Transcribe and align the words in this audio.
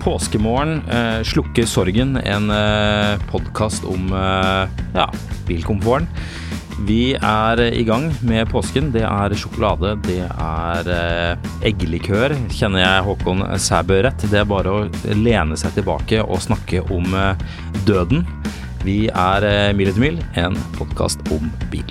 Påskemorgen, 0.00 0.82
eh, 0.88 1.22
slukker 1.22 1.66
sorgen, 1.68 2.16
en 2.16 2.50
eh, 2.50 3.18
podkast 3.30 3.84
om 3.84 4.12
eh, 4.12 4.68
ja, 4.94 5.10
bilkomforten. 5.48 6.08
Vi 6.88 7.12
er 7.14 7.60
i 7.60 7.82
gang 7.84 8.06
med 8.24 8.48
påsken. 8.48 8.88
Det 8.94 9.02
er 9.04 9.34
sjokolade, 9.36 9.92
det 10.06 10.22
er 10.24 10.88
eh, 10.94 11.50
eggelikør. 11.68 12.32
Kjenner 12.48 12.80
jeg 12.80 13.04
Håkon 13.04 13.44
Sæbø 13.60 14.00
rett? 14.06 14.24
Det 14.32 14.40
er 14.40 14.48
bare 14.48 14.72
å 14.72 15.12
lene 15.12 15.58
seg 15.60 15.76
tilbake 15.76 16.22
og 16.24 16.40
snakke 16.40 16.80
om 16.88 17.12
eh, 17.12 17.44
døden. 17.84 18.24
Vi 18.86 19.02
er 19.12 19.44
eh, 19.44 19.74
Mil 19.76 19.92
etter 19.92 20.00
mil, 20.06 20.22
en 20.40 20.56
podkast 20.78 21.20
om 21.36 21.52
bil. 21.72 21.84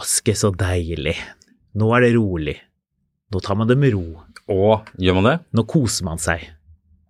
Påske, 0.00 0.34
så 0.36 0.50
deilig. 0.56 1.18
Nå 1.76 1.90
er 1.96 2.06
det 2.06 2.14
rolig. 2.16 2.56
Nå 3.30 3.40
tar 3.44 3.58
man 3.58 3.68
det 3.68 3.78
med 3.78 3.92
ro. 3.94 4.24
Og 4.50 4.88
gjør 4.98 5.20
man 5.20 5.28
det? 5.28 5.36
Nå 5.54 5.66
koser 5.68 6.08
man 6.08 6.18
seg. 6.18 6.48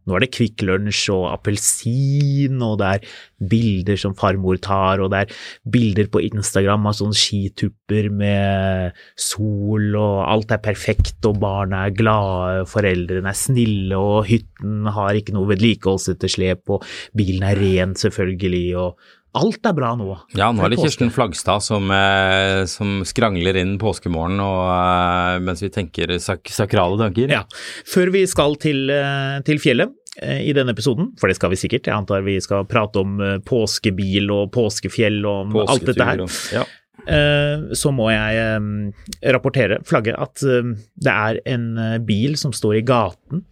Nå 0.09 0.17
er 0.17 0.25
det 0.25 0.31
Kvikk 0.33 0.65
Lunsj 0.65 1.11
og 1.13 1.27
appelsin, 1.29 2.57
og 2.65 2.79
det 2.81 2.89
er 2.89 3.11
bilder 3.53 3.99
som 4.01 4.17
farmor 4.19 4.57
tar, 4.59 4.99
og 5.05 5.13
det 5.13 5.21
er 5.23 5.35
bilder 5.71 6.09
på 6.11 6.23
Instagram 6.25 6.89
av 6.89 6.97
sånne 6.99 7.19
skitupper 7.21 8.09
med 8.11 8.97
sol, 9.15 9.93
og 9.95 10.25
alt 10.25 10.57
er 10.57 10.63
perfekt, 10.65 11.21
og 11.29 11.39
barna 11.45 11.85
er 11.87 11.95
glade, 11.95 12.67
foreldrene 12.73 13.31
er 13.31 13.39
snille, 13.39 14.01
og 14.01 14.27
hytten 14.33 14.89
har 14.97 15.21
ikke 15.21 15.37
noe 15.37 15.53
vedlikeholdsetterslep, 15.53 16.65
og 16.75 16.91
bilen 17.17 17.47
er 17.47 17.61
ren, 17.61 17.95
selvfølgelig, 18.01 18.67
og 18.81 19.13
alt 19.39 19.67
er 19.67 19.75
bra 19.77 19.93
nå. 19.99 20.09
Ja, 20.35 20.49
nå 20.53 20.65
er 20.67 20.73
det. 20.73 20.79
Kirsten 20.81 21.11
Flagstad 21.15 21.63
som, 21.63 21.91
eh, 21.95 22.65
som 22.71 23.03
skrangler 23.07 23.57
inn 23.61 23.77
påskemorgen 23.79 24.41
og, 24.43 24.65
eh, 24.75 25.39
mens 25.47 25.63
vi 25.63 25.69
tenker 25.71 26.17
sak 26.19 26.49
sakrale 26.51 26.99
tanker. 26.99 27.31
Ja. 27.31 27.45
Før 27.87 28.11
vi 28.13 28.25
skal 28.27 28.57
til, 28.57 28.91
eh, 28.91 29.41
til 29.47 29.59
fjellet 29.63 29.93
eh, 30.23 30.41
i 30.49 30.53
denne 30.53 30.75
episoden, 30.75 31.13
for 31.21 31.29
det 31.31 31.37
skal 31.39 31.51
vi 31.51 31.57
sikkert, 31.57 31.87
jeg 31.87 31.95
antar 31.95 32.25
vi 32.27 32.39
skal 32.43 32.65
prate 32.67 32.97
om 33.05 33.21
eh, 33.21 33.39
påskebil 33.47 34.31
og 34.35 34.51
påskefjell 34.53 35.21
og 35.25 35.53
Påsketur, 35.55 35.71
alt 35.71 35.87
dette 35.87 36.09
her, 36.11 36.25
Ja. 36.59 36.65
eh, 37.07 37.71
så 37.79 37.93
må 37.95 38.11
jeg 38.11 38.93
rapportere, 39.33 39.79
flagge, 39.87 40.13
at 40.19 40.35
det 40.43 41.15
er 41.15 41.39
en 41.47 42.05
bil 42.05 42.37
som 42.37 42.51
står 42.53 42.79
i 42.81 42.83
gaten 42.83 43.45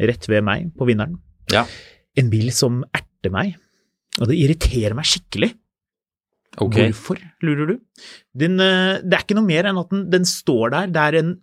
rett 0.00 0.26
ved 0.30 0.42
meg 0.46 0.70
på 0.78 0.86
vinneren. 0.86 1.18
ja. 1.52 1.66
En 2.16 2.28
bil 2.30 2.52
som 2.54 2.84
erter 2.94 3.32
meg, 3.34 3.56
og 4.20 4.30
det 4.30 4.38
irriterer 4.38 4.94
meg 4.96 5.08
skikkelig. 5.10 5.50
Ok. 6.62 6.76
Hvorfor, 6.78 7.18
lurer 7.42 7.72
du? 7.72 7.76
Den, 8.38 8.60
eh, 8.62 9.02
det 9.02 9.16
er 9.16 9.24
ikke 9.24 9.36
noe 9.38 9.48
mer 9.48 9.66
enn 9.66 9.80
at 9.80 9.90
den, 9.90 10.04
den 10.12 10.26
står 10.28 10.74
der. 10.74 10.90
Det 10.94 11.04
er 11.08 11.20
en 11.22 11.36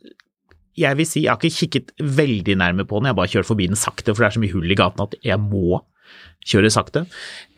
Jeg 0.79 0.95
vil 0.95 1.05
si, 1.05 1.25
jeg 1.25 1.33
har 1.33 1.35
ikke 1.35 1.65
kikket 1.67 1.89
veldig 1.99 2.53
nærme 2.55 2.85
på 2.87 2.97
den, 2.97 3.09
jeg 3.09 3.11
har 3.11 3.17
bare 3.17 3.31
kjørt 3.33 3.49
forbi 3.49 3.65
den 3.67 3.75
sakte, 3.75 4.13
for 4.15 4.23
det 4.23 4.29
er 4.29 4.35
så 4.37 4.41
mye 4.41 4.53
hull 4.53 4.71
i 4.71 4.77
gaten 4.79 5.03
at 5.03 5.17
jeg 5.19 5.35
må 5.43 5.81
kjøre 6.47 6.71
sakte. 6.71 7.03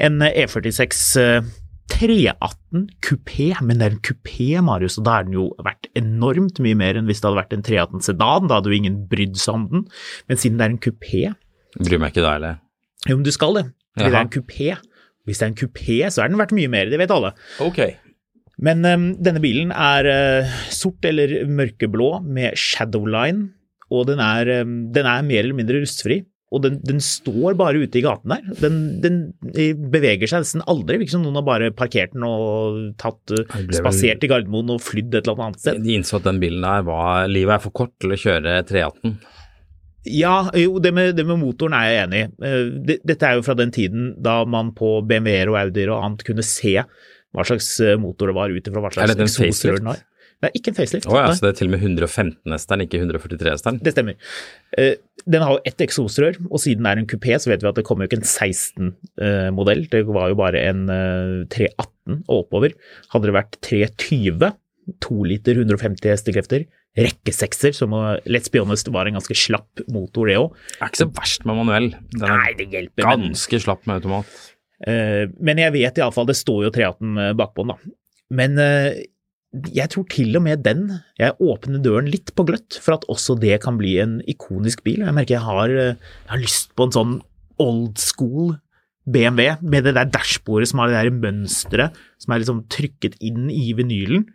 En 0.02 0.18
eh, 0.26 0.34
E46 0.44 1.04
eh, 1.22 1.52
318 1.94 2.88
kupé, 3.06 3.52
men 3.62 3.78
det 3.78 3.86
er 3.86 3.96
en 3.98 4.02
kupé, 4.02 4.48
Marius, 4.66 4.98
og 4.98 5.06
da 5.06 5.20
er 5.20 5.28
den 5.28 5.38
jo 5.38 5.46
verdt 5.62 5.92
enormt 6.00 6.58
mye 6.64 6.78
mer 6.80 6.98
enn 6.98 7.06
hvis 7.06 7.22
det 7.22 7.30
hadde 7.30 7.42
vært 7.44 7.54
en 7.54 7.66
318 7.68 8.06
sedan, 8.08 8.50
da 8.50 8.58
hadde 8.58 8.72
jo 8.72 8.80
ingen 8.80 8.98
brydd 9.12 9.38
seg 9.40 9.60
om 9.60 9.68
den. 9.70 9.86
Men 10.32 10.42
siden 10.42 10.58
det 10.58 10.66
er 10.66 10.74
en 10.74 10.84
kupé, 10.88 11.24
Bryr 11.74 12.02
meg 12.02 12.14
ikke 12.14 12.22
da 12.26 12.36
heller. 12.36 12.58
jo, 13.08 13.16
men 13.18 13.24
du 13.26 13.32
skal 13.34 13.56
det, 13.58 13.64
fordi 13.98 14.10
det 14.10 14.18
er 14.18 14.26
en 14.26 14.34
kupé. 14.34 14.68
Hvis 15.28 15.40
det 15.40 15.46
er 15.48 15.52
en 15.54 15.60
kupé, 15.60 16.00
så 16.12 16.24
er 16.26 16.32
den 16.34 16.40
verdt 16.42 16.52
mye 16.58 16.72
mer, 16.72 16.90
det 16.92 17.00
vet 17.00 17.12
alle. 17.16 17.34
Ok. 17.64 17.80
Men 18.64 18.84
um, 18.86 19.06
denne 19.24 19.42
bilen 19.44 19.72
er 19.72 20.08
uh, 20.44 20.54
sort 20.72 21.04
eller 21.10 21.42
mørkeblå 21.50 22.12
med 22.28 22.58
shadowline, 22.60 23.50
og 23.94 24.08
den 24.12 24.22
er, 24.24 24.52
um, 24.64 24.78
den 24.94 25.08
er 25.10 25.26
mer 25.26 25.44
eller 25.46 25.58
mindre 25.58 25.82
rustfri. 25.84 26.22
Og 26.54 26.62
den, 26.62 26.76
den 26.86 27.00
står 27.02 27.56
bare 27.58 27.80
ute 27.82 27.98
i 27.98 28.04
gaten 28.06 28.30
der. 28.30 28.44
Den, 28.62 28.76
den 29.02 29.16
eh, 29.58 29.72
beveger 29.74 30.30
seg 30.30 30.44
nesten 30.44 30.62
aldri. 30.70 31.00
Virker 31.02 31.16
som 31.16 31.24
noen 31.26 31.40
har 31.40 31.46
bare 31.48 31.72
parkert 31.74 32.12
den 32.14 32.22
og 32.28 32.76
tatt, 33.02 33.34
vel- 33.34 33.74
spasert 33.74 34.22
i 34.22 34.30
Gardermoen 34.30 34.70
og 34.76 34.84
flydd 34.86 35.18
et 35.18 35.24
eller 35.26 35.48
annet 35.48 35.64
sted. 35.64 35.80
De 35.82 35.96
innså 35.98 36.20
at 36.20 36.28
den 36.30 36.38
bilen 36.44 36.62
der 36.62 36.86
var 36.86 37.26
Livet 37.32 37.56
er 37.56 37.64
for 37.64 37.74
kort 37.74 37.96
til 37.98 38.14
å 38.14 38.20
kjøre 38.22 38.60
318. 38.70 39.16
Ja, 40.10 40.50
jo, 40.60 40.80
det 40.84 40.92
med, 40.96 41.14
det 41.16 41.24
med 41.28 41.40
motoren 41.40 41.76
er 41.78 41.86
jeg 41.88 42.00
enig 42.06 42.22
i. 42.24 42.30
Eh, 42.44 42.98
Dette 43.08 43.28
er 43.30 43.38
jo 43.40 43.46
fra 43.46 43.56
den 43.56 43.72
tiden 43.72 44.10
da 44.24 44.42
man 44.44 44.74
på 44.76 44.98
BMW-er 45.08 45.52
og 45.54 45.60
Audier 45.62 45.94
og 45.96 46.04
annet 46.04 46.26
kunne 46.28 46.44
se 46.46 46.76
hva 47.34 47.46
slags 47.48 47.70
eh, 47.82 47.96
motor 48.02 48.30
det 48.30 48.36
var 48.38 48.52
ut 48.54 48.68
ifra 48.68 48.84
hva 48.84 48.92
slags 48.94 49.16
eksosrør 49.16 49.80
den 49.80 49.94
har. 49.94 50.02
Det 50.44 50.50
er 50.50 50.58
ikke 50.60 50.72
en 50.74 50.76
facelift. 50.76 51.06
Oh, 51.08 51.16
ja, 51.16 51.30
så 51.32 51.46
det 51.46 51.54
er 51.54 51.58
til 51.62 51.70
og 51.70 51.72
med 51.78 51.84
115-hesteren, 51.88 52.82
ikke 52.84 53.00
143-hesteren? 53.00 53.78
Det 53.80 53.94
stemmer. 53.96 54.18
Eh, 54.76 54.98
Den 55.24 55.40
har 55.46 55.54
jo 55.56 55.62
ett 55.64 55.80
eksosrør, 55.86 56.36
og 56.50 56.60
siden 56.60 56.84
det 56.84 56.92
er 56.92 57.00
en 57.00 57.08
kupé, 57.08 57.38
så 57.40 57.48
vet 57.48 57.62
vi 57.64 57.70
at 57.70 57.78
det 57.80 57.86
kommer 57.88 58.04
jo 58.04 58.10
ikke 58.12 58.20
en 58.20 58.28
16-modell. 58.28 59.86
Det 59.94 60.02
var 60.10 60.34
jo 60.34 60.36
bare 60.42 60.66
en 60.68 60.82
eh, 60.92 61.46
318 61.54 62.26
og 62.28 62.42
oppover. 62.42 62.76
Hadde 63.14 63.30
det 63.30 63.38
vært 63.38 63.56
320, 63.64 64.52
2 65.08 65.22
liter 65.32 65.62
150 65.64 66.12
hestekrefter, 66.12 66.66
rekkesekser, 66.98 67.74
som 67.74 67.94
eh, 67.98 68.20
let's 68.30 68.52
be 68.54 68.62
honest 68.62 68.90
var 68.94 69.08
en 69.10 69.18
ganske 69.18 69.38
slapp 69.38 69.84
motor, 69.92 70.30
det 70.30 70.38
òg. 70.38 70.54
Er 70.80 70.92
ikke 70.92 71.04
så 71.04 71.10
verst 71.14 71.46
med 71.50 71.58
manuell. 71.62 71.90
Den 72.14 72.28
Nei, 72.30 72.52
det 72.60 72.70
hjelper. 72.74 73.08
men- 73.08 73.30
ganske 73.32 73.62
slapp 73.64 73.88
med 73.88 74.02
automat. 74.02 74.26
Uh, 74.84 75.32
Men 75.40 75.58
jeg 75.62 75.72
vet 75.72 75.96
iallfall, 75.98 76.28
det 76.28 76.36
står 76.36 76.66
jo 76.66 76.72
318 76.76 77.38
bakpå 77.40 77.64
den, 77.64 77.72
da. 77.72 77.94
Men 78.36 78.58
uh, 78.60 78.92
jeg 79.72 79.90
tror 79.94 80.08
til 80.10 80.36
og 80.36 80.42
med 80.44 80.64
den 80.66 80.88
Jeg 81.20 81.36
åpner 81.40 81.82
døren 81.84 82.10
litt 82.10 82.32
på 82.36 82.46
gløtt 82.48 82.80
for 82.82 82.96
at 82.98 83.06
også 83.12 83.36
det 83.40 83.62
kan 83.64 83.78
bli 83.78 84.00
en 84.02 84.18
ikonisk 84.28 84.84
bil. 84.84 85.04
Jeg 85.06 85.14
merker 85.14 85.38
jeg 85.38 85.46
har, 85.46 85.70
eh, 85.70 85.94
jeg 86.26 86.32
har 86.34 86.42
lyst 86.42 86.74
på 86.76 86.88
en 86.88 86.96
sånn 86.96 87.14
old 87.62 87.98
school 88.02 88.56
BMW 89.06 89.54
med 89.62 89.84
det 89.86 89.94
der 89.94 90.10
dashbordet 90.10 90.72
som 90.72 90.80
har 90.82 90.90
det 90.90 90.98
der 91.04 91.12
mønsteret 91.22 91.94
som 92.18 92.34
er 92.34 92.42
liksom 92.42 92.64
trykket 92.68 93.16
inn 93.22 93.50
i 93.54 93.74
vinylen. 93.78 94.26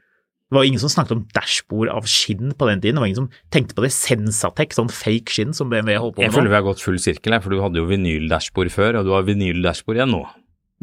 Det 0.49 0.57
var 0.57 0.65
ingen 0.65 0.81
som 0.81 0.89
snakket 0.89 1.13
om 1.13 1.27
dashbord 1.37 1.91
av 1.93 2.07
skinn 2.09 2.55
på 2.57 2.67
den 2.71 2.81
tiden. 2.81 2.97
Det 2.97 3.03
var 3.03 3.11
ingen 3.11 3.21
som 3.21 3.33
tenkte 3.53 3.77
på 3.77 3.85
det 3.85 3.91
Sensatec, 3.93 4.73
sånn 4.73 4.89
fake 4.89 5.35
skinn 5.35 5.53
som 5.57 5.69
BMW 5.69 5.99
holdt 6.01 6.17
på 6.17 6.25
Jeg 6.25 6.33
føler 6.33 6.49
vi 6.49 6.57
har 6.57 6.65
gått 6.65 6.81
full 6.81 6.97
sirkel 7.03 7.37
her, 7.37 7.43
for 7.45 7.53
du 7.53 7.61
hadde 7.61 7.77
jo 7.83 7.89
vinyl-dashbord 7.91 8.73
før, 8.73 8.97
og 9.01 9.09
du 9.09 9.13
har 9.13 9.27
vinyl-dashbord 9.29 10.01
igjen 10.01 10.15
nå. 10.17 10.23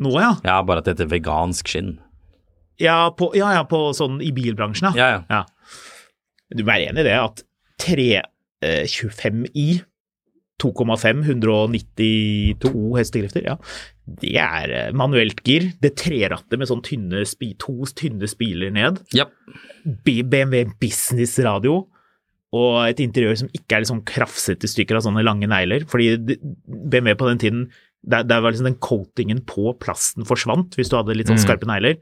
Nå, 0.05 0.11
ja. 0.21 0.35
Ja, 0.45 0.59
bare 0.67 0.83
at 0.83 0.89
dette 0.91 1.07
er 1.07 1.09
vegansk 1.09 1.71
skinn. 1.71 1.95
Ja, 2.77 3.09
på, 3.17 3.31
ja, 3.33 3.55
ja, 3.55 3.63
på 3.65 3.79
sånn 3.97 4.19
i 4.21 4.29
bilbransjen, 4.35 4.93
Ja, 4.99 5.07
ja. 5.15 5.23
Ja. 5.31 5.43
Du 6.53 6.61
må 6.61 6.69
være 6.69 6.91
enig 6.91 7.01
i 7.01 7.07
det 7.07 7.17
at 7.17 7.41
325i 7.81 9.67
2,5, 10.61 11.25
192 11.25 12.97
hestekrefter, 12.99 13.43
ja. 13.49 13.57
Det 14.05 14.35
er 14.37 14.71
eh, 14.73 14.93
manuelt 14.95 15.41
gir. 15.45 15.71
Det 15.81 15.95
trerattet 15.97 16.59
med 16.61 16.69
sånn 16.69 16.83
tynne 16.85 17.23
to 17.61 17.75
tynne 17.97 18.29
spiler 18.29 18.73
ned. 18.73 19.01
Yep. 19.17 19.33
BMW 20.05 20.69
Business 20.81 21.37
Radio. 21.45 21.87
Og 22.55 22.77
et 22.85 23.01
interiør 23.03 23.41
som 23.41 23.49
ikke 23.51 23.75
er 23.75 23.83
liksom 23.83 23.99
sånn 23.99 24.07
krafset 24.07 24.63
i 24.63 24.69
stykker 24.69 24.99
av 24.99 25.07
sånne 25.07 25.25
lange 25.25 25.49
negler. 25.49 25.87
Fordi 25.89 26.13
BMW 26.21 27.17
på 27.17 27.31
den 27.31 27.41
tiden 27.41 27.67
Der, 28.05 28.21
der 28.21 28.37
var 28.37 28.53
liksom 28.53 28.67
den 28.67 28.77
coatingen 28.85 29.39
på 29.49 29.71
plasten 29.81 30.27
forsvant, 30.29 30.75
hvis 30.77 30.91
du 30.91 30.93
hadde 30.93 31.15
litt 31.17 31.25
sånn 31.25 31.41
skarpe 31.41 31.65
negler. 31.65 31.95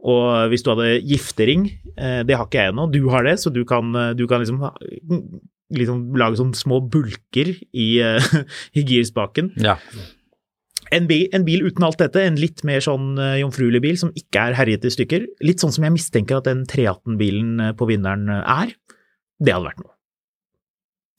Og 0.00 0.48
hvis 0.48 0.64
du 0.64 0.70
hadde 0.72 1.02
giftering, 1.04 1.66
eh, 1.92 2.22
det 2.24 2.38
har 2.38 2.46
ikke 2.48 2.62
jeg 2.62 2.72
ennå, 2.72 2.86
du 2.88 3.04
har 3.12 3.26
det, 3.28 3.34
så 3.42 3.52
du 3.52 3.60
kan, 3.68 3.92
eh, 3.92 4.14
du 4.16 4.24
kan 4.30 4.40
liksom, 4.40 4.64
liksom 5.76 6.16
lage 6.16 6.40
sånne 6.40 6.56
små 6.56 6.80
bulker 6.80 7.52
i, 7.52 7.88
i 8.80 8.86
girspaken. 8.88 9.52
Ja. 9.60 9.76
En 10.92 11.06
bil, 11.08 11.24
en 11.32 11.44
bil 11.46 11.64
uten 11.64 11.86
alt 11.86 12.02
dette, 12.02 12.20
en 12.20 12.36
litt 12.36 12.60
mer 12.68 12.82
sånn 12.84 13.14
uh, 13.16 13.38
jomfruelig 13.40 13.80
bil 13.84 13.96
som 14.00 14.10
ikke 14.18 14.42
er 14.50 14.58
herjet 14.58 14.84
i 14.84 14.92
stykker, 14.92 15.24
litt 15.46 15.62
sånn 15.62 15.72
som 15.72 15.86
jeg 15.86 15.94
mistenker 15.94 16.42
at 16.42 16.50
den 16.50 16.66
318-bilen 16.68 17.52
eh, 17.64 17.72
på 17.78 17.88
vinneren 17.88 18.28
eh, 18.28 18.42
er, 18.44 18.74
det 19.40 19.54
hadde 19.56 19.70
vært 19.70 19.82
noe. 19.84 19.94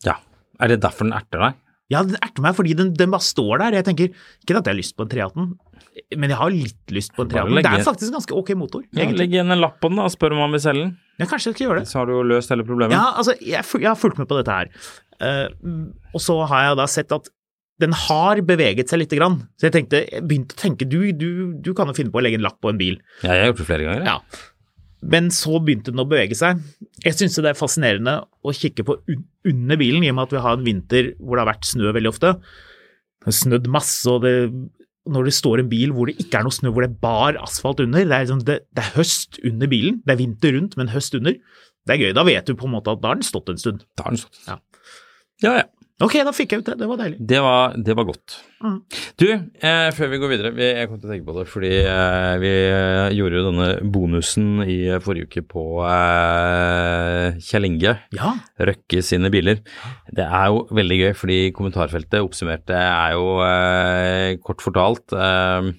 ja. 0.10 0.20
Er 0.62 0.70
det 0.70 0.84
derfor 0.84 1.08
den 1.08 1.16
erter 1.18 1.42
deg? 1.42 1.56
Ja, 1.92 2.04
den 2.06 2.16
erter 2.24 2.44
meg 2.46 2.54
fordi 2.56 2.76
den, 2.78 2.92
den 2.96 3.12
bare 3.12 3.26
står 3.26 3.58
der. 3.60 3.76
Jeg 3.80 3.86
tenker 3.90 4.12
ikke 4.14 4.56
at 4.56 4.68
jeg 4.68 4.72
har 4.72 4.78
lyst 4.78 4.96
på 4.96 5.04
en 5.04 5.12
318, 5.12 5.48
men 6.22 6.32
jeg 6.32 6.40
har 6.40 6.54
litt 6.54 6.94
lyst 6.96 7.12
på 7.18 7.26
en 7.26 7.32
Bare 7.34 7.50
318. 7.50 7.66
Det 7.66 7.74
er 7.82 7.88
faktisk 7.90 8.12
en 8.12 8.18
ganske 8.20 8.38
ok 8.40 8.52
motor, 8.62 8.86
Ja. 8.94 9.08
Legg 9.10 9.34
igjen 9.34 9.52
en 9.54 9.62
lapp 9.62 9.80
på 9.82 9.92
den 9.92 10.00
da, 10.00 10.06
og 10.08 10.14
spør 10.14 10.38
om 10.38 10.44
han 10.46 10.54
vil 10.56 10.64
selge 10.64 10.86
den. 10.86 10.94
Ja, 11.20 11.28
kanskje 11.28 11.52
jeg 11.52 11.58
skal 11.58 11.66
gjøre 11.68 11.82
det. 11.82 11.90
Så 11.92 12.00
har 12.00 12.08
du 12.10 12.14
jo 12.16 12.24
løst 12.32 12.54
hele 12.54 12.66
problemet. 12.70 12.96
Ja, 12.96 13.10
altså, 13.20 13.36
jeg, 13.42 13.66
jeg 13.66 13.90
har 13.90 14.00
fulgt 14.00 14.22
med 14.22 14.30
på 14.30 14.40
dette 14.40 14.56
her. 14.56 14.72
Uh, 15.24 15.90
og 16.14 16.24
så 16.24 16.38
har 16.54 16.70
jeg 16.70 16.80
da 16.80 16.88
sett 16.90 17.14
at 17.18 17.30
den 17.84 17.96
har 18.06 18.40
beveget 18.48 18.92
seg 18.92 19.04
lite 19.04 19.20
grann. 19.20 19.42
Så 19.60 19.68
jeg 19.68 19.76
tenkte, 19.76 20.02
jeg 20.08 20.24
begynte 20.26 20.56
å 20.56 20.62
tenke, 20.64 20.88
du, 20.90 20.98
du, 21.12 21.30
du 21.60 21.74
kan 21.78 21.92
jo 21.92 21.98
finne 21.98 22.14
på 22.14 22.22
å 22.22 22.26
legge 22.26 22.40
en 22.40 22.48
lapp 22.48 22.62
på 22.64 22.72
en 22.72 22.80
bil. 22.80 22.98
Ja, 23.22 23.36
jeg 23.36 23.44
har 23.44 23.52
gjort 23.52 23.62
det 23.62 23.70
flere 23.70 23.88
ganger. 23.90 24.10
Ja. 24.10 24.44
Men 25.14 25.28
så 25.36 25.60
begynte 25.60 25.92
den 25.92 26.02
å 26.02 26.08
bevege 26.08 26.36
seg. 26.40 26.62
Jeg 27.04 27.18
syns 27.20 27.36
det 27.36 27.52
er 27.52 27.60
fascinerende 27.60 28.22
å 28.24 28.56
kikke 28.56 28.88
på 28.88 29.02
un 29.12 29.24
under 29.44 29.80
bilen, 29.80 30.04
i 30.06 30.12
og 30.12 30.18
med 30.18 30.30
at 30.30 30.36
vi 30.36 30.44
har 30.46 30.58
en 30.58 30.64
vinter 30.64 31.12
hvor 31.20 31.36
det 31.36 31.44
har 31.44 31.52
vært 31.52 31.68
snø 31.68 31.92
veldig 31.96 32.12
ofte. 32.14 32.34
Det 33.24 33.30
har 33.30 33.36
snødd 33.36 33.70
masse, 33.72 34.04
og 34.08 34.24
det, 34.24 34.34
når 35.12 35.28
det 35.28 35.36
står 35.36 35.64
en 35.64 35.72
bil 35.72 35.94
hvor 35.96 36.10
det 36.10 36.16
ikke 36.24 36.40
er 36.40 36.48
noe 36.48 36.56
snø, 36.56 36.72
hvor 36.72 36.86
det 36.86 36.92
er 36.94 37.02
bar 37.04 37.40
asfalt 37.44 37.84
under, 37.84 38.06
det 38.06 38.16
er, 38.16 38.26
liksom, 38.26 38.44
det, 38.48 38.58
det 38.72 38.86
er 38.86 38.96
høst 38.98 39.40
under 39.44 39.72
bilen. 39.72 40.00
Det 40.06 40.16
er 40.16 40.22
vinter 40.22 40.56
rundt, 40.58 40.78
men 40.80 40.94
høst 40.94 41.18
under. 41.20 41.36
Det 41.84 41.96
er 41.96 42.06
gøy. 42.06 42.12
Da 42.16 42.24
vet 42.28 42.48
du 42.48 42.56
på 42.60 42.70
en 42.70 42.76
måte 42.78 42.94
at 42.94 43.04
da 43.04 43.12
har 43.12 43.20
den 43.20 43.28
stått 43.28 43.52
en 43.52 43.60
stund. 43.60 43.84
Da 44.00 44.08
har 44.08 44.16
den 44.16 44.24
stått. 44.24 44.40
Ja. 44.48 44.60
ja, 45.44 45.56
ja. 45.60 45.68
Ok, 46.02 46.16
da 46.26 46.32
fikk 46.34 46.56
jeg 46.56 46.64
ut 46.64 46.70
det. 46.72 46.76
Det 46.82 46.88
var 46.90 46.98
deilig. 46.98 47.18
Det 47.22 47.40
var, 47.44 47.76
det 47.78 47.94
var 47.96 48.08
godt. 48.08 48.38
Mm. 48.66 48.78
Du, 49.22 49.28
eh, 49.30 49.90
før 49.94 50.10
vi 50.10 50.20
går 50.24 50.32
videre, 50.32 50.52
vi, 50.56 50.66
jeg 50.66 50.90
kom 50.90 50.98
til 50.98 51.10
å 51.10 51.12
tenke 51.14 51.28
på 51.28 51.36
det 51.38 51.44
fordi 51.52 51.72
eh, 51.84 52.34
vi 52.42 52.52
eh, 52.72 53.14
gjorde 53.14 53.38
jo 53.38 53.44
denne 53.52 53.68
bonusen 53.94 54.48
i 54.66 54.80
eh, 54.88 55.02
forrige 55.04 55.30
uke 55.30 55.44
på 55.54 55.66
eh, 55.86 57.38
Kjell 57.46 57.70
Inge 57.70 57.94
Ja. 58.18 58.34
Røkke 58.72 59.06
sine 59.06 59.30
biler. 59.34 59.62
Det 60.10 60.26
er 60.26 60.50
jo 60.50 60.66
veldig 60.74 61.00
gøy, 61.04 61.14
fordi 61.20 61.40
kommentarfeltet 61.54 62.26
oppsummerte 62.26 62.82
er 62.82 63.14
jo 63.20 63.38
eh, 63.46 64.34
kort 64.42 64.66
fortalt 64.66 65.14
eh, 65.14 65.72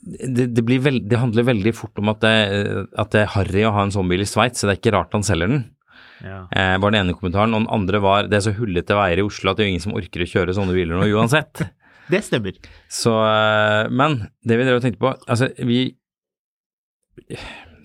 det, 0.00 0.50
det, 0.56 0.62
blir 0.64 0.80
veld, 0.84 1.04
det 1.08 1.18
handler 1.20 1.48
veldig 1.48 1.72
fort 1.76 1.98
om 2.00 2.12
at 2.12 2.22
det, 2.24 2.36
at 3.00 3.12
det 3.12 3.24
er 3.24 3.34
harry 3.34 3.64
å 3.68 3.72
ha 3.76 3.84
en 3.84 3.92
sånn 3.94 4.08
bil 4.10 4.24
i 4.24 4.28
Sveits, 4.28 4.60
så 4.60 4.68
det 4.68 4.76
er 4.76 4.80
ikke 4.80 4.96
rart 4.96 5.16
han 5.16 5.24
selger 5.26 5.52
den. 5.52 5.62
Ja. 6.24 6.40
Eh, 6.50 6.76
var 6.82 6.92
den 6.92 7.02
ene 7.04 7.16
kommentaren. 7.16 7.54
Og 7.56 7.64
den 7.64 7.72
andre 7.72 8.00
var 8.02 8.28
det 8.30 8.40
er 8.40 8.46
så 8.48 8.54
hullete 8.56 8.96
veier 8.98 9.22
i 9.22 9.26
Oslo 9.26 9.52
at 9.52 9.60
det 9.60 9.66
er 9.66 9.72
ingen 9.74 9.84
som 9.84 9.96
orker 9.98 10.24
å 10.24 10.30
kjøre 10.30 10.56
sånne 10.56 10.76
biler 10.76 10.98
nå 11.00 11.08
uansett. 11.16 11.64
Det 12.10 12.24
stemmer. 12.26 12.56
Så, 12.90 13.12
eh, 13.22 13.86
men 13.94 14.16
det 14.42 14.56
vi 14.58 14.64
drev 14.66 14.80
og 14.80 14.82
tenkte 14.82 14.98
på, 14.98 15.12
altså 15.30 15.46
vi 15.62 15.92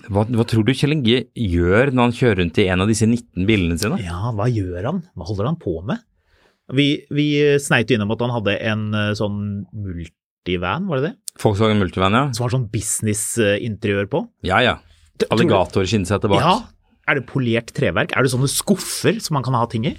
hva, 0.10 0.24
hva 0.26 0.46
tror 0.50 0.66
du 0.66 0.72
Kjell 0.74 0.96
Inge 0.96 1.20
gjør 1.38 1.92
når 1.94 2.08
han 2.08 2.16
kjører 2.18 2.40
rundt 2.42 2.58
i 2.62 2.66
en 2.74 2.82
av 2.82 2.90
disse 2.90 3.06
19 3.06 3.46
bilene 3.46 3.78
sine? 3.78 4.00
Ja, 4.02 4.32
hva 4.34 4.48
gjør 4.50 4.90
han? 4.90 5.04
Hva 5.14 5.28
holder 5.30 5.52
han 5.52 5.60
på 5.62 5.76
med? 5.86 6.02
Vi, 6.74 6.88
vi 7.14 7.28
sneit 7.62 7.92
jo 7.92 8.00
innom 8.00 8.16
at 8.16 8.24
han 8.26 8.34
hadde 8.34 8.58
en 8.66 8.88
eh, 8.98 9.14
sånn 9.18 9.40
multivan, 9.70 10.90
var 10.90 11.04
det 11.04 11.12
det? 11.12 11.14
Volkswagen 11.42 11.82
Multivan, 11.84 12.16
ja. 12.18 12.26
Som 12.34 12.48
har 12.48 12.56
sånn 12.56 12.70
business-interiør 12.72 14.10
på. 14.10 14.24
Ja, 14.48 14.62
ja. 14.64 14.78
Alligatorkinnsete 15.30 16.32
bak. 16.32 16.42
Ja. 16.42 16.56
Er 17.08 17.20
det 17.20 17.28
polert 17.30 17.72
treverk? 17.78 18.16
Er 18.18 18.24
det 18.26 18.32
sånne 18.34 18.50
skuffer 18.50 19.20
som 19.22 19.36
man 19.38 19.44
kan 19.46 19.54
ha 19.54 19.66
ting 19.70 19.86
i? 19.86 19.96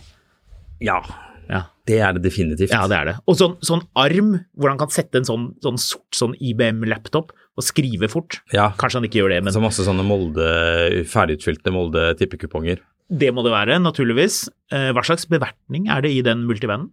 Ja, 0.82 1.00
Ja, 1.48 1.60
det 1.86 2.00
er 2.02 2.12
det 2.16 2.24
definitivt. 2.24 2.72
ja 2.74 2.88
det 2.90 2.96
er 2.96 3.04
det. 3.06 3.12
Og 3.30 3.36
sånn, 3.38 3.52
sånn 3.62 3.84
arm 3.94 4.32
hvor 4.58 4.68
han 4.72 4.78
kan 4.80 4.90
sette 4.90 5.20
en 5.20 5.24
sånn, 5.28 5.44
sånn 5.62 5.78
sort 5.78 6.10
sånn 6.18 6.34
IBM-laptop 6.42 7.30
og 7.56 7.62
skrive 7.64 8.08
fort. 8.10 8.40
Ja, 8.52 8.72
Kanskje 8.76 8.98
han 8.98 9.04
ikke 9.06 9.20
gjør 9.22 9.30
det, 9.36 9.44
men 9.44 9.52
Så 9.54 9.62
masse 9.62 9.86
sånne 9.86 10.02
Molde, 10.04 11.04
ferdigutfylte 11.06 11.70
Molde-tippekuponger. 11.70 12.80
det 13.08 13.30
må 13.32 13.44
det 13.46 13.52
være, 13.54 13.78
naturligvis. 13.80 14.48
Eh, 14.72 14.90
Hva 14.92 15.04
slags 15.06 15.28
bevertning 15.30 15.86
er 15.88 16.02
det 16.02 16.10
i 16.10 16.22
den 16.26 16.42
multivanen? 16.48 16.90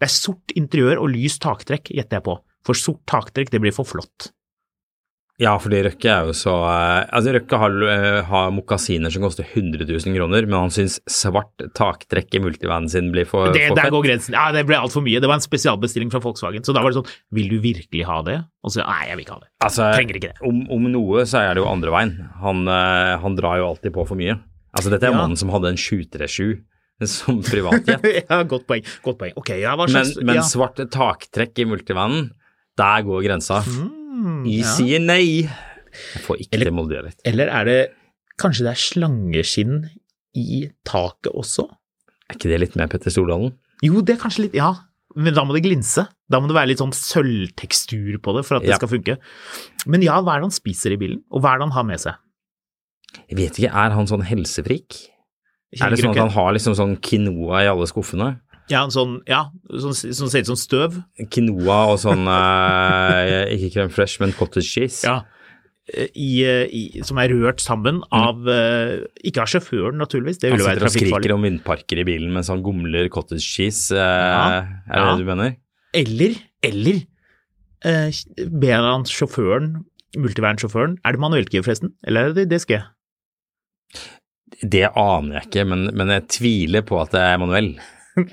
Det 0.00 0.08
er 0.10 0.12
sort 0.12 0.50
interiør 0.58 0.98
og 0.98 1.10
lys 1.14 1.38
taktrekk, 1.38 1.94
gjetter 1.94 2.18
jeg 2.18 2.24
på. 2.26 2.38
For 2.66 2.74
sort 2.74 3.06
taktrekk, 3.06 3.50
det 3.50 3.60
blir 3.62 3.72
for 3.72 3.84
flott. 3.86 4.32
Ja, 5.42 5.56
fordi 5.58 5.80
Røkke 5.82 6.06
er 6.12 6.28
jo 6.28 6.34
så 6.38 6.52
eh, 6.62 7.08
Altså, 7.10 7.32
Røkke 7.34 7.58
har, 7.58 7.74
eh, 7.90 8.18
har 8.28 8.52
mokasiner 8.54 9.10
som 9.10 9.24
koster 9.24 9.42
100 9.48 9.82
000 9.88 10.14
kroner, 10.14 10.46
men 10.46 10.54
han 10.60 10.70
syns 10.74 11.00
svart 11.10 11.64
taktrekk 11.74 12.36
i 12.38 12.42
multivanen 12.44 12.86
sin 12.92 13.08
blir 13.10 13.26
for, 13.26 13.50
Det, 13.50 13.64
for 13.72 13.80
der 13.80 13.90
går 13.90 14.04
grensen. 14.06 14.36
Ja, 14.38 14.52
det 14.54 14.62
ble 14.68 14.78
altfor 14.78 15.02
mye. 15.02 15.18
Det 15.18 15.26
var 15.30 15.40
en 15.40 15.44
spesialbestilling 15.46 16.12
fra 16.14 16.20
Volkswagen. 16.22 16.62
Så 16.62 16.70
da 16.76 16.84
var 16.84 16.94
det 16.94 17.00
sånn, 17.00 17.10
vil 17.34 17.50
du 17.50 17.56
virkelig 17.64 18.04
ha 18.06 18.20
det? 18.28 18.36
Og 18.62 18.76
så, 18.76 18.84
nei, 18.86 19.00
jeg 19.10 19.18
vil 19.18 19.24
ikke 19.26 19.34
ha 19.34 19.42
det. 19.42 19.50
Altså, 19.66 19.88
Trenger 19.96 20.20
ikke 20.20 20.30
det. 20.36 20.38
om, 20.52 20.60
om 20.78 20.86
noe 20.94 21.26
så 21.26 21.42
er 21.42 21.58
det 21.58 21.64
jo 21.64 21.70
andre 21.72 21.96
veien. 21.96 22.14
Han, 22.44 22.62
eh, 22.70 23.16
han 23.24 23.40
drar 23.40 23.58
jo 23.58 23.72
alltid 23.72 23.94
på 23.98 24.06
for 24.06 24.20
mye. 24.20 24.38
Altså, 24.74 24.94
dette 24.94 25.10
er 25.10 25.14
Ja. 25.14 25.18
mannen 25.18 25.36
som 25.38 25.50
hadde 25.54 25.74
en 25.74 25.80
737 25.80 26.62
som 27.10 27.42
privatjet. 27.42 28.06
ja, 28.30 28.38
godt 28.46 28.68
poeng. 28.70 28.86
Godt 29.02 29.18
poeng. 29.18 29.34
Ok, 29.42 29.50
ja, 29.58 29.74
hva 29.74 29.90
men 29.90 30.14
men 30.22 30.38
ja. 30.38 30.46
svart 30.46 30.78
taktrekk 30.94 31.58
i 31.58 31.66
multivanen, 31.66 32.30
der 32.78 33.02
går 33.06 33.26
grensa. 33.26 33.60
Mm, 33.66 33.90
Jeg 34.24 34.62
ja. 34.64 34.72
sier 34.76 35.02
nei. 35.04 35.44
Jeg 35.44 36.22
får 36.24 36.40
ikke 36.44 36.54
Eller- 36.56 36.70
det 36.70 36.74
Molde-dialekt. 36.74 37.20
Eller 37.28 37.48
er 37.48 37.64
det 37.68 37.78
Kanskje 38.40 38.64
det 38.66 38.72
er 38.72 38.80
slangeskinn 38.82 39.74
i 40.34 40.64
taket 40.84 41.30
også? 41.38 41.68
Er 42.28 42.34
ikke 42.34 42.48
det 42.50 42.58
litt 42.60 42.74
mer 42.76 42.88
Petter 42.90 43.12
Stordalen? 43.14 43.52
Jo, 43.84 44.00
det 44.02 44.16
er 44.16 44.22
kanskje 44.24 44.46
litt 44.48 44.54
Ja, 44.58 44.72
men 45.14 45.34
da 45.36 45.44
må 45.44 45.54
det 45.54 45.62
glinse. 45.62 46.08
Da 46.28 46.40
må 46.40 46.48
det 46.48 46.56
være 46.56 46.68
litt 46.72 46.80
sånn 46.82 46.90
sølvtekstur 46.96 48.18
på 48.18 48.34
det 48.36 48.44
for 48.48 48.56
at 48.56 48.62
det 48.62 48.70
Ja. 48.70 48.76
skal 48.80 48.88
funke. 48.88 49.18
Men 49.86 50.02
ja, 50.02 50.20
hva 50.20 50.34
er 50.34 50.40
det 50.40 50.48
han 50.50 50.56
spiser 50.56 50.92
i 50.92 50.96
bilen? 50.96 51.22
Og 51.30 51.42
hva 51.42 51.54
er 51.54 51.58
det 51.58 51.68
han 51.68 51.76
har 51.78 51.84
med 51.84 52.00
seg? 52.00 52.14
Jeg 53.30 53.36
vet 53.38 53.52
ikke, 53.60 53.70
er 53.72 53.90
han 53.94 54.06
sånn 54.06 54.24
helsefrik? 54.26 55.10
Er 55.80 55.90
det 55.90 55.98
sånn 56.00 56.10
at 56.10 56.16
han 56.16 56.30
har 56.30 56.52
liksom 56.54 56.74
sånn 56.74 56.96
quinoa 57.00 57.62
i 57.62 57.68
alle 57.70 57.86
skuffene? 57.86 58.40
Ja, 58.72 58.80
sånn, 58.88 59.18
ja, 59.28 59.42
sånn, 59.68 59.92
sånn 59.92 60.30
ser 60.32 60.40
ut 60.44 60.48
som 60.48 60.56
støv. 60.56 60.94
Quinoa 61.34 61.78
og 61.92 61.98
sånn 62.00 62.24
eh, 62.32 63.52
Ikke 63.58 63.70
crème 63.74 63.92
fresh, 63.92 64.20
men 64.22 64.32
cottage 64.36 64.70
cheese. 64.70 65.02
Ja. 65.04 65.22
I, 66.16 66.28
i, 66.72 67.02
som 67.04 67.18
er 67.20 67.28
rørt 67.28 67.60
sammen 67.60 67.98
av 68.08 68.46
eh, 68.48 69.02
Ikke 69.28 69.42
av 69.42 69.50
sjåføren, 69.52 69.98
naturligvis, 70.00 70.38
det 70.40 70.54
Han 70.54 70.62
sitter 70.64 70.86
og 70.88 70.94
skriker 70.94 71.34
om 71.34 71.42
vindparker 71.44 72.00
i 72.00 72.06
bilen 72.08 72.32
mens 72.32 72.48
han 72.48 72.62
gomler 72.64 73.10
cottage 73.12 73.44
cheese. 73.44 73.92
eh, 73.92 74.00
Ja, 74.00 74.62
Er 74.64 74.94
det 74.94 75.02
ja. 75.02 75.10
det 75.10 75.20
du 75.20 75.28
mener? 75.28 75.58
Eller, 75.94 76.38
eller 76.64 77.02
eh, 77.84 78.22
ber 78.48 78.80
han 78.88 79.04
sjåføren, 79.04 79.74
multivern-sjåføren 80.16 80.96
Er 81.04 81.18
det 81.18 81.20
manuellgir, 81.26 81.66
forresten? 81.68 81.92
Eller 82.08 82.30
er 82.30 82.38
det 82.40 82.46
DSG? 82.54 82.78
Det 84.64 84.86
aner 84.88 85.36
jeg 85.42 85.50
ikke, 85.50 85.66
men, 85.68 85.84
men 85.98 86.14
jeg 86.16 86.24
tviler 86.32 86.84
på 86.88 86.96
at 87.02 87.12
det 87.12 87.20
er 87.28 87.40
manuell. 87.44 87.74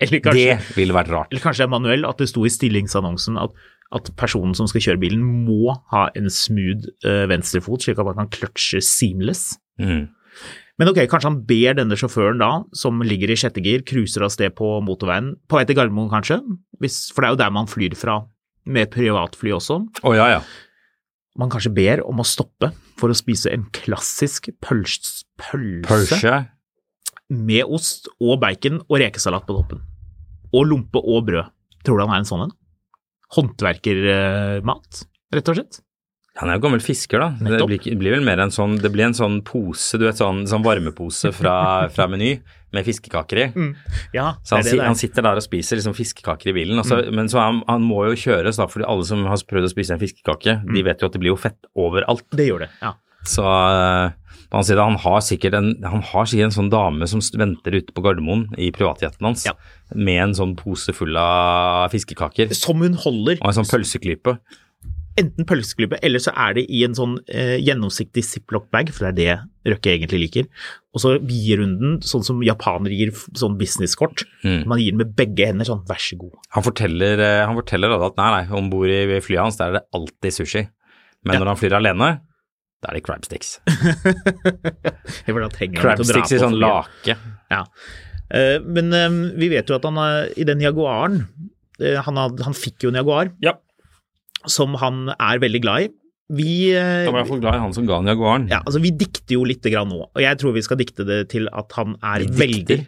Eller 0.00 0.22
kanskje, 0.24 0.56
Det 0.56 0.76
ville 0.78 0.96
vært 0.96 1.10
rart. 1.12 1.28
eller 1.30 1.42
kanskje 1.44 1.64
det 1.64 1.68
er 1.68 1.74
manuell, 1.74 2.06
at 2.08 2.22
det 2.22 2.30
sto 2.30 2.46
i 2.46 2.52
stillingsannonsen 2.52 3.36
at, 3.40 3.52
at 3.92 4.08
personen 4.16 4.54
som 4.56 4.68
skal 4.70 4.80
kjøre 4.84 5.02
bilen, 5.02 5.20
må 5.20 5.74
ha 5.92 6.06
en 6.16 6.30
smooth 6.32 6.88
uh, 7.04 7.26
venstrefot, 7.30 7.84
slik 7.84 8.00
at 8.00 8.08
man 8.08 8.22
kan 8.22 8.32
kløtsje 8.32 8.80
seamless. 8.86 9.58
Mm. 9.80 10.08
Men 10.80 10.88
ok, 10.88 11.02
kanskje 11.12 11.28
han 11.28 11.42
ber 11.44 11.76
denne 11.76 11.96
sjåføren 12.00 12.40
da, 12.40 12.50
som 12.72 13.02
ligger 13.04 13.34
i 13.34 13.36
sjette 13.36 13.60
gir, 13.60 13.82
cruiser 13.84 14.24
av 14.24 14.32
sted 14.32 14.54
på 14.56 14.78
motorveien, 14.86 15.34
på 15.44 15.58
vei 15.58 15.66
til 15.68 15.76
Gardermoen 15.76 16.08
kanskje, 16.12 16.38
hvis, 16.80 17.10
for 17.12 17.20
det 17.20 17.28
er 17.28 17.34
jo 17.34 17.40
der 17.42 17.52
man 17.52 17.68
flyr 17.68 17.96
fra 18.00 18.22
med 18.70 18.88
privatfly 18.94 19.52
også. 19.56 19.82
Oh, 20.00 20.16
ja, 20.16 20.30
ja. 20.38 20.40
Man 21.40 21.52
kanskje 21.52 21.72
ber 21.76 22.00
om 22.08 22.22
å 22.22 22.26
stoppe 22.26 22.72
for 23.00 23.12
å 23.12 23.16
spise 23.16 23.52
en 23.52 23.66
klassisk 23.76 24.48
pøls, 24.64 25.22
pølse 25.40 25.84
Porsche. 25.88 26.34
med 27.28 27.68
ost 27.68 28.08
og 28.16 28.40
bacon 28.42 28.80
og 28.86 28.98
rekesalat 29.04 29.46
på 29.48 29.56
toppen. 29.60 29.84
Og 30.56 30.66
lompe 30.66 31.02
og 31.02 31.28
brød. 31.28 31.52
Tror 31.86 32.00
du 32.00 32.04
han 32.04 32.16
er 32.16 32.24
en 32.24 32.28
sånn 32.28 32.48
en? 32.48 32.56
Håndverkermat, 33.36 35.04
rett 35.36 35.52
og 35.52 35.60
slett? 35.60 35.80
Han 36.40 36.48
er 36.48 36.56
jo 36.56 36.62
gammel 36.64 36.80
fisker, 36.82 37.20
da. 37.20 37.28
Det 37.36 37.66
blir, 37.68 37.80
det 37.82 37.98
blir 38.00 38.14
vel 38.14 38.24
mer 38.24 38.40
en 38.40 38.52
sånn 38.54 38.76
Det 38.80 38.88
blir 38.94 39.08
en 39.08 39.16
sånn 39.16 39.40
pose, 39.46 39.98
du 40.00 40.06
vet, 40.06 40.18
sånn, 40.18 40.44
sånn 40.48 40.64
varmepose 40.64 41.32
fra, 41.36 41.54
fra 41.94 42.06
Meny 42.10 42.36
med 42.70 42.86
fiskekaker 42.86 43.40
i. 43.42 43.46
Ja, 44.14 44.36
Så 44.46 44.54
han, 44.56 44.62
det 44.62 44.76
det 44.78 44.84
han 44.84 44.94
er. 44.94 45.00
sitter 45.00 45.26
der 45.26 45.40
og 45.40 45.42
spiser 45.42 45.80
liksom 45.80 45.94
fiskekaker 45.96 46.52
i 46.52 46.54
bilen, 46.54 46.78
og 46.78 46.86
mm. 46.86 47.08
men 47.18 47.30
så 47.30 47.42
han, 47.42 47.64
han 47.66 47.82
må 47.82 48.04
jo 48.12 48.18
kjøres 48.28 48.60
da, 48.60 48.68
fordi 48.70 48.86
alle 48.86 49.06
som 49.08 49.24
har 49.26 49.42
prøvd 49.50 49.66
å 49.66 49.72
spise 49.72 49.96
en 49.96 50.02
fiskekake, 50.02 50.54
de 50.70 50.84
vet 50.86 51.02
jo 51.02 51.10
at 51.10 51.16
det 51.16 51.22
blir 51.22 51.34
jo 51.34 51.40
fett 51.40 51.58
overalt. 51.74 52.28
Det 52.30 52.46
gjør 52.46 52.68
det, 52.68 52.70
ja. 52.78 52.94
Så 53.26 53.42
på 54.50 54.58
han, 54.58 54.64
side, 54.66 54.82
han, 54.82 54.96
har 54.98 55.20
sikkert 55.22 55.54
en, 55.54 55.68
han 55.86 56.02
har 56.02 56.24
sikkert 56.26 56.48
en 56.50 56.56
sånn 56.58 56.70
dame 56.72 57.06
som 57.06 57.20
venter 57.38 57.76
ute 57.78 57.92
på 57.94 58.02
Gardermoen 58.02 58.48
i 58.58 58.72
privatjeten 58.74 59.22
hans 59.28 59.44
Ja. 59.46 59.52
med 59.94 60.22
en 60.24 60.34
sånn 60.34 60.56
pose 60.58 60.92
full 60.96 61.16
av 61.16 61.90
fiskekaker 61.92 62.52
Som 62.58 62.82
hun 62.82 62.94
holder 62.98 63.38
og 63.40 63.46
en 63.52 63.60
sånn 63.62 63.70
pølseklype. 63.70 64.38
enten 65.20 65.44
pølseklype, 65.44 65.98
eller 66.02 66.18
så 66.22 66.32
er 66.38 66.54
det 66.56 66.62
i 66.70 66.82
en 66.86 66.94
sånn 66.96 67.18
eh, 67.28 67.58
gjennomsiktig 67.60 68.22
ziplock-bag, 68.24 68.90
for 68.94 69.10
det 69.12 69.26
er 69.28 69.40
det 69.66 69.72
Røkke 69.74 69.90
egentlig 69.92 70.20
liker. 70.22 70.46
Og 70.96 71.02
så 71.02 71.10
gir 71.28 71.60
hun 71.60 71.74
den 71.78 71.98
sånn 72.00 72.22
som 72.24 72.38
japanere 72.40 72.96
gir 72.96 73.10
sånn 73.36 73.58
businesskort. 73.60 74.22
Mm. 74.42 74.62
Man 74.70 74.78
gir 74.80 74.94
den 74.94 75.02
med 75.02 75.10
begge 75.18 75.50
hender, 75.50 75.66
sånn 75.68 75.82
vær 75.86 76.00
så 76.00 76.16
god. 76.16 76.38
Han 76.56 76.64
forteller, 76.64 77.20
eh, 77.20 77.44
han 77.44 77.58
forteller 77.58 77.92
at 78.00 78.16
nei, 78.16 78.30
nei, 78.38 78.56
om 78.56 78.70
bord 78.72 78.88
i 78.88 79.20
flyet 79.20 79.42
hans 79.42 79.58
der 79.60 79.68
er 79.68 79.72
det 79.80 79.84
alltid 79.92 80.32
sushi. 80.38 80.62
Men 81.26 81.34
Ja. 81.34 81.38
når 81.42 81.46
han 81.52 81.56
flyr 81.60 81.76
alene, 81.76 82.20
da 82.80 82.90
er 82.90 82.96
det 82.96 83.02
crabsticks. 83.04 83.58
Crabsticks 85.26 85.82
han 85.82 86.00
å 86.00 86.06
dra 86.08 86.22
i 86.24 86.38
sånn 86.40 86.56
lake. 86.60 87.16
Ja. 87.52 87.62
Eh, 88.32 88.56
men 88.64 88.92
eh, 88.96 89.08
vi 89.40 89.50
vet 89.52 89.68
jo 89.70 89.76
at 89.76 89.86
han 89.88 89.98
er, 90.00 90.30
i 90.38 90.46
den 90.48 90.62
Jaguaren 90.64 91.24
eh, 91.82 91.98
han, 92.06 92.20
had, 92.20 92.40
han 92.46 92.56
fikk 92.56 92.86
jo 92.86 92.92
en 92.92 93.00
Jaguar 93.00 93.32
Ja. 93.44 93.56
som 94.48 94.78
han 94.80 95.10
er 95.16 95.42
veldig 95.42 95.62
glad 95.64 95.88
i. 95.88 95.90
Vi, 96.30 96.70
Jeg 96.70 97.08
var 97.10 97.16
i 97.16 97.18
hvert 97.18 97.30
fall 97.32 97.42
glad 97.42 97.58
i 97.58 97.62
han 97.64 97.72
som 97.74 97.88
ga 97.88 97.96
han 97.98 98.06
Jaguaren. 98.12 98.46
ja, 98.52 98.60
altså, 98.62 98.80
vi 98.80 98.92
dikter 98.94 99.34
jo 99.34 99.42
lite 99.48 99.72
grann 99.72 99.90
nå, 99.90 100.04
og 100.06 100.20
jeg 100.22 100.38
tror 100.38 100.54
vi 100.54 100.62
skal 100.62 100.78
dikte 100.78 101.04
det 101.08 101.24
til 101.32 101.50
at 101.50 101.74
han 101.74 101.96
er 102.06 102.22
Vi 102.22 102.38
veldig. 102.38 102.78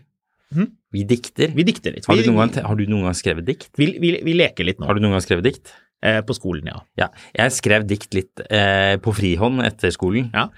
Hm? 0.52 0.68
Vi 0.92 1.02
dikter. 1.08 1.50
Vi 1.56 1.64
dikter 1.66 1.94
litt. 1.96 2.06
Har 2.06 2.20
du, 2.20 2.26
noen 2.28 2.38
gang, 2.44 2.66
har 2.68 2.76
du 2.78 2.84
noen 2.86 3.08
gang 3.08 3.16
skrevet 3.18 3.46
dikt? 3.48 3.70
vi, 3.80 3.88
vi, 3.98 4.12
vi 4.22 4.34
leker 4.36 4.68
litt 4.68 4.78
nå 4.78 4.86
Har 4.86 4.94
du 4.98 5.02
noen 5.02 5.16
gang 5.16 5.24
skrevet 5.24 5.48
dikt? 5.48 5.72
Eh, 6.02 6.20
på 6.26 6.36
skolen, 6.36 6.70
ja. 6.72 6.82
Ja. 7.00 7.08
Jeg 7.38 7.54
skrev 7.56 7.86
dikt 7.88 8.14
litt 8.16 8.42
eh, 8.48 8.98
på 9.02 9.14
frihånd 9.16 9.64
etter 9.66 9.94
skolen. 9.94 10.30
Ja. 10.34 10.48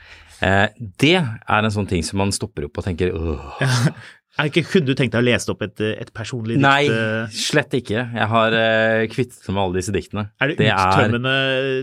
Eh, 0.44 0.66
det 1.00 1.16
er 1.20 1.60
en 1.60 1.74
sånn 1.74 1.88
ting 1.90 2.04
som 2.06 2.20
man 2.22 2.34
stopper 2.34 2.68
opp 2.68 2.80
og 2.80 2.88
tenker 2.88 3.14
åh. 3.14 3.62
Er 4.34 4.48
ikke, 4.50 4.64
kunne 4.66 4.88
du 4.88 4.96
tenkt 4.98 5.12
deg 5.14 5.22
å 5.22 5.26
lese 5.28 5.52
opp 5.52 5.60
et, 5.62 5.78
et 5.94 6.08
personlig 6.10 6.56
dikt? 6.56 6.64
Nei, 6.64 6.88
eh, 6.90 7.34
slett 7.38 7.74
ikke. 7.78 8.00
Jeg 8.02 8.26
har 8.32 8.56
uh, 8.58 9.02
kvittet 9.12 9.44
meg 9.46 9.54
med 9.54 9.62
alle 9.62 9.78
disse 9.78 9.94
diktene. 9.94 10.24
Er 10.42 10.50
det, 10.50 10.56
det 10.58 10.70
er, 10.74 10.80
uttømmende 10.90 11.34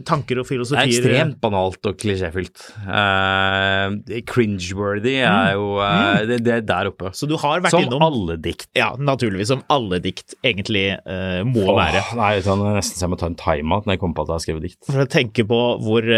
tanker 0.08 0.41
og 0.41 0.48
filosofier? 0.50 0.89
det 0.91 0.98
er 0.98 1.00
ekstremt 1.00 1.38
banalt 1.43 1.88
og 1.88 1.96
klisjéfylt. 2.01 2.65
Uh, 2.84 3.96
cringeworthy 4.27 5.15
Mm. 5.22 5.27
er 5.31 5.53
jo 5.55 5.65
eh, 5.86 6.22
det, 6.27 6.38
det 6.46 6.53
er 6.58 6.65
der 6.67 6.89
oppe. 6.91 7.12
Så 7.15 7.27
du 7.29 7.38
har 7.39 7.63
vært 7.63 7.75
Som 7.75 7.86
innom 7.86 8.03
alle 8.03 8.36
dikt. 8.41 8.67
Ja, 8.77 8.91
naturligvis. 9.00 9.51
Som 9.51 9.63
alle 9.72 10.01
dikt 10.03 10.36
egentlig 10.43 10.86
uh, 11.05 11.41
må 11.48 11.72
være. 11.77 12.03
Nei, 12.20 12.34
er 12.41 12.65
nesten 12.75 13.00
så 13.00 13.05
jeg 13.05 13.13
må 13.13 13.20
ta 13.22 13.29
en 13.31 13.39
timeout 13.39 13.88
når 13.88 13.96
jeg 13.96 14.03
kommer 14.03 14.20
på 14.20 14.25
at 14.25 14.34
jeg 14.34 14.36
har 14.36 14.46
skrevet 14.48 14.67
dikt. 14.67 14.81
For 14.89 15.05
å 15.05 15.08
tenke 15.12 15.48
på 15.48 15.62
hvor, 15.86 16.12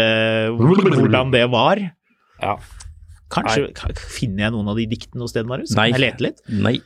hvordan 0.58 1.34
det 1.34 1.46
var. 1.54 1.82
Ja. 2.42 2.58
Kanskje 3.34 3.64
Nei. 3.66 3.94
finner 4.14 4.44
jeg 4.46 4.52
noen 4.54 4.68
av 4.70 4.76
de 4.78 4.86
diktene 4.90 5.24
hos 5.26 5.32
sted, 5.34 5.48
Marius? 5.50 5.72
Nei. 5.74 5.88
Kan 5.90 6.00
jeg 6.00 6.04
lete 6.06 6.24
litt? 6.28 6.40
Nei. 6.54 6.76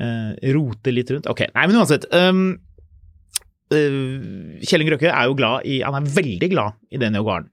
Uh, 0.00 0.32
rote 0.56 0.94
litt 0.94 1.10
rundt? 1.12 1.28
Ok, 1.30 1.44
nei, 1.54 1.66
men 1.68 1.76
uansett. 1.82 2.06
Um, 2.16 2.42
uh, 3.72 4.58
Kjell 4.64 4.84
Inge 4.84 4.94
Røkke 4.96 5.10
er 5.12 5.28
jo 5.28 5.36
glad 5.38 5.66
i 5.68 5.80
Han 5.84 5.98
er 6.00 6.08
veldig 6.16 6.50
glad 6.54 6.78
i 6.94 7.00
den 7.02 7.18
Jaguaren. 7.18 7.50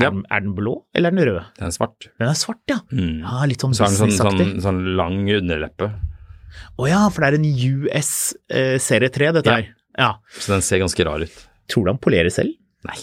Er, 0.00 0.04
Ja. 0.04 0.10
den- 0.10 0.24
er 0.30 0.40
den 0.40 0.54
blå, 0.56 0.84
eller 0.94 1.10
er 1.10 1.14
den 1.16 1.26
rød? 1.28 1.44
Den 1.58 1.66
er 1.66 1.72
svart. 1.76 2.06
Den 2.18 2.28
er 2.30 2.38
svart, 2.40 2.62
ja. 2.70 2.78
Mm. 2.90 3.20
ja 3.20 3.44
litt 3.44 3.60
sånn 3.60 3.74
Så 3.76 3.84
sånn, 3.84 4.10
sånn, 4.16 4.60
sånn 4.62 4.96
lang 4.96 5.26
underleppe, 5.28 5.92
Å 6.78 6.88
ja, 6.88 7.08
for 7.10 7.20
det 7.20 7.34
er 7.34 7.36
en 7.36 7.44
US 7.44 8.34
uh, 8.50 8.78
serie 8.78 9.10
3, 9.10 9.32
dette 9.32 9.46
Ja. 9.46 9.56
her. 9.56 9.74
Ja. 9.98 10.14
så 10.38 10.52
den 10.54 10.62
ser 10.62 10.78
ganske 10.78 11.04
rar 11.04 11.20
ut. 11.20 11.46
Tror 11.68 11.84
du 11.84 11.90
han 11.90 11.98
polerer 11.98 12.30
selv? 12.32 12.54
Nei. 12.86 12.96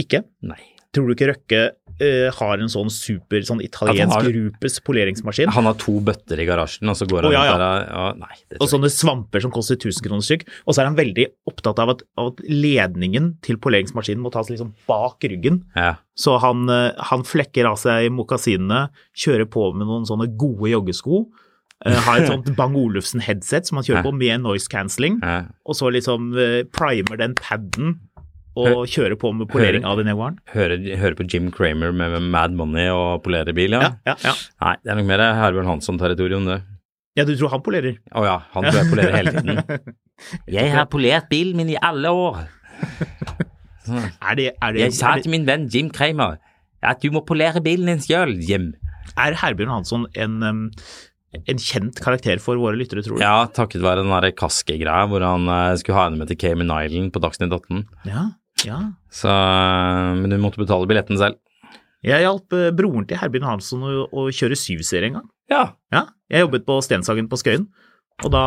Ikke? 0.00 0.24
Nei. 0.42 0.58
Tror 0.94 1.08
du 1.10 1.14
ikke 1.16 1.32
Røkke 1.32 1.60
uh, 2.00 2.28
har 2.38 2.62
en 2.62 2.70
sånn 2.70 2.90
super, 2.92 3.42
sånn 3.46 3.62
italiensk 3.64 4.14
har- 4.14 4.30
Rupes 4.36 4.78
poleringsmaskin? 4.86 5.52
Han 5.54 5.68
har 5.68 5.76
to 5.80 5.96
bøtter 6.04 6.40
i 6.40 6.46
garasjen, 6.48 6.88
og 6.90 6.98
så 6.98 7.08
går 7.10 7.28
han 7.28 7.32
oh, 7.32 7.36
ja, 7.36 7.44
ja. 7.48 7.56
der 7.60 7.84
og 7.84 8.08
ja, 8.08 8.14
Nei. 8.24 8.38
Og 8.60 8.70
sånne 8.70 8.90
svamper 8.92 9.44
som 9.44 9.52
koster 9.54 9.78
1000 9.78 10.06
kroner 10.06 10.26
stykk. 10.26 10.46
Og 10.64 10.74
så 10.74 10.82
er 10.82 10.90
han 10.90 10.98
veldig 10.98 11.28
opptatt 11.50 11.82
av 11.82 11.94
at, 11.94 12.04
av 12.20 12.32
at 12.32 12.42
ledningen 12.48 13.34
til 13.44 13.60
poleringsmaskinen 13.62 14.22
må 14.24 14.32
tas 14.34 14.50
liksom 14.52 14.74
bak 14.90 15.24
ryggen. 15.26 15.64
Ja. 15.76 15.96
Så 16.18 16.36
han, 16.42 16.68
eh, 16.70 16.92
han 17.10 17.24
flekker 17.26 17.66
av 17.70 17.78
seg 17.80 18.10
mokasinene, 18.14 18.86
kjører 19.18 19.48
på 19.50 19.72
med 19.74 19.88
noen 19.90 20.06
sånne 20.08 20.30
gode 20.38 20.70
joggesko. 20.70 21.24
Uh, 21.84 21.98
har 22.06 22.22
et 22.22 22.30
sånt 22.30 22.46
Bang 22.58 22.76
Olufsen-headset 22.78 23.68
som 23.68 23.80
han 23.80 23.84
kjører 23.84 24.06
på 24.06 24.14
med 24.16 24.44
noise 24.44 24.70
cancelling. 24.72 25.18
Og 25.66 25.76
så 25.76 25.90
liksom 25.92 26.30
uh, 26.38 26.62
primer 26.72 27.20
den 27.20 27.34
paden 27.36 27.98
og 28.56 28.84
kjører 28.86 29.16
på 29.18 29.32
med 29.34 29.48
polering 29.50 29.82
Hører- 29.82 29.90
av 29.90 29.98
den 29.98 30.10
Jaguaren. 30.12 30.36
Hører, 30.52 30.84
hører 31.00 31.16
på 31.18 31.26
Jim 31.32 31.50
Cramer 31.54 31.92
med, 31.92 32.14
Mad 32.22 32.54
Money 32.54 32.88
og 32.94 33.22
polere 33.24 33.54
bil, 33.56 33.74
ja? 33.74 33.94
Ja, 34.06 34.14
ja. 34.22 34.34
Nei, 34.62 34.74
det 34.84 34.92
er 34.92 35.00
nok 35.00 35.08
mer 35.10 35.24
Herbjørn 35.40 35.66
Hansson-territorium, 35.72 36.46
det. 36.46 36.60
ja, 37.18 37.24
du 37.24 37.34
tror 37.36 37.50
han 37.50 37.62
polerer? 37.66 37.96
Å 38.14 38.24
ja, 38.26 38.36
han 38.54 38.68
tror 38.68 38.78
jeg 38.82 38.90
polerer 38.92 39.16
hele 39.18 39.34
tiden. 39.34 39.94
Jeg 40.54 40.70
har 40.70 40.86
polert 40.86 41.26
bilen 41.28 41.56
min 41.58 41.72
i 41.74 41.78
alle 41.82 42.10
år. 42.14 42.44
Er 43.84 44.36
det, 44.38 44.46
er 44.62 44.72
det, 44.72 44.80
Jeg 44.80 44.94
sa 44.96 45.10
til 45.20 45.32
min 45.34 45.44
venn 45.44 45.66
Jim 45.68 45.90
Cramer 45.92 46.38
at 46.84 47.02
du 47.02 47.10
må 47.12 47.20
polere 47.26 47.60
bilen 47.64 47.88
din 47.90 48.00
sjøl, 48.00 48.32
Jim. 48.44 48.70
Er 49.20 49.36
Herbjørn 49.40 49.72
Hansson 49.72 50.06
en, 50.20 50.38
um, 50.44 50.62
en 51.36 51.60
kjent 51.60 52.00
karakter 52.04 52.40
for 52.44 52.56
våre 52.60 52.76
lyttere, 52.80 53.02
tror 53.04 53.16
du? 53.18 53.22
Ja, 53.24 53.44
takket 53.56 53.84
være 53.84 54.02
den 54.04 54.12
der 54.12 54.30
Kaski-greia 54.36 55.04
hvor 55.10 55.24
han 55.24 55.48
eh, 55.48 55.74
skulle 55.80 55.96
ha 55.98 56.06
henne 56.08 56.20
med 56.22 56.28
til 56.32 56.38
Cayman 56.40 56.72
Island 56.72 57.12
på 57.14 57.20
Dagsnytt 57.24 57.52
18. 57.56 57.84
Ja, 58.08 58.24
ja. 58.66 58.78
Så, 59.12 59.28
eh, 59.30 60.10
men 60.20 60.30
du 60.34 60.38
måtte 60.42 60.60
betale 60.62 60.88
billetten 60.90 61.20
selv. 61.20 61.40
Jeg 62.04 62.20
hjalp 62.26 62.52
eh, 62.52 62.70
broren 62.76 63.06
til 63.08 63.16
Herbjørn 63.20 63.46
Hansson 63.48 63.84
å, 63.88 63.94
å 64.12 64.26
kjøre 64.34 64.58
syvserie 64.60 65.08
en 65.12 65.20
gang. 65.20 65.30
Ja. 65.52 65.64
Ja, 65.92 66.06
jeg 66.32 66.44
jobbet 66.46 66.66
på 66.68 66.78
Stenshagen 66.84 67.28
på 67.30 67.38
Skøyen, 67.40 67.66
og 68.24 68.30
da, 68.32 68.44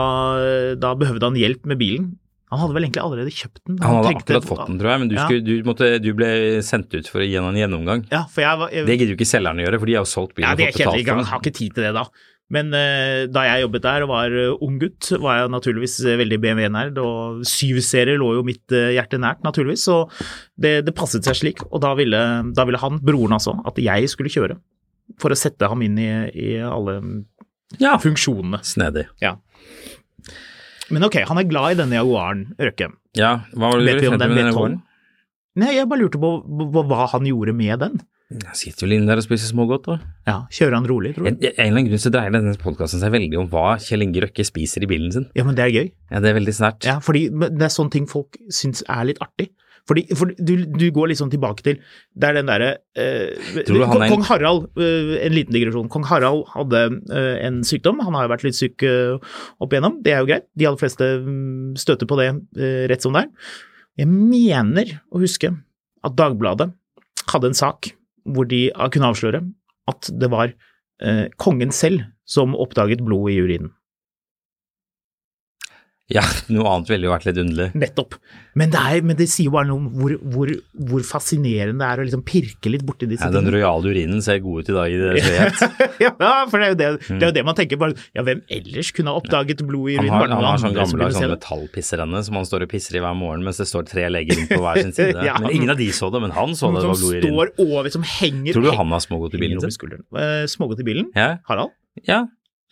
da 0.79 0.93
behøvde 0.97 1.29
han 1.29 1.37
hjelp 1.39 1.65
med 1.69 1.79
bilen. 1.81 2.07
Han 2.47 2.61
hadde 2.61 2.77
vel 2.77 2.85
egentlig 2.87 3.01
allerede 3.03 3.31
kjøpt 3.35 3.59
den. 3.67 3.75
Han, 3.81 3.87
Han 3.97 3.97
hadde 4.05 4.21
akkurat 4.21 4.45
fått 4.47 4.61
den, 4.69 4.77
tror 4.79 4.91
jeg, 4.93 4.99
men 5.01 5.09
du, 5.11 5.15
Ja. 5.17 5.25
skulle, 5.27 5.43
du, 5.43 5.55
måtte, 5.67 5.89
du 5.99 6.13
ble 6.15 6.29
sendt 6.63 6.93
ut 6.95 7.09
for 7.11 7.19
å 7.19 7.25
gi 7.27 7.35
han 7.35 7.49
en 7.49 7.57
gjennomgang. 7.59 8.05
Ja, 8.13 8.21
for 8.31 8.45
jeg 8.45 8.61
var 8.61 8.71
jeg, 8.71 8.85
Det 8.87 8.95
gidder 8.95 9.11
jo 9.11 9.17
ikke 9.19 9.27
selgerne 9.27 9.65
gjøre, 9.65 9.79
for 9.81 9.89
de 9.91 9.97
har 9.97 10.05
jo 10.05 10.11
solgt 10.13 10.35
bilen 10.37 10.47
ja, 10.47 10.53
og 10.55 10.61
det 10.61 10.69
fått 10.69 10.79
betalt 10.79 11.01
ikke, 11.01 11.11
for 11.17 11.23
jeg 11.25 11.31
har 11.33 11.41
ikke 11.43 11.55
tid 11.59 11.75
til 11.75 11.87
det 11.89 11.93
da. 11.97 12.05
Men 12.53 12.69
eh, 12.71 13.25
da 13.27 13.41
jeg 13.43 13.65
jobbet 13.65 13.83
der 13.83 14.05
og 14.05 14.09
var 14.13 14.31
eh, 14.31 14.53
ung 14.63 14.77
gutt, 14.79 15.09
var 15.19 15.41
jeg 15.41 15.49
naturligvis 15.51 15.97
eh, 16.07 16.15
veldig 16.21 16.37
BMW-nerd, 16.45 16.99
og 17.03 17.41
syv-serier 17.47 18.15
lå 18.21 18.29
jo 18.37 18.43
mitt 18.47 18.71
eh, 18.71 18.93
hjerte 18.95 19.19
nært, 19.19 19.41
naturligvis, 19.43 19.83
så 19.89 19.97
det, 20.55 20.77
det 20.87 20.93
passet 20.95 21.27
seg 21.27 21.35
slik. 21.41 21.65
Og 21.71 21.81
da 21.83 21.91
ville, 21.99 22.21
da 22.55 22.67
ville 22.69 22.79
han, 22.79 23.01
broren 23.03 23.35
altså, 23.35 23.57
at 23.67 23.81
jeg 23.83 24.07
skulle 24.13 24.31
kjøre, 24.31 24.55
for 25.19 25.35
å 25.35 25.39
sette 25.39 25.67
ham 25.67 25.83
inn 25.83 25.99
i, 25.99 26.07
i 26.39 26.49
alle 26.63 26.97
Ja. 27.83 27.97
funksjonene. 27.99 28.61
Snedig. 28.63 29.09
Men 30.87 31.03
ok, 31.03 31.17
han 31.27 31.39
er 31.41 31.47
glad 31.51 31.73
i 31.75 31.79
denne 31.81 31.97
Jaguaren, 31.99 32.45
Røkke. 32.63 32.93
Ja, 33.19 33.33
hva 33.57 33.73
var 33.73 33.81
det 33.81 33.89
Vet 33.89 33.97
du 33.99 34.05
vi 34.05 34.07
om 34.07 34.13
kjente 34.15 34.23
den 34.23 34.35
med 34.37 34.45
denne 34.45 34.53
V12? 34.55 34.77
Nei, 35.57 35.71
jeg 35.75 35.89
bare 35.89 35.99
lurte 36.05 36.19
på, 36.21 36.29
på 36.77 36.83
hva 36.87 37.07
han 37.11 37.25
gjorde 37.27 37.55
med 37.57 37.81
den. 37.83 37.99
Jeg 38.27 38.57
sitter 38.59 38.83
vel 38.87 38.97
inne 38.97 39.07
der 39.07 39.21
og 39.21 39.23
spiser 39.23 39.47
smågodt, 39.53 39.85
da. 39.87 39.95
Ja, 40.27 40.33
Kjører 40.51 40.75
han 40.81 40.87
rolig, 40.89 41.13
tror 41.15 41.29
En, 41.29 41.37
du? 41.39 41.45
en 41.47 41.53
eller 41.63 41.77
annen 41.79 41.85
grunn 41.93 42.01
så 42.03 42.09
dreier 42.11 42.33
denne 42.35 42.55
podkasten 42.59 42.99
seg 42.99 43.13
veldig 43.13 43.37
om 43.39 43.45
hva 43.53 43.77
Kjell 43.79 44.03
Inge 44.03 44.25
Røkke 44.25 44.43
spiser 44.43 44.83
i 44.83 44.89
bilen 44.91 45.13
sin. 45.15 45.29
Ja, 45.37 45.45
men 45.47 45.55
det 45.55 45.63
er 45.63 45.71
gøy. 45.71 45.85
Ja, 46.11 46.19
det 46.19 46.33
er 46.33 46.35
veldig 46.41 46.55
snert. 46.57 46.83
Ja, 46.89 46.97
fordi 47.03 47.21
det 47.31 47.63
er 47.63 47.71
sånne 47.71 47.93
ting 47.95 48.09
folk 48.11 48.35
syns 48.51 48.83
er 48.91 49.07
litt 49.07 49.21
artig. 49.23 49.47
Fordi, 49.87 50.01
for 50.19 50.27
du, 50.35 50.51
du 50.67 50.83
går 50.91 51.13
liksom 51.13 51.29
tilbake 51.31 51.63
til 51.63 51.77
Det 52.11 52.27
er 52.27 52.33
den 52.35 52.49
derre 52.49 52.73
eh, 52.99 53.61
Kong, 53.69 54.01
en- 54.03 54.11
Kong 54.11 54.25
Harald, 54.27 54.65
eh, 54.75 55.13
en 55.23 55.31
liten 55.31 55.55
digresjon. 55.55 55.87
Kong 55.93 56.03
Harald 56.09 56.43
hadde 56.51 56.81
eh, 57.07 57.37
en 57.47 57.61
sykdom. 57.63 58.01
Han 58.03 58.17
har 58.17 58.25
jo 58.27 58.33
vært 58.33 58.43
litt 58.43 58.57
syk 58.59 58.83
eh, 58.83 59.15
opp 59.63 59.71
igjennom, 59.71 60.01
det 60.03 60.11
er 60.11 60.19
jo 60.19 60.27
greit. 60.33 60.49
De 60.59 60.67
aller 60.67 60.81
fleste 60.83 61.07
mm, 61.23 61.77
støter 61.79 62.09
på 62.11 62.19
det 62.19 62.27
rett 62.91 63.07
som 63.07 63.15
det 63.15 63.23
er. 63.23 63.55
Jeg 64.03 64.11
mener 64.11 64.91
å 65.15 65.23
huske 65.23 65.53
at 66.03 66.19
Dagbladet 66.19 66.67
hadde 67.31 67.53
en 67.53 67.57
sak 67.63 67.93
hvor 68.27 68.47
de 68.49 68.67
kunne 68.93 69.09
avsløre 69.09 69.41
at 69.87 70.09
det 70.19 70.29
var 70.31 70.51
eh, 71.01 71.25
kongen 71.39 71.71
selv 71.71 72.03
som 72.27 72.55
oppdaget 72.55 73.03
blod 73.05 73.31
i 73.31 73.41
urinen. 73.41 73.71
Ja, 76.07 76.21
noe 76.55 76.63
annet 76.71 76.87
ville 76.87 77.03
jo 77.09 77.11
vært 77.11 77.25
litt 77.27 77.35
underlig. 77.41 77.65
Nettopp. 77.75 78.13
Men 78.55 78.69
det, 78.71 78.79
er, 78.79 79.01
men 79.03 79.17
det 79.19 79.25
sier 79.27 79.49
jo 79.49 79.51
bare 79.57 79.67
noe 79.67 79.81
om 79.81 79.87
hvor, 79.91 80.13
hvor, 80.33 80.51
hvor 80.87 81.01
fascinerende 81.03 81.81
det 81.83 81.87
er 81.89 81.99
å 81.99 82.05
liksom 82.07 82.21
pirke 82.23 82.71
litt 82.71 82.85
borti 82.87 83.09
disse 83.11 83.27
Ja, 83.27 83.33
den 83.33 83.43
tingene. 83.43 83.57
rojale 83.57 83.91
urinen 83.91 84.21
ser 84.23 84.39
god 84.45 84.63
ut 84.63 84.71
i 84.71 84.75
dag 84.77 84.93
i 84.95 85.01
det 85.01 85.25
skjøhet. 85.25 85.83
ja, 86.05 86.31
for 86.47 86.63
det 86.63 86.63
er, 86.63 86.71
jo 86.71 86.77
det, 86.79 86.87
det 87.09 87.17
er 87.19 87.27
jo 87.27 87.35
det 87.35 87.43
man 87.49 87.57
tenker 87.59 87.81
bare 87.81 87.97
Ja, 88.15 88.23
hvem 88.23 88.39
ellers 88.55 88.93
kunne 88.95 89.11
ha 89.11 89.19
oppdaget 89.19 89.65
blod 89.67 89.91
i 89.91 89.97
Han 89.99 90.07
urinen? 90.07 90.15
har, 90.15 90.31
han 90.31 90.47
har 90.47 90.63
sånn 90.63 90.77
gammeldags 90.79 91.19
sånn 91.19 91.33
metallpisserenne 91.35 92.23
som 92.29 92.39
han 92.39 92.47
står 92.47 92.65
og 92.69 92.71
pisser 92.71 93.01
i 93.01 93.03
hver 93.03 93.19
morgen 93.19 93.43
mens 93.43 93.59
det 93.59 93.67
står 93.67 93.89
tre 93.91 94.07
leger 94.15 94.39
rundt 94.39 94.55
på 94.55 94.61
hver 94.63 94.81
sin 94.87 94.95
side. 95.01 95.19
Ja. 95.27 95.35
Men 95.43 95.51
ingen 95.59 95.75
av 95.75 95.81
de 95.83 95.89
så 95.99 96.07
det, 96.15 96.23
men 96.23 96.31
han 96.39 96.55
så 96.55 96.71
det, 96.71 96.85
det 96.85 96.93
var 96.93 97.03
blod 97.03 97.11
i 97.11 97.19
urinen. 97.19 97.35
står 97.51 97.67
over, 97.67 97.91
som 97.99 98.07
henger 98.15 98.55
Tror 98.55 98.69
du 98.69 98.71
han 98.79 98.95
har 98.95 99.03
smågodt 99.03 99.35
i 99.35 99.43
bilen 99.43 99.59
sin? 99.67 99.99
Eh, 100.23 100.47
Smågodt 100.55 100.81
i 100.85 100.87
bilen? 100.87 101.11
Ja. 101.19 101.33
Harald? 101.51 101.75
ja. 102.07 102.23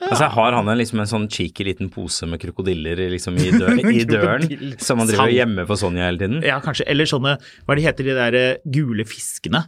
Altså, 0.04 0.28
har 0.28 0.52
han 0.58 0.68
en, 0.68 0.78
liksom 0.80 1.00
en 1.00 1.08
sånn 1.08 1.26
cheeky 1.32 1.64
liten 1.70 1.88
pose 1.94 2.28
med 2.28 2.42
krokodiller 2.42 3.00
liksom, 3.14 3.38
i, 3.40 3.48
dør, 3.56 3.80
i 3.96 4.04
døren, 4.08 4.44
som 4.84 5.00
han 5.00 5.08
driver 5.08 5.32
hjemme 5.32 5.64
for 5.70 5.80
Sonja 5.80 6.10
hele 6.10 6.20
tiden? 6.20 6.42
Ja, 6.44 6.60
kanskje. 6.64 6.88
Eller 6.92 7.08
sånne 7.08 7.38
Hva 7.64 7.78
det 7.80 7.86
heter 7.88 8.10
de 8.10 8.18
der 8.18 8.38
eh, 8.40 8.60
gule 8.68 9.08
fiskene? 9.08 9.64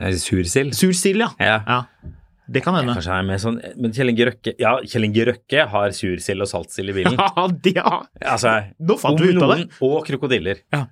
Eh, 0.00 0.16
Sursild. 0.18 0.74
Sursild, 0.74 1.22
ja. 1.22 1.30
Ja. 1.38 1.58
ja. 1.70 1.80
Det 2.46 2.60
kan 2.64 2.76
hende. 2.76 2.92
Kanskje 2.96 3.14
er 3.16 3.24
med 3.24 3.40
sånn 3.40 3.54
Men 3.80 3.92
Kjell 3.96 4.10
Inge 4.12 4.26
Røkke 4.28 4.52
Ja, 4.60 4.74
Kjell 4.84 5.06
Inge 5.06 5.24
Røkke 5.30 5.64
har 5.72 5.94
sursild 5.96 6.44
og 6.44 6.50
saltsild 6.50 6.92
i 6.92 6.96
bilen. 6.98 7.16
Ja, 7.24 7.46
det 7.48 7.74
har 7.78 8.04
Altså, 8.20 8.52
Nå 8.84 8.96
fant 9.00 9.18
du 9.20 9.24
ut 9.30 9.40
av 9.42 9.54
det. 9.54 9.66
Og 9.84 9.96
krokodiller. 10.06 10.60
Ja. 10.74 10.82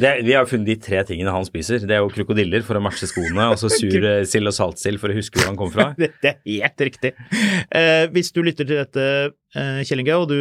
Det, 0.00 0.12
vi 0.26 0.34
har 0.36 0.44
jo 0.46 0.50
funnet 0.52 0.70
de 0.70 0.76
tre 0.82 1.02
tingene 1.08 1.34
han 1.34 1.46
spiser. 1.48 1.82
Det 1.82 1.96
er 1.96 2.04
jo 2.04 2.10
krokodiller 2.14 2.62
for 2.66 2.78
å 2.78 2.82
matche 2.84 3.08
skoene, 3.10 3.50
og 3.52 3.58
så 3.60 3.70
sursild 3.80 4.50
og 4.52 4.56
saltsild 4.56 5.02
for 5.02 5.12
å 5.12 5.18
huske 5.18 5.40
hvor 5.40 5.50
han 5.50 5.58
kom 5.58 5.72
fra. 5.74 5.90
Det, 6.00 6.12
det 6.22 6.30
er 6.36 6.64
helt 6.64 6.84
riktig. 6.86 7.10
Eh, 7.74 8.06
hvis 8.14 8.30
du 8.34 8.40
lytter 8.46 8.68
til 8.68 8.78
dette, 8.80 9.06
eh, 9.58 9.80
Kjell 9.86 10.04
Inge, 10.04 10.16
og 10.22 10.30
du 10.30 10.40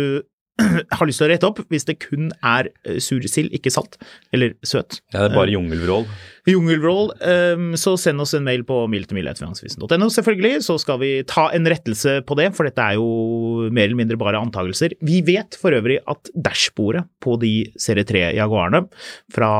har 0.98 1.10
lyst 1.10 1.22
til 1.22 1.30
å 1.30 1.32
rette 1.32 1.48
opp 1.48 1.62
hvis 1.72 1.88
det 1.88 2.00
kun 2.04 2.30
er 2.46 2.72
eh, 2.86 3.00
sursild, 3.04 3.54
ikke 3.56 3.74
salt, 3.74 3.98
eller 4.36 4.56
søt. 4.66 5.00
Ja, 5.14 5.24
det 5.24 5.32
er 5.32 5.38
bare 5.38 5.56
jungelvrål. 5.56 6.08
Jungelvrål, 6.50 7.14
Um, 7.30 7.74
så 7.80 7.94
send 8.00 8.22
oss 8.24 8.34
en 8.38 8.46
mail 8.46 8.64
på 8.68 8.76
miltemil.finansvisen.no, 8.92 10.08
selvfølgelig, 10.14 10.64
så 10.66 10.78
skal 10.82 11.00
vi 11.02 11.12
ta 11.28 11.48
en 11.56 11.68
rettelse 11.70 12.20
på 12.28 12.38
det, 12.40 12.50
for 12.58 12.68
dette 12.68 12.84
er 12.84 12.98
jo 13.00 13.70
mer 13.74 13.88
eller 13.88 14.00
mindre 14.00 14.20
bare 14.20 14.42
antakelser. 14.42 14.96
Vi 15.06 15.22
vet 15.28 15.58
for 15.60 15.76
øvrig 15.76 16.00
at 16.10 16.32
dashbordet 16.34 17.06
på 17.24 17.38
de 17.42 17.54
serie 17.80 18.08
3 18.08 18.30
Jaguarene 18.38 18.86
fra 19.34 19.52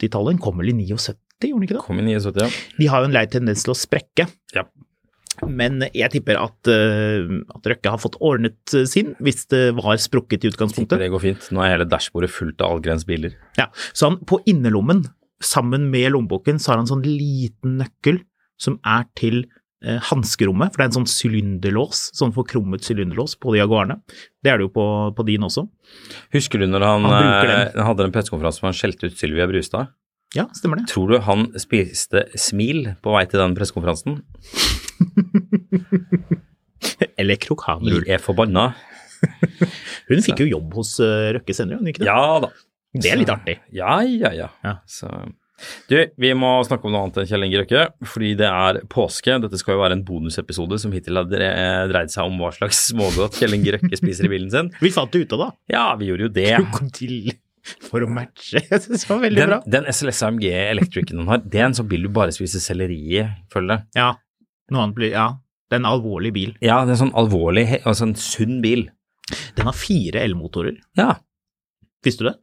80-tallet 0.00 0.40
kom 0.42 0.60
vel 0.62 0.72
i 0.72 0.76
79, 0.80 1.18
gjorde 1.50 1.60
den 1.60 1.68
ikke 1.68 1.78
det? 1.78 1.84
Kom 1.86 2.00
i 2.00 2.06
79, 2.06 2.44
ja. 2.44 2.50
De 2.78 2.90
har 2.92 3.02
jo 3.02 3.10
en 3.10 3.16
lei 3.16 3.26
tendens 3.32 3.64
til 3.66 3.74
å 3.74 3.78
sprekke. 3.78 4.28
Ja. 4.56 4.66
Men 5.46 5.84
jeg 5.94 6.10
tipper 6.12 6.36
at, 6.40 6.68
eh, 6.68 7.30
at 7.54 7.68
Røkke 7.72 7.92
har 7.94 8.00
fått 8.02 8.18
ordnet 8.20 8.74
eh, 8.76 8.86
sin, 8.88 9.14
hvis 9.22 9.46
det 9.52 9.62
var 9.78 10.00
sprukket 10.00 10.40
i 10.40 10.42
Tipper 10.42 10.56
utgangspunktet. 10.56 11.00
det 11.00 11.10
går 11.12 11.22
fint. 11.22 11.46
Nå 11.54 11.62
er 11.64 11.76
hele 11.76 11.88
dashbordet 11.88 12.32
fullt 12.34 12.60
av 12.64 12.76
Algrens 12.76 13.06
biler. 13.08 13.36
Ja. 13.58 13.70
Så 13.92 14.10
han, 14.10 14.18
på 14.28 14.40
innerlommen, 14.50 15.06
sammen 15.40 15.88
med 15.92 16.10
lommeboken, 16.12 16.60
så 16.60 16.72
har 16.72 16.80
han 16.80 16.84
en 16.84 16.92
sånn 16.92 17.06
liten 17.06 17.78
nøkkel 17.80 18.20
som 18.60 18.76
er 18.84 19.06
til 19.16 19.46
eh, 19.86 20.02
hanskerommet, 20.10 20.74
for 20.74 20.82
det 20.82 20.84
er 20.84 20.90
en 20.90 20.98
sånn 20.98 21.08
sylinderlås, 21.08 22.10
sånn 22.18 22.34
forkrummet 22.36 22.84
sylinderlås 22.84 23.38
på 23.40 23.54
de 23.54 23.62
Jaguarene. 23.62 24.00
Det 24.44 24.52
er 24.52 24.60
det 24.60 24.68
jo 24.68 24.74
på, 24.74 24.84
på 25.16 25.26
din 25.30 25.46
også. 25.46 25.64
Husker 26.36 26.60
du 26.60 26.68
når 26.68 26.84
han, 26.84 27.08
Han 27.08 27.30
eh, 27.46 27.80
hadde 27.80 28.10
en 28.10 28.12
pressekonferanse 28.12 28.60
hvor 28.60 28.72
han 28.72 28.76
skjelte 28.76 29.08
ut 29.08 29.16
Sylvia 29.16 29.48
Brustad? 29.48 29.94
Ja, 30.36 30.44
stemmer 30.54 30.78
det. 30.78 30.90
Tror 30.92 31.10
du 31.10 31.16
han 31.26 31.48
spiste 31.58 32.28
smil 32.38 32.92
på 33.02 33.16
vei 33.16 33.24
til 33.26 33.40
den 33.42 33.56
pressekonferansen? 33.56 34.20
Eller 37.20 37.36
krokanrull. 37.40 38.04
Jeg 38.06 38.16
er 38.18 38.22
forbanna. 38.24 38.70
Hun 40.08 40.22
fikk 40.24 40.44
jo 40.44 40.48
jobb 40.54 40.78
hos 40.80 40.94
eh, 41.04 41.30
Røkke 41.36 41.54
senere, 41.56 41.80
hun 41.82 41.90
ikke 41.92 42.04
det? 42.04 42.08
Ja 42.08 42.38
da. 42.46 42.50
Det 42.96 43.10
er 43.12 43.20
litt 43.20 43.30
artig. 43.30 43.58
Ja, 43.76 44.00
ja, 44.02 44.32
ja. 44.34 44.48
Ja. 44.64 44.72
Så 44.90 45.10
Du, 45.90 45.94
vi 46.16 46.30
må 46.34 46.54
snakke 46.64 46.88
om 46.88 46.94
noe 46.94 47.02
annet 47.04 47.18
enn 47.20 47.28
Kjell 47.28 47.44
Inge 47.44 47.60
Røkke, 47.60 47.82
fordi 48.08 48.30
det 48.40 48.48
er 48.48 48.78
påske. 48.90 49.36
Dette 49.44 49.60
skal 49.60 49.76
jo 49.76 49.82
være 49.82 49.98
en 49.98 50.06
bonusepisode 50.08 50.78
som 50.80 50.94
hittil 50.96 51.20
har 51.20 51.28
dre- 51.28 51.50
dreid 51.92 52.10
seg 52.14 52.30
om 52.30 52.40
hva 52.40 52.48
slags 52.56 52.80
smågodt 52.88 53.36
Kjell 53.42 53.58
Inge 53.58 53.76
Røkke 53.76 54.00
spiser 54.00 54.26
i 54.26 54.32
bilen 54.32 54.48
sin. 54.54 54.72
Vi 54.80 54.90
fant 54.94 55.12
det 55.12 55.26
ut 55.26 55.36
av 55.36 55.44
da. 55.44 55.50
Ja, 55.76 55.84
vi 56.00 56.08
gjorde 56.08 56.30
jo 56.30 56.32
det. 56.40 56.48
Krokodille 56.56 57.36
for 57.90 58.02
å 58.02 58.08
matche. 58.08 58.64
Jeg 58.64 58.80
synes 58.86 59.02
det 59.04 59.12
var 59.12 59.20
veldig 59.26 59.42
Den, 59.44 59.52
bra. 59.52 59.60
den 59.76 59.90
SLS 59.92 60.24
AMG 60.30 60.48
Electricen 60.56 61.20
han 61.20 61.28
har, 61.36 61.44
det 61.44 61.60
er 61.60 61.68
en 61.68 61.76
sånn 61.76 61.90
bil 61.92 62.08
du 62.08 62.12
bare 62.16 62.32
spiser 62.34 62.64
selleri 62.64 62.96
i, 63.20 63.26
føler 63.52 63.76
jeg. 63.76 63.86
Ja. 64.00 64.08
Noe 64.70 64.84
annet 64.86 64.98
blir 64.98 65.14
Ja. 65.14 65.28
Det 65.70 65.76
er 65.78 65.82
en 65.84 65.92
alvorlig 65.92 66.32
bil. 66.34 66.54
Ja, 66.58 66.80
det 66.82 66.90
er 66.90 66.96
en 66.96 67.02
sånn 67.04 67.14
alvorlig, 67.14 67.62
altså 67.86 68.08
en 68.08 68.16
sunn 68.18 68.56
bil. 68.64 68.88
Den 69.54 69.68
har 69.68 69.76
fire 69.78 70.18
elmotorer. 70.18 70.80
Ja. 70.98 71.12
Visste 72.02 72.24
du 72.24 72.30
det? 72.32 72.38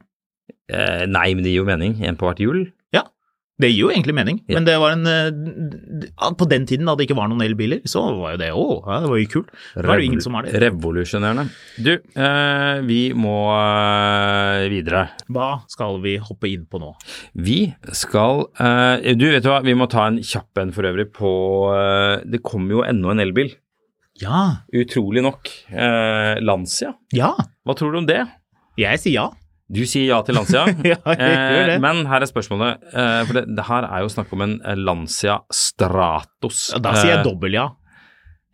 Eh, 0.72 1.04
nei, 1.12 1.34
men 1.36 1.44
det 1.44 1.52
gir 1.52 1.60
jo 1.60 1.68
mening. 1.68 1.98
En 2.08 2.16
på 2.16 2.30
hvert 2.30 2.40
hjul. 2.40 2.62
Det 3.58 3.72
gir 3.72 3.80
jo 3.88 3.90
egentlig 3.90 4.14
mening, 4.14 4.36
Ja. 4.46 4.54
men 4.60 4.66
det 4.68 4.76
var 4.78 4.92
en 4.94 5.08
eh, 5.10 6.32
På 6.38 6.46
den 6.48 6.68
tiden 6.70 6.86
da 6.86 6.94
det 6.96 7.08
ikke 7.08 7.16
var 7.18 7.28
noen 7.32 7.42
elbiler, 7.42 7.80
så 7.90 8.04
var 8.20 8.36
jo 8.36 8.38
det 8.44 8.50
å, 8.54 8.66
ja, 8.86 9.00
det 9.02 9.10
var 9.10 9.18
jo 9.18 9.30
kult. 9.32 9.50
Nå 9.74 9.82
er 9.82 9.88
det 9.98 10.04
jo 10.04 10.10
ingen 10.12 10.22
som 10.22 10.38
har 10.38 10.46
det. 10.46 10.60
Revolusjonerende. 10.62 11.46
Du, 11.82 11.92
eh, 11.98 12.82
vi 12.86 13.00
må 13.18 13.34
eh, 13.58 14.68
videre. 14.70 15.08
Hva 15.34 15.50
skal 15.74 15.98
vi 16.04 16.18
hoppe 16.22 16.52
inn 16.52 16.68
på 16.70 16.82
nå? 16.84 16.92
Vi 17.34 17.60
skal 17.98 18.46
eh, 18.62 19.14
Du, 19.18 19.26
vet 19.32 19.42
du 19.42 19.50
hva, 19.50 19.64
vi 19.66 19.74
må 19.78 19.90
ta 19.90 20.06
en 20.12 20.22
kjapp 20.22 20.62
en 20.62 20.72
for 20.76 20.86
øvrig 20.90 21.08
på 21.18 21.32
eh, 21.74 22.22
Det 22.30 22.44
kommer 22.46 22.78
jo 22.78 22.86
ennå 22.86 23.16
en 23.16 23.24
elbil. 23.26 23.56
Ja. 24.22 24.62
Utrolig 24.74 25.22
nok. 25.26 25.50
Eh, 25.74 26.38
Lancia. 26.46 26.94
Ja. 27.14 27.34
Hva 27.66 27.76
tror 27.78 27.94
du 27.94 28.00
om 28.04 28.08
det? 28.10 28.22
Jeg 28.78 29.02
sier 29.02 29.18
ja. 29.18 29.28
Du 29.70 29.82
sier 29.90 30.06
ja 30.14 30.22
til 30.24 30.38
Lancia. 30.38 30.66
Ja, 30.94 30.96
det. 31.04 31.18
Eh, 31.20 31.74
men 31.84 32.06
her 32.08 32.24
er 32.24 32.30
spørsmålet, 32.30 32.86
eh, 32.94 33.24
for 33.28 33.34
det, 33.40 33.46
det 33.58 33.66
her 33.68 33.88
er 33.90 34.06
jo 34.06 34.12
snakk 34.14 34.32
om 34.36 34.46
en 34.46 34.54
eh, 34.64 34.78
Lancia 34.80 35.42
Stratos. 35.52 36.70
Ja, 36.76 36.80
Da 36.86 36.94
sier 36.96 37.12
jeg 37.18 37.20
Eh, 37.20 37.26
dobbel 37.28 37.58
ja. 37.58 37.66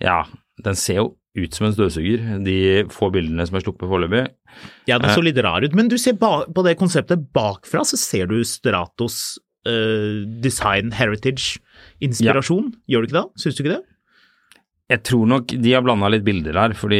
Ja, 0.02 0.24
den 0.66 0.76
ser 0.80 1.04
jo 1.04 1.06
ut 1.38 1.54
som 1.58 1.66
en 1.66 1.74
støvsuger, 1.74 2.26
de 2.46 2.56
få 2.94 3.08
bildene 3.14 3.46
som 3.50 3.58
er 3.58 3.64
sluppet 3.66 3.90
foreløpig. 3.90 4.24
Ja, 4.90 4.98
den 5.00 5.10
Eh. 5.10 5.16
så 5.16 5.22
litt 5.26 5.38
rar 5.42 5.64
ut, 5.66 5.74
men 5.78 5.88
du 5.90 5.98
ser 5.98 6.14
på 6.22 6.64
det 6.66 6.76
konseptet 6.78 7.30
bakfra, 7.34 7.82
så 7.86 7.98
ser 7.98 8.28
du 8.30 8.40
Stratos 8.46 9.40
eh, 9.66 10.26
design 10.44 10.92
heritage-inspirasjon. 10.94 12.74
Gjør 12.90 13.02
du 13.06 13.08
ikke 13.10 13.20
det? 13.22 13.26
Syns 13.42 13.58
du 13.58 13.64
ikke 13.64 13.76
det? 13.78 13.84
Jeg 14.94 15.02
tror 15.08 15.26
nok 15.26 15.54
de 15.64 15.72
har 15.74 15.82
blanda 15.82 16.10
litt 16.12 16.26
bilder 16.26 16.58
her, 16.60 16.74
fordi 16.78 17.00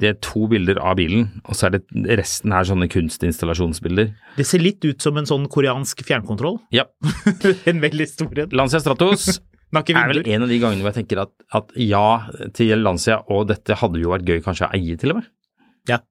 det 0.00 0.08
er 0.08 0.16
to 0.24 0.48
bilder 0.50 0.80
av 0.82 0.96
bilen, 0.98 1.28
og 1.44 1.54
så 1.54 1.68
er 1.68 1.76
det 1.76 2.16
resten 2.18 2.54
her 2.54 2.66
sånne 2.66 2.88
kunstinstallasjonsbilder. 2.90 4.10
Det 4.38 4.46
ser 4.48 4.64
litt 4.64 4.82
ut 4.82 5.04
som 5.04 5.20
en 5.20 5.28
sånn 5.28 5.46
koreansk 5.52 6.02
fjernkontroll. 6.08 6.58
Ja. 6.74 6.88
en 7.70 7.84
veldig 7.84 8.08
stor 8.10 8.42
en. 8.42 8.56
Lancia 8.56 8.82
Stratos 8.82 9.28
er 9.78 10.10
vel 10.10 10.24
en 10.24 10.46
av 10.46 10.50
de 10.50 10.58
gangene 10.58 10.82
hvor 10.82 10.90
jeg 10.90 11.04
tenker 11.04 11.22
at, 11.22 11.34
at 11.54 11.74
ja 11.78 12.06
til 12.56 12.82
Lancia, 12.82 13.20
og 13.30 13.46
dette 13.52 13.78
hadde 13.78 14.02
jo 14.02 14.14
vært 14.16 14.26
gøy 14.26 14.42
kanskje 14.42 14.66
å 14.66 14.74
eie 14.74 14.98
til 14.98 15.14
og 15.14 15.20
med. 15.20 15.32
Ja. 15.90 16.02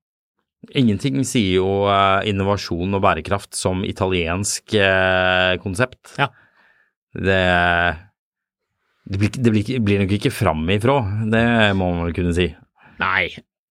Ingenting 0.77 1.19
sier 1.27 1.59
jo 1.59 1.69
eh, 1.91 2.29
innovasjon 2.31 2.95
og 2.95 3.03
bærekraft 3.03 3.57
som 3.59 3.83
italiensk 3.87 4.77
eh, 4.79 5.57
konsept. 5.63 6.15
Ja. 6.15 6.31
Det, 7.17 7.43
det, 9.09 9.17
blir, 9.21 9.29
det 9.31 9.51
blir, 9.55 9.79
blir 9.87 9.99
nok 10.03 10.11
ikke 10.17 10.31
framifrå, 10.35 10.97
det 11.31 11.43
må 11.79 11.91
man 11.95 12.05
vel 12.09 12.15
kunne 12.17 12.33
si. 12.35 12.49
Nei. 12.99 13.29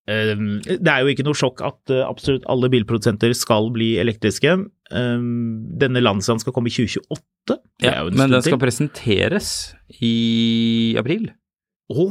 ehm, 0.08 0.60
Det 0.64 0.86
er 0.88 1.02
jo 1.04 1.12
ikke 1.12 1.24
noe 1.26 1.36
sjokk 1.36 1.60
at 1.66 1.92
eh, 1.92 2.04
absolutt 2.06 2.46
alle 2.48 2.70
bilprodusenter 2.72 3.34
skal 3.36 3.70
bli 3.74 3.96
elektriske. 4.00 4.54
Ehm, 4.92 5.32
Denne 5.82 6.00
Landsland 6.04 6.40
skal 6.40 6.54
komme 6.56 6.70
i 6.70 6.76
2028. 6.76 7.58
Det 7.82 7.90
er 7.90 7.98
jo 8.04 8.12
en 8.12 8.16
men 8.16 8.30
den 8.32 8.42
skal 8.42 8.56
til. 8.58 8.62
presenteres 8.66 9.48
i 10.00 10.94
april. 10.98 11.28
Å, 11.86 12.04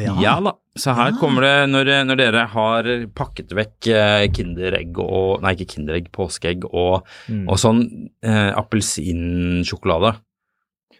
ja. 0.00 0.14
Ja 0.24 0.36
da. 0.40 0.54
Så 0.80 0.94
her 0.96 1.10
Ja. 1.12 1.18
kommer 1.20 1.42
det, 1.44 1.68
når, 1.68 1.90
når 2.08 2.16
dere 2.16 2.46
har 2.48 2.86
pakket 3.12 3.50
vekk 3.52 3.88
eh, 3.92 4.28
Kinderegg 4.32 4.96
og 5.04 5.42
Nei, 5.44 5.52
ikke 5.52 5.66
Kinderegg, 5.74 6.06
påskeegg 6.14 6.64
og, 6.72 7.02
Mm. 7.28 7.42
og 7.50 7.58
sånn 7.60 7.82
eh, 8.24 8.52
appelsinsjokolade. 8.56 10.14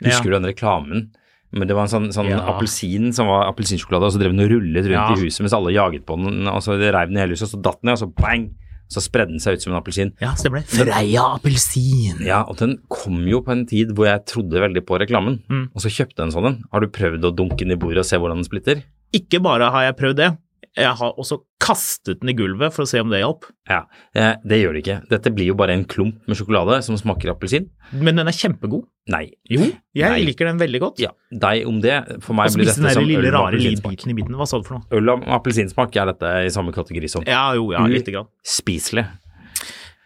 Husker 0.03 0.29
du 0.33 0.37
den 0.37 0.51
reklamen? 0.51 1.11
Men 1.53 1.69
det 1.69 1.75
var 1.77 1.83
en 1.85 1.93
sånn, 1.93 2.09
sånn 2.13 2.29
Ja. 2.31 2.39
appelsin 2.49 3.13
som 3.13 3.27
var 3.27 3.45
appelsinsjokolade, 3.53 4.05
og 4.09 4.13
så 4.13 4.19
drev 4.19 4.33
den 4.35 4.41
og 4.41 4.51
rullet 4.51 4.85
rundt 4.89 4.93
Ja. 4.93 5.13
i 5.13 5.21
huset 5.27 5.41
mens 5.45 5.53
alle 5.53 5.73
jaget 5.73 6.07
på 6.07 6.17
den, 6.17 6.47
og 6.49 6.63
så 6.63 6.79
reiv 6.81 7.09
den 7.09 7.17
i 7.17 7.21
hele 7.21 7.33
huset, 7.37 7.53
og 7.53 7.61
så 7.61 7.63
datt 7.63 7.81
den 7.83 7.89
ned, 7.91 8.01
og 8.01 8.09
så 8.09 8.15
bang! 8.15 8.51
Så 8.93 9.01
spredde 9.01 9.29
den 9.33 9.39
seg 9.41 9.55
ut 9.55 9.63
som 9.63 9.73
en 9.73 9.81
appelsin. 9.81 10.13
Ja, 10.21 10.35
stemmer 10.35 10.61
det. 10.61 10.67
Freia 10.69 11.23
appelsin. 11.39 12.21
Ja, 12.27 12.43
og 12.45 12.59
den 12.59 12.79
kom 12.91 13.27
jo 13.27 13.41
på 13.41 13.53
en 13.53 13.65
tid 13.67 13.89
hvor 13.97 14.05
jeg 14.05 14.27
trodde 14.27 14.61
veldig 14.61 14.85
på 14.85 14.99
reklamen, 15.01 15.41
Mm. 15.49 15.69
og 15.75 15.81
så 15.81 15.89
kjøpte 15.89 16.17
jeg 16.19 16.27
en 16.27 16.33
sånn 16.33 16.47
en. 16.47 16.65
Har 16.73 16.81
du 16.81 16.89
prøvd 16.89 17.23
å 17.25 17.35
dunke 17.35 17.59
den 17.65 17.73
i 17.73 17.77
bordet 17.77 17.99
og 17.99 18.05
se 18.05 18.17
hvordan 18.19 18.37
den 18.43 18.45
splitter? 18.45 18.83
Ikke 19.15 19.43
bare 19.43 19.71
har 19.71 19.83
jeg 19.93 19.97
prøvd 19.97 20.17
det, 20.17 20.37
jeg 20.77 20.95
har 20.97 21.13
også 21.21 21.37
kastet 21.61 22.21
den 22.23 22.31
i 22.31 22.35
gulvet 22.35 22.73
for 22.73 22.85
å 22.85 22.89
se 22.89 22.99
om 23.03 23.11
det 23.13 23.21
hjalp. 23.21 23.45
Ja, 23.69 23.83
eh, 24.17 24.37
det 24.45 24.59
gjør 24.63 24.73
det 24.77 24.83
ikke. 24.85 24.97
Dette 25.11 25.31
blir 25.35 25.47
jo 25.51 25.55
bare 25.55 25.75
en 25.77 25.85
klump 25.85 26.23
med 26.27 26.37
sjokolade 26.39 26.79
som 26.83 26.97
smaker 26.97 27.31
appelsin. 27.35 27.69
Men 27.93 28.17
den 28.17 28.27
er 28.29 28.33
kjempegod. 28.33 28.87
Nei. 29.13 29.33
Jo, 29.51 29.67
jeg 29.95 30.11
Nei. 30.11 30.23
liker 30.25 30.47
den 30.49 30.59
veldig 30.59 30.81
godt. 30.81 30.99
Ja, 31.03 31.11
deg 31.31 31.67
om 31.69 31.81
det. 31.83 31.99
For 32.23 32.33
meg 32.39 32.53
blir 32.55 32.65
den 32.65 32.73
dette 32.85 32.95
som 32.95 33.03
øl 33.05 33.23
med 33.23 33.35
appelsinsmak. 33.35 34.07
midten. 34.15 34.35
Hva 34.39 34.47
sa 34.49 34.59
du 34.59 34.65
for 34.65 34.79
noe? 34.79 34.87
Øl 34.97 35.09
og 35.11 35.25
appelsinsmak 35.29 35.97
er 35.97 36.07
dette 36.13 36.33
i 36.47 36.49
samme 36.55 36.73
kategori 36.73 37.11
som 37.11 37.23
Ja, 37.27 37.53
jo, 37.55 37.71
ja, 37.73 37.81
Mm. 37.85 37.93
lite 37.93 38.13
grann. 38.13 38.29
spiselig. 38.45 39.07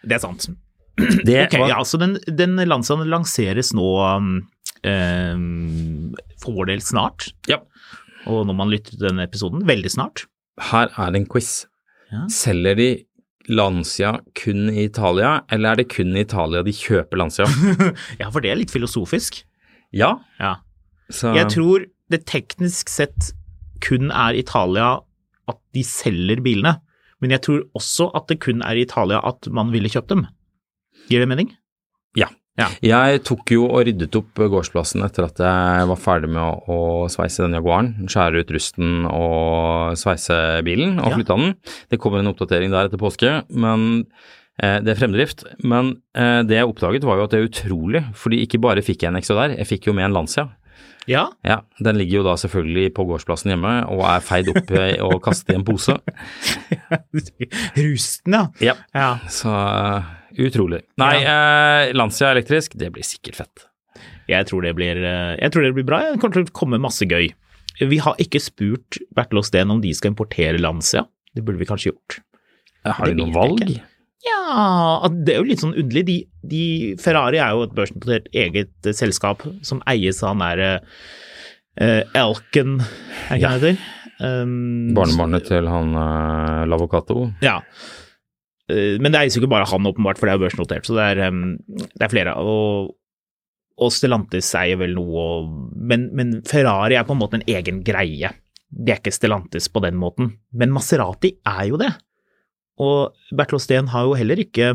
Det 0.03 0.15
er 0.15 0.19
sant. 0.19 0.47
Det 0.97 1.45
Ok, 1.53 1.59
var- 1.59 1.69
ja, 1.69 1.79
så 1.83 1.97
den, 1.99 2.17
den 2.27 2.55
Lanciaen 2.67 3.07
lanseres 3.07 3.71
nå 3.73 3.85
um, 4.83 6.15
for 6.41 6.53
vår 6.53 6.65
del 6.71 6.79
snart. 6.79 7.31
Ja. 7.47 7.57
Og 8.27 8.45
når 8.47 8.55
man 8.55 8.69
lytter 8.69 8.97
til 8.97 9.07
denne 9.07 9.23
episoden, 9.27 9.63
veldig 9.67 9.91
snart. 9.93 10.25
Her 10.57 10.89
er 10.97 11.11
det 11.13 11.21
en 11.21 11.27
quiz. 11.29 11.65
Ja. 12.11 12.23
Selger 12.31 12.75
de 12.79 12.87
Lancia 13.49 14.13
kun 14.35 14.69
i 14.73 14.85
Italia, 14.87 15.41
eller 15.51 15.71
er 15.71 15.75
det 15.81 15.89
kun 15.93 16.15
i 16.17 16.23
Italia 16.25 16.63
de 16.65 16.73
kjøper 16.75 17.19
Lancia? 17.21 17.45
Ja, 18.21 18.29
for 18.29 18.43
det 18.43 18.51
er 18.51 18.59
litt 18.59 18.73
filosofisk. 18.73 19.43
Ja, 19.95 20.17
Ja. 20.39 20.55
så 21.11 21.33
Jeg 21.35 21.47
tror 21.53 21.85
det 22.11 22.25
teknisk 22.27 22.89
sett 22.89 23.31
kun 23.83 24.11
er 24.11 24.35
Italia 24.35 24.97
at 25.47 25.59
de 25.73 25.83
selger 25.83 26.41
bilene, 26.43 26.79
men 27.21 27.31
jeg 27.31 27.41
tror 27.45 27.63
også 27.77 28.09
at 28.17 28.27
det 28.27 28.39
kun 28.43 28.61
er 28.61 28.75
i 28.75 28.83
Italia 28.83 29.21
at 29.23 29.47
man 29.51 29.71
ville 29.71 29.89
kjøpt 29.89 30.09
dem. 30.11 30.25
Gir 31.07 31.19
det 31.23 31.29
mening? 31.31 31.53
Ja. 32.17 32.27
Ja. 32.57 32.67
Jeg 32.81 33.21
tok 33.27 33.51
jo 33.53 33.67
og 33.69 33.83
ryddet 33.85 34.15
opp 34.17 34.39
gårdsplassen 34.49 35.03
etter 35.05 35.27
at 35.27 35.37
jeg 35.43 35.89
var 35.91 35.99
ferdig 36.01 36.29
med 36.33 36.41
å, 36.41 36.55
å 36.73 36.79
sveise 37.13 37.43
den 37.45 37.53
Jaguaren. 37.59 37.91
Skjære 38.09 38.41
ut 38.41 38.53
rusten 38.55 39.05
og 39.11 39.93
sveise 40.01 40.39
bilen 40.65 40.97
og 40.99 41.11
Ja. 41.11 41.15
flytte 41.19 41.37
den. 41.37 41.55
Det 41.93 41.99
kommer 42.01 42.19
en 42.23 42.31
oppdatering 42.33 42.73
der 42.73 42.89
etter 42.89 42.97
påske, 43.01 43.43
men 43.53 44.07
eh, 44.61 44.79
det 44.81 44.95
er 44.95 45.01
fremdrift. 45.03 45.45
Men 45.63 45.99
eh, 46.17 46.41
det 46.49 46.57
jeg 46.57 46.67
oppdaget 46.73 47.05
var 47.05 47.17
jo 47.21 47.27
at 47.29 47.35
det 47.35 47.43
er 47.43 47.49
utrolig, 47.51 48.03
fordi 48.17 48.41
ikke 48.47 48.59
bare 48.65 48.81
fikk 48.81 49.05
jeg 49.05 49.13
en 49.13 49.21
ekstra 49.21 49.43
der, 49.45 49.57
jeg 49.61 49.69
fikk 49.75 49.91
jo 49.91 49.93
med 49.93 50.09
en 50.09 50.17
Lancia. 50.17 50.47
Ja, 51.07 51.29
Ja, 51.45 51.61
den 51.79 51.95
ligger 51.95 52.17
jo 52.19 52.23
da 52.25 52.33
selvfølgelig 52.35 52.89
på 52.97 53.05
gårdsplassen 53.07 53.53
hjemme 53.53 53.77
og 53.93 54.01
er 54.03 54.19
feid 54.19 54.49
opp 54.51 54.73
eh, 54.75 54.97
og 55.05 55.21
kastet 55.23 55.53
i 55.53 55.55
en 55.55 55.63
pose. 55.63 55.93
rusten, 57.77 58.33
ja. 58.33 58.43
Ja. 58.59 58.73
ja. 58.93 59.07
Så 59.31 59.47
eh, 59.53 60.03
utrolig. 60.45 60.83
Nei, 61.01 61.15
eh, 61.23 61.93
Lancia 61.97 62.29
elektrisk, 62.31 62.77
det 62.77 62.91
blir 62.93 63.05
sikkert 63.07 63.41
fett. 63.41 63.65
Jeg 64.29 64.45
tror 64.49 64.61
det 64.67 64.75
blir, 64.77 64.97
eh, 65.01 65.35
jeg 65.39 65.51
tror 65.51 65.63
det 65.65 65.73
blir 65.73 65.87
bra. 65.87 65.99
Det 66.11 66.21
kommer 66.21 66.33
til 66.37 66.47
å 66.47 66.53
komme 66.53 66.79
masse 66.83 67.07
gøy. 67.07 67.31
Vi 67.79 67.97
har 68.01 68.15
ikke 68.21 68.41
spurt 68.41 68.97
Bertel 69.15 69.39
Osten 69.39 69.71
om 69.71 69.81
de 69.81 69.93
skal 69.93 70.11
importere 70.11 70.59
Lancia. 70.61 71.05
Det 71.33 71.45
burde 71.45 71.61
vi 71.61 71.69
kanskje 71.69 71.91
gjort. 71.93 72.19
Har 72.85 73.05
de 73.05 73.17
noe 73.19 73.33
valg? 73.33 73.61
ikke. 73.61 73.83
Ja, 74.25 75.07
det 75.11 75.35
er 75.35 75.41
jo 75.41 75.47
litt 75.47 75.61
sånn 75.61 75.75
underlig. 75.77 76.05
De, 76.07 76.17
de, 76.49 76.63
Ferrari 77.01 77.39
er 77.41 77.53
jo 77.53 77.67
et 77.67 77.75
børsnotert 77.77 78.27
eget 78.35 78.73
eh, 78.87 78.95
selskap 78.97 79.45
som 79.65 79.81
eies 79.89 80.23
av 80.23 80.33
han 80.33 80.43
derre 80.43 80.71
uh, 81.77 82.17
Elken, 82.17 82.79
er 83.29 83.37
ikke 83.37 83.43
Ja. 83.43 83.53
han 83.53 83.61
heter? 83.61 83.85
Um, 84.17 84.95
Barnebarnet 84.97 85.45
til 85.45 85.67
han 85.69 85.93
uh, 85.93 86.65
Lavocato? 86.65 87.27
Ja. 87.45 87.59
Eh, 88.69 88.97
Men 88.99 89.13
det 89.13 89.21
eies 89.21 89.35
jo 89.37 89.41
ikke 89.43 89.53
bare 89.55 89.67
han, 89.69 89.85
åpenbart, 89.87 90.19
for 90.19 90.27
det 90.27 90.33
er 90.33 90.39
jo 90.39 90.45
børsnotert. 90.45 90.87
Så 90.87 90.95
det 90.97 91.05
er, 91.13 91.35
det 91.95 92.03
er 92.03 92.11
flere. 92.13 92.33
Og, 92.41 92.95
og 93.77 93.93
Stellantis 93.93 94.49
eier 94.59 94.79
vel 94.81 94.95
noe, 94.97 95.23
og, 95.23 95.53
men, 95.77 96.09
men 96.17 96.41
Ferrari 96.47 96.97
er 96.99 97.07
på 97.07 97.15
en 97.15 97.21
måte 97.21 97.39
en 97.39 97.47
egen 97.47 97.83
greie. 97.87 98.33
Det 98.67 98.91
er 98.93 98.99
ikke 98.99 99.15
Stellantis 99.15 99.69
på 99.71 99.79
den 99.85 99.95
måten. 99.95 100.33
Men 100.51 100.73
Maserati 100.75 101.37
er 101.47 101.63
jo 101.69 101.79
det. 101.79 101.93
Og 102.83 103.15
Bertil 103.33 103.61
Steen 103.63 103.87
har 103.93 104.05
jo 104.05 104.17
heller 104.19 104.37
ikke 104.43 104.73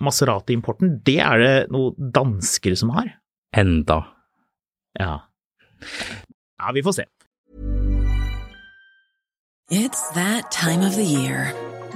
Maserati-importen. 0.00 0.98
Det 1.06 1.18
er 1.22 1.38
det 1.40 1.54
noen 1.72 2.10
danskere 2.12 2.76
som 2.76 2.90
har. 2.96 3.12
Enda. 3.56 4.00
Ja. 4.98 5.14
Ja, 6.60 6.72
vi 6.74 6.82
får 6.84 6.98
se. 6.98 7.06
It's 9.70 10.02
that 10.14 10.50
time 10.50 10.82
of 10.84 10.96
the 10.96 11.04
year. 11.06 11.54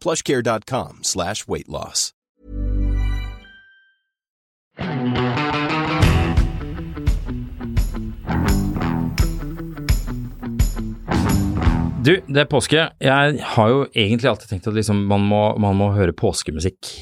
plushcare.com 0.00 1.00
slash 1.02 1.46
weight 1.46 1.68
loss. 1.68 2.12
Du, 12.00 12.14
det 12.26 12.40
er 12.40 12.46
påske. 12.48 12.84
Jeg 13.04 13.40
har 13.54 13.70
jo 13.70 13.80
egentlig 13.92 14.30
alltid 14.30 14.48
tenkt 14.48 14.68
at 14.70 14.76
liksom 14.76 15.02
man, 15.10 15.24
må, 15.28 15.40
man 15.60 15.76
må 15.76 15.90
høre 15.92 16.14
påskemusikk. 16.16 16.94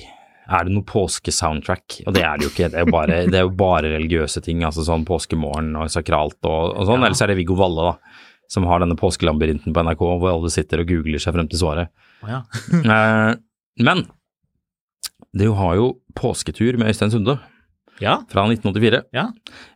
Er 0.49 0.67
det 0.67 0.73
noe 0.75 0.87
påskesoundtrack? 0.89 2.01
Og 2.09 2.17
det 2.17 2.25
er 2.27 2.41
det 2.41 2.49
jo 2.49 2.51
ikke. 2.51 2.71
Det 2.73 2.81
er 2.81 2.87
jo 2.89 2.95
bare, 2.97 3.21
det 3.29 3.39
er 3.39 3.45
jo 3.47 3.53
bare 3.55 3.93
religiøse 3.93 4.43
ting, 4.43 4.65
altså 4.67 4.83
sånn 4.87 5.07
påskemorgen 5.07 5.71
og 5.79 5.93
sakralt 5.93 6.41
og, 6.43 6.73
og 6.73 6.89
sånn. 6.89 7.07
Ellers 7.07 7.23
er 7.23 7.31
det 7.31 7.39
Viggo 7.39 7.55
Valle, 7.61 7.93
da, 7.93 8.27
som 8.51 8.67
har 8.67 8.83
denne 8.83 8.99
påskelabyrinten 8.99 9.77
på 9.77 9.87
NRK 9.87 10.03
hvor 10.09 10.33
alle 10.33 10.51
sitter 10.51 10.83
og 10.83 10.91
googler 10.91 11.23
seg 11.23 11.37
frem 11.37 11.51
til 11.53 11.63
svaret. 11.63 11.95
Å 12.24 12.33
ja. 12.33 12.40
Eh, 12.94 13.35
Men 13.85 14.07
du 15.38 15.50
har 15.54 15.76
jo 15.78 15.88
påsketur 16.18 16.78
med 16.81 16.88
Øystein 16.90 17.12
Sunde 17.12 17.37
ja. 18.02 18.16
fra 18.31 18.44
1984. 18.48 19.02
Ja. 19.14 19.26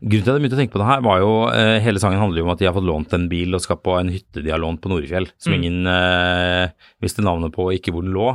Grunnen 0.00 0.24
til 0.24 0.32
at 0.32 0.38
jeg 0.38 0.42
begynte 0.42 0.56
å 0.56 0.60
tenke 0.62 0.74
på 0.74 0.80
det 0.82 0.88
her, 0.88 1.02
var 1.04 1.20
jo 1.22 1.32
eh, 1.52 1.76
Hele 1.84 2.00
sangen 2.02 2.18
handler 2.22 2.40
jo 2.42 2.46
om 2.48 2.52
at 2.54 2.62
de 2.62 2.66
har 2.66 2.74
fått 2.76 2.88
lånt 2.88 3.14
en 3.14 3.28
bil 3.30 3.54
og 3.54 3.62
skal 3.62 3.78
på 3.82 3.94
en 4.00 4.10
hytte 4.14 4.42
de 4.42 4.50
har 4.54 4.62
lånt 4.62 4.80
på 4.82 4.90
Norefjell, 4.90 5.28
som 5.42 5.52
Mm. 5.52 5.58
ingen 5.60 5.92
eh, 5.92 6.72
visste 7.04 7.22
navnet 7.26 7.54
på 7.54 7.68
og 7.68 7.76
ikke 7.76 7.94
hvor 7.94 8.02
den 8.06 8.14
lå. 8.16 8.32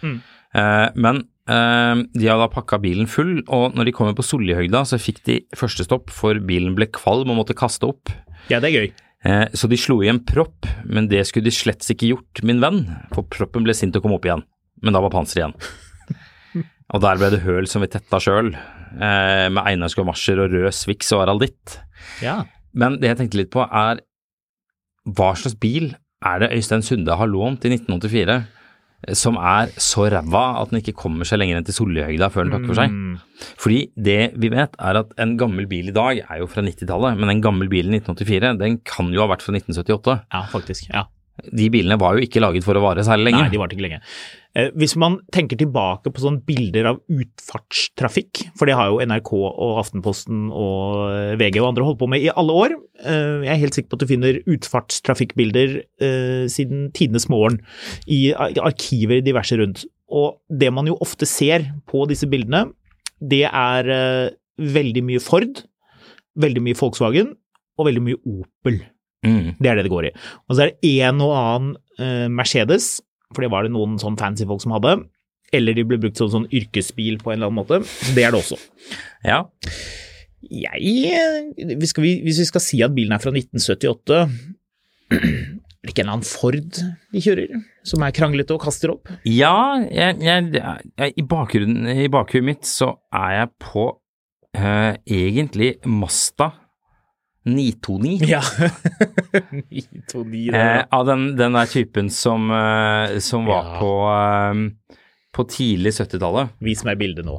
Mm. 0.00 0.16
Eh, 0.56 0.88
men 0.96 1.20
eh, 1.50 2.04
de 2.16 2.30
har 2.30 2.40
da 2.40 2.48
pakka 2.52 2.78
bilen 2.80 3.10
full, 3.10 3.42
og 3.48 3.76
når 3.76 3.90
de 3.90 3.96
kommer 3.96 4.16
på 4.16 4.24
Sollihøgda, 4.24 4.84
så 4.88 5.00
fikk 5.02 5.20
de 5.28 5.40
første 5.58 5.84
stopp, 5.88 6.08
for 6.14 6.38
bilen 6.40 6.76
ble 6.78 6.88
kvalm 6.94 7.32
og 7.34 7.42
måtte 7.42 7.56
kaste 7.58 7.90
opp. 7.90 8.12
ja, 8.48 8.60
det 8.62 8.70
er 8.72 8.76
gøy. 8.78 8.92
Eh, 9.24 9.46
så 9.52 9.68
de 9.68 9.76
slo 9.76 9.98
i 10.04 10.08
en 10.08 10.22
propp, 10.24 10.68
men 10.88 11.08
det 11.10 11.26
skulle 11.28 11.50
de 11.50 11.54
slett 11.54 11.84
ikke 11.92 12.12
gjort, 12.14 12.42
min 12.46 12.62
venn, 12.62 12.84
for 13.12 13.28
proppen 13.28 13.66
ble 13.66 13.76
sint 13.76 13.96
og 13.98 14.06
kom 14.06 14.16
opp 14.16 14.28
igjen. 14.28 14.44
Men 14.80 14.96
da 14.96 15.02
var 15.04 15.12
panseret 15.12 15.42
igjen. 15.42 15.56
Og 16.90 17.02
der 17.04 17.20
ble 17.20 17.28
det 17.30 17.44
høl 17.44 17.68
som 17.70 17.84
vi 17.84 17.90
tetta 17.92 18.18
sjøl, 18.18 18.48
eh, 18.50 19.46
med 19.52 19.60
Einars 19.62 19.94
gamasjer 19.94 20.40
og 20.42 20.50
rød 20.50 20.72
Swix 20.74 21.12
og 21.14 21.22
Aralditt. 21.22 21.76
Ja. 22.24 22.40
Men 22.74 22.96
det 22.98 23.12
jeg 23.12 23.20
tenkte 23.20 23.38
litt 23.38 23.52
på 23.54 23.62
er, 23.62 24.00
hva 25.06 25.28
slags 25.38 25.54
bil 25.60 25.92
er 26.26 26.42
det 26.42 26.50
Øystein 26.56 26.82
Sunde 26.84 27.14
har 27.16 27.30
lånt 27.30 27.62
i 27.64 27.70
1984 27.76 28.34
eh, 28.34 28.48
som 29.16 29.38
er 29.40 29.70
så 29.80 30.06
ræva 30.12 30.44
at 30.60 30.72
den 30.72 30.80
ikke 30.82 30.96
kommer 30.98 31.28
seg 31.28 31.40
lenger 31.40 31.60
enn 31.60 31.66
til 31.68 31.76
Sollihøgda 31.76 32.28
før 32.32 32.46
den 32.46 32.54
takker 32.54 32.72
for 32.72 32.80
seg? 32.80 32.92
Mm. 32.92 33.46
Fordi 33.60 33.78
det 33.96 34.18
vi 34.40 34.50
vet 34.52 34.76
er 34.76 35.00
at 35.00 35.14
en 35.24 35.36
gammel 35.40 35.68
bil 35.70 35.88
i 35.88 35.96
dag 35.96 36.20
er 36.26 36.42
jo 36.42 36.48
fra 36.50 36.64
90-tallet, 36.66 37.16
men 37.20 37.32
en 37.32 37.44
gammel 37.44 37.70
bil 37.72 37.88
i 37.88 38.00
1984 38.00 38.60
den 38.60 38.80
kan 38.84 39.08
jo 39.14 39.24
ha 39.24 39.30
vært 39.32 39.46
fra 39.46 39.56
1978. 39.56 40.18
Ja, 40.28 40.44
faktisk. 40.52 40.90
Ja. 40.92 41.06
De 41.48 41.68
bilene 41.72 41.96
var 42.00 42.16
jo 42.18 42.24
ikke 42.26 42.42
laget 42.42 42.64
for 42.66 42.78
å 42.78 42.82
vare 42.84 43.04
særlig 43.06 43.30
lenge. 43.30 43.42
Nei, 43.46 43.52
de 43.52 43.60
varte 43.60 43.76
ikke 43.76 43.84
lenge. 43.86 44.00
Eh, 44.58 44.70
Hvis 44.74 44.96
man 44.98 45.18
tenker 45.34 45.58
tilbake 45.60 46.10
på 46.10 46.22
sånne 46.24 46.42
bilder 46.46 46.88
av 46.90 46.98
utfartstrafikk, 47.12 48.42
for 48.58 48.66
det 48.66 48.74
har 48.78 48.90
jo 48.90 48.98
NRK 49.04 49.30
og 49.38 49.78
Aftenposten 49.82 50.48
og 50.50 51.10
eh, 51.12 51.36
VG 51.40 51.60
og 51.62 51.68
andre 51.70 51.86
holdt 51.86 52.00
på 52.02 52.08
med 52.10 52.24
i 52.26 52.32
alle 52.34 52.56
år. 52.64 52.74
Eh, 53.04 53.46
Jeg 53.46 53.52
er 53.54 53.62
helt 53.62 53.78
sikker 53.78 53.92
på 53.92 53.98
at 54.00 54.04
du 54.04 54.10
finner 54.10 54.40
utfartstrafikkbilder 54.50 55.76
siden 56.50 56.90
tidenes 56.96 57.28
morgen 57.30 57.60
i 58.10 58.32
arkiver 58.36 59.22
diverse 59.24 59.56
rundt. 59.60 59.84
Og 60.10 60.40
det 60.50 60.72
man 60.74 60.88
jo 60.90 60.96
ofte 61.02 61.26
ser 61.28 61.68
på 61.90 62.06
disse 62.10 62.26
bildene, 62.30 62.70
det 63.20 63.44
er 63.46 63.90
veldig 64.60 65.02
mye 65.06 65.20
Ford, 65.22 65.62
veldig 66.40 66.62
mye 66.64 66.78
Volkswagen 66.78 67.34
og 67.78 67.86
veldig 67.88 68.02
mye 68.04 68.18
Opel. 68.26 68.80
Mm. 69.26 69.54
Det 69.60 69.68
er 69.68 69.78
det 69.78 69.86
det 69.86 69.92
går 69.92 70.08
i. 70.08 70.12
Og 70.48 70.56
så 70.56 70.64
er 70.64 70.72
det 70.72 70.92
en 71.04 71.22
og 71.24 71.32
annen 71.36 71.72
eh, 72.00 72.26
Mercedes, 72.32 72.98
for 73.34 73.44
det 73.44 73.50
var 73.52 73.66
det 73.66 73.74
noen 73.74 73.98
sånn 74.00 74.18
fancy 74.20 74.46
folk 74.48 74.62
som 74.64 74.74
hadde. 74.76 74.96
Eller 75.54 75.74
de 75.74 75.84
ble 75.86 75.98
brukt 76.00 76.20
som 76.20 76.30
sånn 76.30 76.48
yrkesbil 76.54 77.18
på 77.22 77.32
en 77.32 77.40
eller 77.40 77.50
annen 77.50 77.60
måte. 77.60 77.82
Så 77.84 78.14
det 78.16 78.26
er 78.26 78.34
det 78.34 78.40
også. 78.40 78.58
Ja. 79.26 79.42
Jeg 80.40 80.92
eh, 81.12 81.74
hvis 81.76 81.92
vi, 81.98 82.14
Hvis 82.24 82.40
vi 82.40 82.48
skal 82.48 82.62
si 82.64 82.78
at 82.82 82.94
bilen 82.96 83.12
er 83.12 83.20
fra 83.20 83.28
1978 83.34 84.22
Er 85.12 85.18
det 85.84 85.92
ikke 85.92 86.02
en 86.02 86.06
eller 86.06 86.14
annen 86.14 86.28
Ford 86.28 86.78
de 87.12 87.20
kjører, 87.24 87.60
som 87.88 88.02
er 88.04 88.14
kranglete 88.16 88.52
og 88.52 88.60
kaster 88.60 88.92
opp? 88.92 89.08
Ja, 89.24 89.80
jeg, 89.88 90.18
jeg, 90.20 90.50
jeg, 90.52 91.14
i, 91.16 91.24
bakgrunnen, 91.24 91.88
i 91.88 92.08
bakhuet 92.12 92.44
mitt 92.44 92.68
så 92.68 92.90
er 93.16 93.30
jeg 93.38 93.50
på 93.64 93.86
eh, 94.56 94.98
egentlig 95.08 95.70
Mazda 95.88 96.50
929. 97.46 98.26
Ja. 98.28 98.40
929, 99.70 100.50
det 100.52 100.60
Eh, 100.60 100.82
av 100.92 101.06
den, 101.08 101.36
den 101.38 101.52
der 101.56 101.66
typen 101.70 102.10
som, 102.12 102.50
eh, 102.50 103.18
som 103.24 103.46
var 103.48 103.64
Ja. 103.64 103.78
på, 103.80 103.92
eh, 104.10 104.98
på 105.36 105.44
tidlig 105.48 105.92
70-tallet. 105.96 106.50
Vis 106.60 106.84
meg 106.84 106.98
bildet 107.00 107.24
nå. 107.24 107.38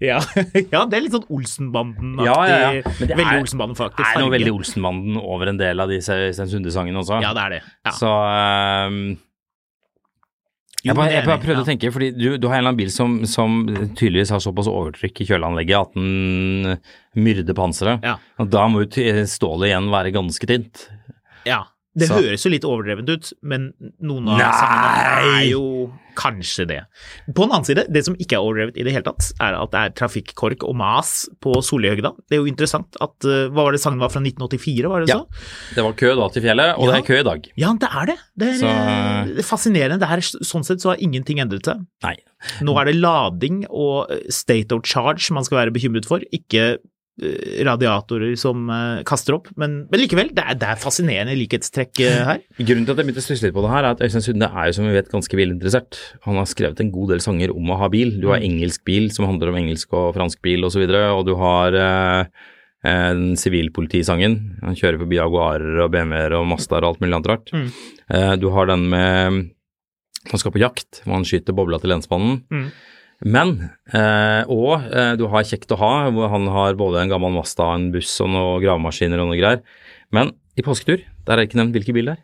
Ja, 0.00 0.20
ja, 0.74 0.84
det 0.86 0.94
er 0.94 1.00
litt 1.02 1.14
sånn 1.16 1.24
Olsenbanden-aktig. 1.34 2.26
Ja, 2.28 2.34
ja, 2.46 2.58
ja. 2.70 2.82
Men 3.00 3.08
det 3.08 3.16
Veldig 3.18 3.32
er- 3.34 3.40
Olsenbanden 3.42 3.76
faktisk. 3.80 4.04
Det 4.04 4.14
er 4.14 4.22
noe 4.22 4.30
veldig 4.36 4.52
Olsenbanden 4.54 5.16
over 5.18 5.50
en 5.50 5.58
del 5.58 5.80
av 5.82 5.88
disse 5.90 6.18
Sten 6.36 6.46
Sunde-sangene 6.52 7.00
også. 7.02 7.18
Ja, 7.24 7.32
det 7.34 7.42
er 7.48 7.50
det. 7.56 7.62
Ja. 7.88 7.94
Så 7.98 8.12
ehm, 8.12 9.00
Jo, 10.78 10.92
jeg, 10.92 10.94
bare, 10.94 11.10
jeg 11.10 11.26
bare 11.26 11.42
prøvde 11.42 11.58
ja. 11.58 11.64
å 11.64 11.66
tenke, 11.66 11.90
fordi 11.90 12.12
du, 12.14 12.26
du 12.38 12.46
har 12.46 12.60
en 12.60 12.62
eller 12.62 12.70
annen 12.70 12.78
bil 12.78 12.92
som, 12.94 13.16
som 13.26 13.56
tydeligvis 13.98 14.30
har 14.30 14.42
såpass 14.44 14.68
overtrykk 14.70 15.24
i 15.24 15.26
kjøleanlegget 15.26 15.88
at 15.88 15.96
den 15.98 16.76
myrder 17.18 17.56
panseret. 17.58 18.06
Ja. 18.06 18.14
Og 18.38 18.52
da 18.52 18.68
må 18.70 18.84
jo 18.84 19.16
stålet 19.26 19.72
igjen 19.72 19.90
være 19.90 20.14
ganske 20.14 20.50
tynt. 20.50 20.84
Ja. 21.48 21.64
Det 21.98 22.08
Så- 22.08 22.18
høres 22.22 22.44
jo 22.46 22.50
litt 22.52 22.64
overdrevent 22.68 23.08
ut, 23.10 23.32
men 23.42 23.72
noen 24.00 24.28
av 24.28 24.38
sangene 24.54 25.40
er 25.40 25.46
jo 25.50 25.62
kanskje 26.18 26.64
det. 26.66 26.80
På 27.30 27.44
den 27.46 27.52
annen 27.54 27.64
side, 27.66 27.84
det 27.94 28.00
som 28.04 28.16
ikke 28.18 28.34
er 28.34 28.42
overdrevet 28.42 28.76
i 28.78 28.82
det 28.86 28.92
hele 28.92 29.04
tatt, 29.06 29.28
er 29.40 29.54
at 29.54 29.70
det 29.70 29.78
er 29.84 29.92
trafikkork 30.00 30.64
og 30.66 30.74
mas 30.74 31.28
på 31.40 31.52
Sollihøgda. 31.62 32.10
Det 32.28 32.34
er 32.38 32.42
jo 32.42 32.48
interessant 32.50 32.96
at 33.00 33.24
eh, 33.24 33.46
Hva 33.54 33.64
var 33.68 33.72
det 33.76 33.80
sangen 33.82 34.00
var 34.02 34.10
fra 34.10 34.20
1984, 34.24 34.88
var 34.90 35.04
det 35.04 35.08
Ja. 35.12 35.20
så? 35.20 35.74
Det 35.76 35.84
var 35.86 35.92
kø 35.94 36.14
da 36.18 36.28
til 36.34 36.42
fjellet, 36.42 36.74
og 36.78 36.86
Ja. 36.86 36.92
det 36.92 36.98
er 36.98 37.06
kø 37.06 37.18
i 37.20 37.22
dag. 37.30 37.48
Ja, 37.56 37.72
det 37.78 37.88
er 37.94 38.06
det. 38.06 38.18
Det 38.36 38.48
er, 38.48 38.58
Så- 38.58 38.66
eh, 38.66 39.38
er 39.38 39.46
fascinerende. 39.46 39.98
Det 40.00 40.10
er, 40.10 40.20
sånn 40.42 40.64
sett 40.64 40.78
så 40.82 40.90
har 40.90 40.96
ingenting 40.98 41.38
endret 41.38 41.62
seg. 41.64 41.86
Nei. 42.02 42.16
Nå 42.62 42.76
er 42.80 42.84
det 42.86 42.96
lading 42.96 43.64
og 43.70 44.10
eh, 44.10 44.18
state 44.30 44.72
of 44.72 44.82
charge 44.82 45.30
man 45.30 45.44
skal 45.44 45.58
være 45.66 45.72
bekymret 45.74 46.04
for, 46.06 46.18
ikke 46.34 46.78
radiatorer 47.18 48.36
som 48.38 48.68
eh, 48.70 49.00
kaster 49.06 49.34
opp. 49.38 49.48
Men, 49.58 49.80
men 49.90 50.00
likevel, 50.00 50.30
det 50.36 50.44
er, 50.44 50.58
det 50.58 50.68
er 50.70 50.80
fascinerende 50.80 51.34
likhetstrekk 51.38 52.02
eh, 52.04 52.18
her. 52.28 52.42
Grunnen 52.68 52.86
til 52.86 52.94
at 52.94 53.00
jeg 53.00 53.08
begynte 53.08 53.24
å 53.24 53.26
stusse 53.26 53.46
litt 53.46 53.56
på 53.56 53.64
det 53.64 53.72
her, 53.72 53.86
er 53.86 53.96
at 53.96 54.04
Øystein 54.04 54.24
Sunde 54.24 54.50
er 54.50 54.68
jo 54.68 54.76
som 54.78 54.86
vi 54.86 54.94
vet 54.94 55.10
ganske 55.10 55.40
bilinteressert. 55.40 55.98
Han 56.28 56.38
har 56.38 56.50
skrevet 56.50 56.82
en 56.84 56.92
god 56.94 57.14
del 57.14 57.24
sanger 57.24 57.54
om 57.54 57.74
å 57.74 57.80
ha 57.80 57.90
bil. 57.92 58.14
Du 58.22 58.30
har 58.32 58.44
engelsk 58.44 58.84
bil 58.88 59.10
som 59.14 59.26
handler 59.28 59.52
om 59.52 59.58
engelsk 59.62 59.98
og 59.98 60.12
fransk 60.18 60.42
bil 60.44 60.62
osv., 60.62 60.68
og, 60.68 60.74
så 60.76 60.84
videre, 60.84 61.04
og 61.16 61.24
du 61.26 61.34
har 61.40 61.74
eh, 61.74 62.48
eh, 62.86 63.12
den 63.18 63.38
sivilpolitisangen. 63.40 64.38
Han 64.62 64.78
kjører 64.78 65.00
forbi 65.02 65.18
Jaguarer 65.18 65.84
og 65.86 65.94
BMW-er 65.94 66.36
og 66.38 66.46
Mazdaer 66.52 66.84
og 66.84 66.92
alt 66.92 67.02
mulig 67.02 67.16
annet 67.16 67.32
rart. 67.32 67.54
Mm. 67.56 67.70
Eh, 68.14 68.34
du 68.38 68.50
har 68.54 68.70
den 68.70 68.90
med 68.92 69.46
han 70.28 70.40
skal 70.40 70.52
på 70.52 70.60
jakt, 70.60 71.02
hvor 71.04 71.16
han 71.16 71.26
skyter 71.26 71.56
bobla 71.56 71.78
til 71.80 71.92
lensmannen. 71.94 72.42
Mm. 72.52 72.68
Men, 73.26 73.56
eh, 73.90 74.46
og 74.46 74.84
eh, 74.94 75.14
du 75.18 75.24
har 75.32 75.46
Kjekt 75.46 75.72
å 75.74 75.78
ha, 75.80 75.92
hvor 76.14 76.30
han 76.30 76.46
har 76.54 76.76
både 76.78 77.02
en 77.02 77.10
gammel 77.10 77.34
Masta, 77.34 77.66
en 77.74 77.88
buss 77.94 78.12
og 78.22 78.30
noen 78.30 78.62
gravemaskiner 78.62 79.18
og 79.18 79.32
noe 79.32 79.40
greier. 79.40 79.64
Men 80.14 80.36
i 80.58 80.62
påsketur, 80.62 81.02
der 81.26 81.34
er 81.34 81.42
det 81.42 81.48
ikke 81.48 81.58
nevnt 81.58 81.74
hvilken 81.74 81.96
bil 81.98 82.10
det 82.12 82.14
er. 82.14 82.22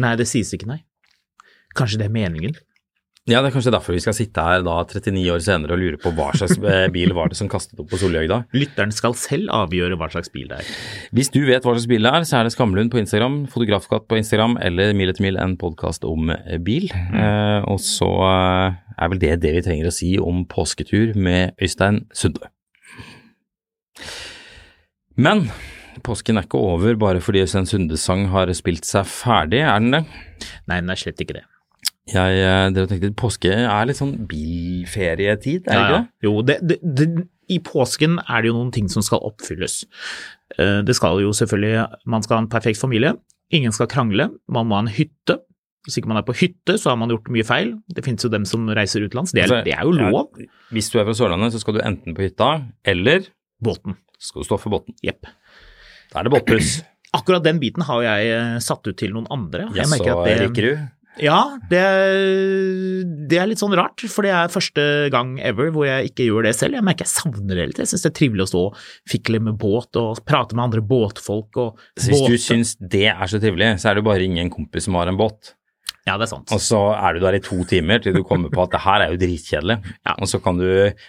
Nei, 0.00 0.14
det 0.16 0.28
sies 0.30 0.52
ikke, 0.56 0.70
nei. 0.70 0.80
Kanskje 1.76 2.00
det 2.00 2.08
er 2.08 2.14
meningen? 2.14 2.56
Ja, 3.30 3.38
det 3.38 3.52
er 3.52 3.54
kanskje 3.54 3.70
derfor 3.70 3.94
vi 3.94 4.00
skal 4.02 4.16
sitte 4.18 4.42
her 4.42 4.64
da 4.66 4.80
39 4.82 5.20
år 5.30 5.42
senere 5.44 5.76
og 5.76 5.78
lure 5.78 5.98
på 6.02 6.10
hva 6.16 6.32
slags 6.34 6.56
eh, 6.58 6.88
bil 6.90 7.12
var 7.14 7.30
det 7.30 7.36
som 7.38 7.46
kastet 7.50 7.78
opp 7.78 7.86
på 7.92 8.00
Solhjøg 8.00 8.26
da. 8.32 8.40
Lytteren 8.50 8.90
skal 8.90 9.14
selv 9.14 9.52
avgjøre 9.54 9.94
hva 10.00 10.08
slags 10.10 10.32
bil 10.34 10.48
det 10.50 10.58
er. 10.58 10.70
Hvis 11.14 11.30
du 11.30 11.38
vet 11.46 11.62
hva 11.62 11.76
slags 11.76 11.86
bil 11.92 12.02
det 12.02 12.10
er, 12.10 12.26
så 12.26 12.40
er 12.40 12.48
det 12.48 12.54
Skamlund 12.56 12.90
på 12.90 12.98
Instagram, 12.98 13.44
Fotografskatt 13.52 14.08
på 14.10 14.18
Instagram 14.18 14.56
eller 14.66 14.90
Mil 14.98 15.12
etter 15.12 15.22
mil, 15.22 15.38
en 15.38 15.54
podkast 15.60 16.02
om 16.08 16.32
bil. 16.34 16.64
bil. 16.66 16.88
Eh, 16.90 17.62
og 17.70 17.78
så 17.86 18.10
eh, 18.26 18.80
er 18.98 19.14
vel 19.14 19.22
det 19.22 19.36
det 19.46 19.54
vi 19.54 19.62
trenger 19.68 19.92
å 19.92 19.94
si 19.94 20.16
om 20.18 20.42
påsketur 20.50 21.14
med 21.14 21.54
Øystein 21.62 22.02
Sunde. 22.10 22.50
Men 25.14 25.46
påsken 26.02 26.42
er 26.42 26.50
ikke 26.50 26.58
over 26.58 26.98
bare 26.98 27.22
fordi 27.22 27.46
Øystein 27.46 27.70
Sundes 27.70 28.02
sang 28.02 28.26
har 28.34 28.50
spilt 28.58 28.88
seg 28.88 29.06
ferdig, 29.06 29.62
er 29.62 29.78
den 29.78 30.00
det? 30.00 30.04
Nei, 30.66 30.82
den 30.82 30.90
er 30.90 30.98
slett 30.98 31.22
ikke 31.22 31.38
det. 31.38 31.46
Jeg 32.10 32.38
eh, 32.42 32.64
dere 32.74 32.88
tenkte 32.90 33.12
påske 33.14 33.52
er 33.54 33.86
litt 33.86 33.98
sånn 34.00 34.16
bilferietid, 34.26 35.68
er 35.68 35.70
det 35.70 35.82
ikke 35.82 35.98
det? 36.00 36.08
Jo, 36.26 36.32
det, 36.46 36.56
det, 36.66 36.78
det, 36.82 37.06
i 37.52 37.60
påsken 37.62 38.16
er 38.24 38.42
det 38.42 38.50
jo 38.50 38.56
noen 38.56 38.72
ting 38.74 38.88
som 38.90 39.04
skal 39.06 39.22
oppfylles. 39.28 39.82
Eh, 40.58 40.80
Det 40.86 40.96
skal 40.98 41.20
jo 41.22 41.30
selvfølgelig, 41.36 41.86
man 42.10 42.24
skal 42.26 42.38
ha 42.38 42.42
en 42.44 42.50
perfekt 42.50 42.80
familie, 42.80 43.14
ingen 43.54 43.74
skal 43.76 43.86
krangle, 43.92 44.30
man 44.50 44.66
må 44.66 44.78
ha 44.80 44.86
en 44.86 44.92
hytte. 44.92 45.38
Hvis 45.82 45.98
ikke 45.98 46.10
man 46.12 46.20
er 46.20 46.26
på 46.26 46.34
hytte, 46.38 46.76
så 46.78 46.92
har 46.92 46.98
man 47.00 47.10
gjort 47.10 47.26
mye 47.34 47.42
feil. 47.46 47.72
Det 47.90 48.04
finnes 48.06 48.22
jo 48.22 48.30
dem 48.30 48.44
som 48.46 48.68
reiser 48.70 49.02
utenlands, 49.02 49.32
det 49.34 49.42
er, 49.42 49.50
Altså, 49.50 49.64
det 49.66 49.74
er 49.74 49.82
jo 49.82 49.94
lov. 49.96 50.38
ja, 50.38 50.46
hvis 50.70 50.90
du 50.92 50.98
er 51.00 51.06
fra 51.08 51.14
Sørlandet, 51.18 51.54
så 51.54 51.58
skal 51.62 51.74
du 51.74 51.80
enten 51.82 52.14
på 52.14 52.22
hytta, 52.22 52.50
eller 52.86 53.26
Båten, 53.62 53.94
skal 54.18 54.42
du 54.42 54.46
stå 54.46 54.58
for 54.58 54.74
båten. 54.74 54.94
jepp. 55.06 55.26
Da 56.10 56.18
er 56.20 56.26
det 56.26 56.32
båtpuss. 56.34 56.80
Akkurat 57.18 57.44
den 57.44 57.58
biten 57.62 57.82
har 57.86 58.02
jeg 58.02 58.30
eh, 58.34 58.56
satt 58.64 58.86
ut 58.88 58.96
til 58.98 59.12
noen 59.14 59.26
andre. 59.30 59.68
Jeg 59.70 59.84
Jaså, 59.84 59.90
merker 59.98 60.22
at 60.22 60.26
det-? 60.26 60.78
Ja, 61.20 61.58
det, 61.68 61.80
det 63.28 63.38
er 63.38 63.48
litt 63.50 63.60
sånn 63.60 63.74
rart, 63.76 64.00
for 64.08 64.24
det 64.24 64.32
er 64.32 64.52
første 64.52 64.84
gang 65.12 65.34
ever 65.44 65.68
hvor 65.74 65.84
jeg 65.84 66.12
ikke 66.12 66.28
gjør 66.28 66.48
det 66.48 66.54
selv. 66.56 66.78
Jeg 66.78 66.86
merker 66.86 67.04
jeg 67.04 67.12
savner 67.12 67.58
det 67.58 67.66
litt. 67.68 67.80
Jeg 67.82 67.90
syns 67.90 68.06
det 68.06 68.12
er 68.12 68.16
trivelig 68.16 68.46
å 68.46 68.50
stå 68.52 68.62
og 68.70 68.78
fikle 69.12 69.42
med 69.44 69.58
båt 69.60 70.00
og 70.00 70.22
prate 70.28 70.56
med 70.56 70.70
andre 70.70 70.84
båtfolk 70.84 71.60
hvis 72.00 72.08
du 72.08 72.16
båte. 72.16 72.38
syns 72.46 72.76
det 72.80 73.10
er 73.12 73.26
så 73.28 73.42
trivelig, 73.42 73.74
så 73.82 73.90
er 73.90 73.98
det 73.98 74.06
bare 74.06 74.22
å 74.22 74.24
ringe 74.24 74.40
en 74.44 74.52
kompis 74.52 74.88
som 74.88 74.96
har 74.96 75.10
en 75.12 75.20
båt. 75.20 75.52
Ja, 76.06 76.16
det 76.18 76.26
er 76.26 76.30
sant. 76.32 76.50
Og 76.50 76.58
så 76.58 76.78
er 76.98 77.14
du 77.14 77.20
der 77.22 77.36
i 77.38 77.40
to 77.44 77.60
timer 77.70 78.00
til 78.02 78.16
du 78.16 78.24
kommer 78.26 78.50
på 78.50 78.64
at 78.64 78.72
det 78.74 78.80
her 78.82 79.04
er 79.06 79.12
jo 79.14 79.20
dritkjedelig. 79.22 79.78
Ja. 80.02 80.16
Og 80.18 80.26
så 80.26 80.40
kan 80.42 80.56
du 80.58 80.66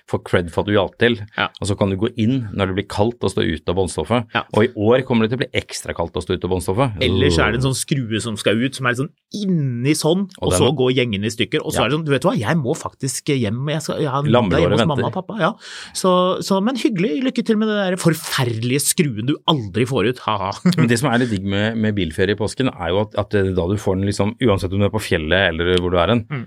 få 0.09 0.19
cred 0.21 0.51
for 0.53 0.61
at 0.61 0.67
du 0.69 0.75
hjalp 0.75 0.93
til. 1.01 1.15
Ja. 1.37 1.47
Og 1.59 1.65
så 1.65 1.73
kan 1.79 1.89
du 1.89 1.95
gå 1.97 2.11
inn 2.21 2.43
når 2.53 2.69
det 2.69 2.75
blir 2.77 2.85
kaldt 2.91 3.23
og 3.25 3.31
stå 3.33 3.41
ute 3.41 3.73
av 3.73 3.77
båndstoffet. 3.79 4.27
Ja. 4.35 4.43
Og 4.53 4.67
i 4.67 4.69
år 4.77 5.01
kommer 5.07 5.25
det 5.25 5.31
til 5.33 5.39
å 5.39 5.41
bli 5.41 5.49
ekstra 5.63 5.95
kaldt 5.97 6.13
å 6.19 6.21
stå 6.21 6.35
ute 6.37 6.45
av 6.45 6.53
båndstoffet. 6.53 6.99
Ellers 7.03 7.39
er 7.41 7.51
det 7.55 7.59
en 7.61 7.65
sånn 7.71 7.77
skrue 7.79 8.21
som 8.21 8.37
skal 8.37 8.61
ut, 8.61 8.77
som 8.77 8.85
er 8.85 8.97
sånn 8.99 9.09
inni 9.33 9.95
sånn, 9.97 10.27
og, 10.37 10.45
Og 10.45 10.51
den- 10.53 10.61
så 10.61 10.69
går 10.77 10.91
gjengene 10.99 11.25
i 11.25 11.33
stykker. 11.33 11.63
Og 11.65 11.73
så 11.73 11.81
er 11.83 11.89
det 11.89 11.97
sånn, 11.97 12.05
du 12.05 12.11
vet 12.13 12.27
hva, 12.29 12.35
jeg 12.37 12.59
må 12.61 12.75
faktisk 12.77 13.33
hjem, 13.33 13.63
jeg, 13.73 13.81
skal, 13.87 13.97
jeg 14.05 14.11
har 14.13 14.21
middag 14.27 14.37
Lammelåret 14.37 14.61
hjemme 14.61 14.77
hos 14.77 14.91
mamma 14.93 15.09
og 15.09 15.17
pappa. 15.17 15.39
Ja. 15.41 15.51
Så, 15.97 16.13
så, 16.45 16.61
men 16.61 16.77
hyggelig, 16.77 17.15
lykke 17.31 17.45
til 17.49 17.57
med 17.57 17.71
den 17.73 17.81
der 17.81 17.97
forferdelige 18.03 18.83
skruen 18.85 19.25
du 19.31 19.35
aldri 19.49 19.87
får 19.89 20.11
ut, 20.13 20.21
ha-ha. 20.27 20.53
Men 20.77 20.87
det 20.91 20.99
som 21.01 21.09
er 21.09 21.23
litt 21.23 21.33
digg 21.33 21.49
med, 21.49 21.77
med 21.81 21.97
bilferie 21.97 22.37
i 22.37 22.39
påsken, 22.39 22.69
er 22.77 22.93
jo 22.93 23.01
at, 23.07 23.17
at 23.25 23.33
da 23.33 23.67
du 23.73 23.75
får 23.81 23.97
den 23.97 24.05
liksom, 24.11 24.35
uansett 24.43 24.71
om 24.77 24.82
du 24.83 24.89
er 24.89 24.93
på 24.97 25.01
fjellet 25.03 25.49
eller 25.53 25.77
hvor 25.81 25.91
du 25.95 25.97
er 26.03 26.13
hen, 26.13 26.25
Mm. 26.29 26.45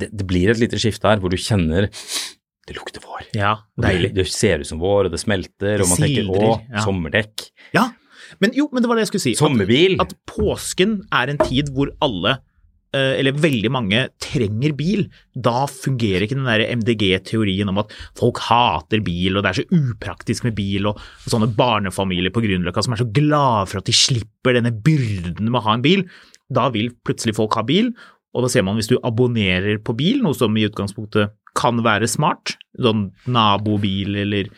det, 0.00 0.08
det 0.12 0.26
blir 0.26 0.50
et 0.50 0.58
lite 0.62 0.78
skifte 0.82 1.06
her 1.08 1.20
hvor 1.22 1.30
du 1.30 1.36
kjenner 1.38 1.86
det 2.66 2.74
lukter 2.74 2.98
vår. 3.04 3.28
Ja, 3.38 3.52
deilig. 3.78 4.08
det- 4.14 4.24
Det, 4.24 4.32
ser 4.34 4.58
ut 4.58 4.66
som 4.66 4.80
vår, 4.82 5.06
og 5.06 5.12
det 5.12 5.20
smelter, 5.22 5.80
og 5.82 5.88
man 5.92 5.98
tenker 6.02 6.26
å, 6.34 6.48
ja. 6.66 6.82
sommerdekk. 6.82 7.50
Ja, 7.72 7.90
men 8.42 8.50
jo, 8.58 8.68
men 8.72 8.82
det 8.82 8.88
var 8.90 8.96
det 8.98 9.04
jeg 9.06 9.12
skulle 9.14 9.26
si. 9.28 9.34
Sommerbil. 9.38 10.00
At 10.02 10.14
påsken 10.26 11.04
er 11.14 11.30
en 11.30 11.38
tid 11.38 11.68
hvor 11.70 11.92
alle, 12.02 12.40
eh, 12.92 13.20
eller 13.20 13.30
veldig 13.38 13.70
mange, 13.70 14.08
trenger 14.18 14.74
bil. 14.76 15.06
Da 15.38 15.66
fungerer 15.70 16.22
ikke 16.26 16.34
den 16.34 16.44
der 16.50 16.66
MDG-teorien 16.74 17.68
om 17.70 17.78
at 17.78 17.92
folk 18.18 18.38
hater 18.48 18.98
bil, 19.00 19.36
og 19.38 19.44
det 19.44 19.52
er 19.52 19.62
så 19.62 19.68
upraktisk 19.70 20.42
med 20.48 20.56
bil, 20.58 20.86
og 20.90 20.98
sånne 21.28 21.54
barnefamilier 21.54 22.32
på 22.34 22.42
Grünerløkka 22.42 22.82
som 22.82 22.94
er 22.94 23.04
så 23.04 23.12
glade 23.12 23.68
for 23.70 23.78
at 23.78 23.84
de 23.86 23.92
slipper 23.92 24.54
denne 24.58 24.74
byrden 24.74 25.46
med 25.50 25.60
å 25.60 25.66
ha 25.68 25.74
en 25.74 25.82
bil. 25.86 26.02
Da 26.52 26.68
vil 26.74 26.92
plutselig 27.06 27.34
folk 27.38 27.54
ha 27.58 27.62
bil, 27.66 27.92
og 28.36 28.44
da 28.44 28.50
ser 28.52 28.62
man 28.66 28.76
hvis 28.78 28.90
du 28.90 28.98
abonnerer 29.02 29.78
på 29.82 29.94
bil, 29.96 30.20
noe 30.22 30.36
som 30.36 30.54
i 30.60 30.66
utgangspunktet 30.68 31.32
kan 31.56 31.78
være 31.82 32.04
smart, 32.10 32.56
sånn 32.76 33.06
nabobil 33.32 34.18
eller 34.26 34.50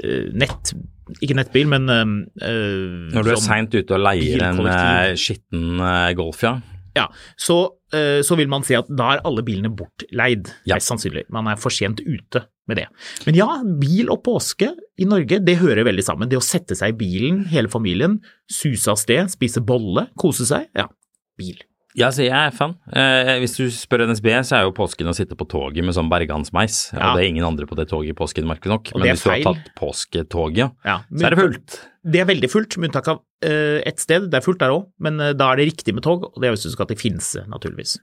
eh, 0.00 0.30
nett, 0.32 0.72
ikke 1.20 1.36
nettbil, 1.36 1.68
men 1.68 1.88
eh, 1.90 3.12
Når 3.12 3.22
du 3.22 3.30
er 3.30 3.36
sånn- 3.36 3.44
seint 3.50 3.76
ute 3.76 3.94
og 3.98 4.00
leier 4.06 4.42
en 4.48 5.16
skitten 5.20 5.78
Golf, 6.16 6.42
ja. 6.46 6.56
Ja, 6.96 7.04
så, 7.38 7.54
så 8.26 8.34
vil 8.34 8.48
man 8.50 8.64
si 8.66 8.74
at 8.74 8.88
da 8.90 9.12
er 9.14 9.20
alle 9.28 9.44
bilene 9.46 9.70
bortleid, 9.70 10.48
Ja. 10.66 10.74
mest 10.80 10.88
sannsynlig. 10.90 11.26
Man 11.30 11.46
er 11.46 11.60
for 11.60 11.70
sent 11.70 12.00
ute 12.02 12.40
med 12.66 12.80
det. 12.80 12.86
Men 13.28 13.36
ja, 13.38 13.46
bil 13.78 14.08
og 14.10 14.24
påske 14.26 14.72
i 14.98 15.06
Norge, 15.06 15.38
det 15.44 15.58
hører 15.60 15.84
veldig 15.86 16.02
sammen. 16.02 16.28
Det 16.32 16.40
å 16.40 16.42
sette 16.42 16.74
seg 16.74 16.96
i 16.96 16.98
bilen, 16.98 17.44
hele 17.52 17.70
familien, 17.70 18.16
suse 18.50 18.90
av 18.90 18.98
sted, 18.98 19.30
spise 19.30 19.62
bolle, 19.64 20.08
kose 20.18 20.48
seg. 20.48 20.66
Ja, 20.74 20.88
bil. 21.38 21.62
Ja, 21.96 22.10
så 22.14 22.22
jeg 22.22 22.34
er 22.36 22.52
fan. 22.54 22.76
Eh, 22.94 23.32
hvis 23.42 23.56
du 23.56 23.64
spør 23.72 24.04
NSB, 24.06 24.28
så 24.46 24.58
er 24.58 24.66
jo 24.66 24.74
påsken 24.76 25.08
å 25.10 25.14
sitte 25.16 25.34
på 25.38 25.46
toget 25.50 25.82
med 25.86 25.96
sånn 25.96 26.10
bergansmeis. 26.12 26.90
Ja. 26.92 27.08
Og 27.08 27.16
det 27.18 27.24
er 27.24 27.30
ingen 27.32 27.46
andre 27.48 27.66
på 27.66 27.78
det 27.78 27.88
toget 27.90 28.12
i 28.12 28.18
påsken, 28.18 28.46
merkelig 28.50 28.74
nok. 28.74 28.92
Men 28.94 29.08
hvis 29.08 29.24
du 29.24 29.30
har 29.32 29.46
tatt 29.46 29.72
påsketoget, 29.78 30.76
Ja, 30.86 31.00
så 31.08 31.26
er 31.26 31.34
det 31.34 31.40
fullt. 31.40 31.78
Det 32.08 32.20
er 32.22 32.28
veldig 32.28 32.50
fullt, 32.52 32.76
med 32.78 32.90
unntak 32.90 33.08
av 33.10 33.22
eh, 33.44 33.80
ett 33.88 33.98
sted. 34.04 34.28
Det 34.30 34.38
er 34.38 34.44
fullt 34.44 34.60
der 34.62 34.76
òg, 34.76 34.86
men 35.02 35.18
eh, 35.24 35.34
da 35.36 35.50
er 35.50 35.60
det 35.60 35.70
riktig 35.72 35.96
med 35.96 36.06
tog, 36.06 36.28
og 36.28 36.38
det 36.38 36.50
er 36.50 36.54
hvis 36.54 36.68
du 36.68 36.70
skal 36.76 36.90
til 36.92 37.00
Finse, 37.00 37.42
naturligvis. 37.50 37.96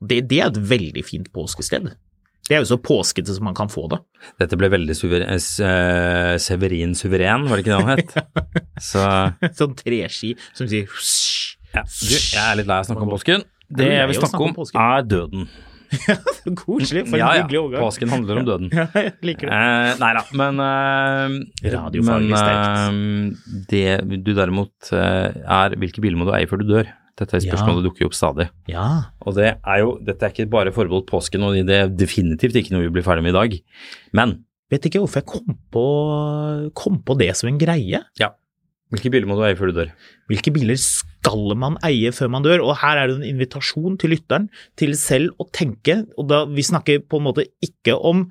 Det, 0.00 0.24
det 0.28 0.40
er 0.40 0.50
et 0.50 0.60
veldig 0.72 1.04
fint 1.06 1.30
påskested. 1.36 1.92
Det 2.46 2.54
er 2.54 2.62
jo 2.62 2.68
så 2.70 2.78
påskete 2.78 3.34
som 3.34 3.46
man 3.48 3.56
kan 3.58 3.70
få 3.70 3.86
det. 3.90 3.98
Dette 4.42 4.58
ble 4.58 4.70
veldig 4.70 4.94
suveren, 4.94 5.32
eh, 5.34 6.34
Severin 6.42 6.94
Suveren, 6.98 7.46
var 7.50 7.58
det 7.58 7.64
ikke 7.64 7.74
det 7.74 7.80
han 7.82 7.94
het? 7.98 8.12
Så 8.90 9.02
sånn 9.58 9.74
treski 9.78 10.34
som 10.54 10.68
sier 10.70 10.86
husj. 10.92 11.56
Ja. 11.76 11.86
Du, 11.86 12.16
jeg 12.16 12.42
er 12.42 12.58
litt 12.60 12.68
lei 12.70 12.80
av 12.80 12.84
å 12.84 12.90
snakke 12.90 13.06
om 13.06 13.14
påsken. 13.14 13.46
Det 13.66 13.86
er 13.86 13.96
jeg 14.02 14.12
vil 14.12 14.20
snakke 14.22 14.44
om 14.46 14.84
er 14.86 15.08
døden. 15.10 15.48
Koselig, 16.60 17.04
for 17.06 17.16
en 17.16 17.20
Ja, 17.20 17.30
ja. 17.36 17.42
hyggelig 17.44 17.60
overgang. 17.62 17.84
Påsken 17.86 18.12
handler 18.12 18.40
om 18.40 18.46
døden. 18.48 18.68
Ja, 18.76 18.86
jeg 18.94 19.14
liker 19.26 19.48
det. 19.50 19.56
Eh, 19.56 19.90
nei 20.02 20.12
da, 20.16 20.22
men 20.40 20.62
eh, 20.66 21.70
Radiofaglig 21.76 22.34
Men 22.34 23.10
eh, 23.30 23.64
det 23.70 24.22
du 24.26 24.32
derimot 24.36 24.92
eh, 24.94 25.36
er 25.58 25.76
hvilke 25.78 26.02
biler 26.04 26.18
må 26.18 26.28
du 26.28 26.34
eie 26.36 26.48
før 26.50 26.62
du 26.62 26.70
dør? 26.70 26.90
Dette 27.16 27.32
er 27.32 27.40
et 27.40 27.46
spørsmål, 27.46 27.78
det 27.80 27.88
dukker 27.88 28.10
opp 28.10 28.16
stadig. 28.16 28.44
Ja. 28.68 28.86
Og 29.24 29.38
det 29.38 29.54
er 29.54 29.78
jo, 29.80 29.94
dette 30.04 30.26
er 30.26 30.34
ikke 30.34 30.50
bare 30.52 30.72
forbeholdt 30.76 31.06
påsken, 31.08 31.46
og 31.46 31.56
det 31.64 31.78
er 31.78 31.88
definitivt 31.88 32.58
ikke 32.60 32.74
noe 32.74 32.84
vi 32.84 32.90
blir 32.98 33.06
ferdig 33.06 33.24
med 33.24 33.32
i 33.32 33.38
dag. 33.38 33.54
Men 34.18 34.34
vet 34.68 34.84
ikke 34.90 35.00
hvorfor 35.00 35.22
jeg 35.22 35.30
kom 35.30 35.56
på, 35.72 35.84
kom 36.76 36.98
på 37.08 37.16
det 37.16 37.30
som 37.38 37.48
en 37.48 37.60
greie. 37.62 38.02
Ja. 38.20 38.34
Hvilke 38.94 39.10
biler 39.10 39.26
må 39.26 39.34
du 39.34 39.42
eie 39.42 39.56
før 39.58 39.72
du 39.72 39.80
dør? 39.80 39.88
Hvilke 40.30 40.52
biler 40.54 40.78
skal 40.78 41.56
man 41.58 41.74
eie 41.86 42.12
før 42.14 42.30
man 42.30 42.44
dør? 42.44 42.62
Og 42.62 42.76
her 42.84 43.00
er 43.00 43.10
det 43.10 43.16
en 43.18 43.26
invitasjon 43.26 43.96
til 43.98 44.14
lytteren 44.14 44.46
til 44.78 44.94
selv 44.98 45.34
å 45.42 45.48
tenke, 45.50 46.04
og 46.14 46.28
da 46.30 46.44
vi 46.46 46.62
snakker 46.66 47.02
på 47.02 47.18
en 47.18 47.26
måte 47.26 47.48
ikke 47.66 47.96
om 47.98 48.28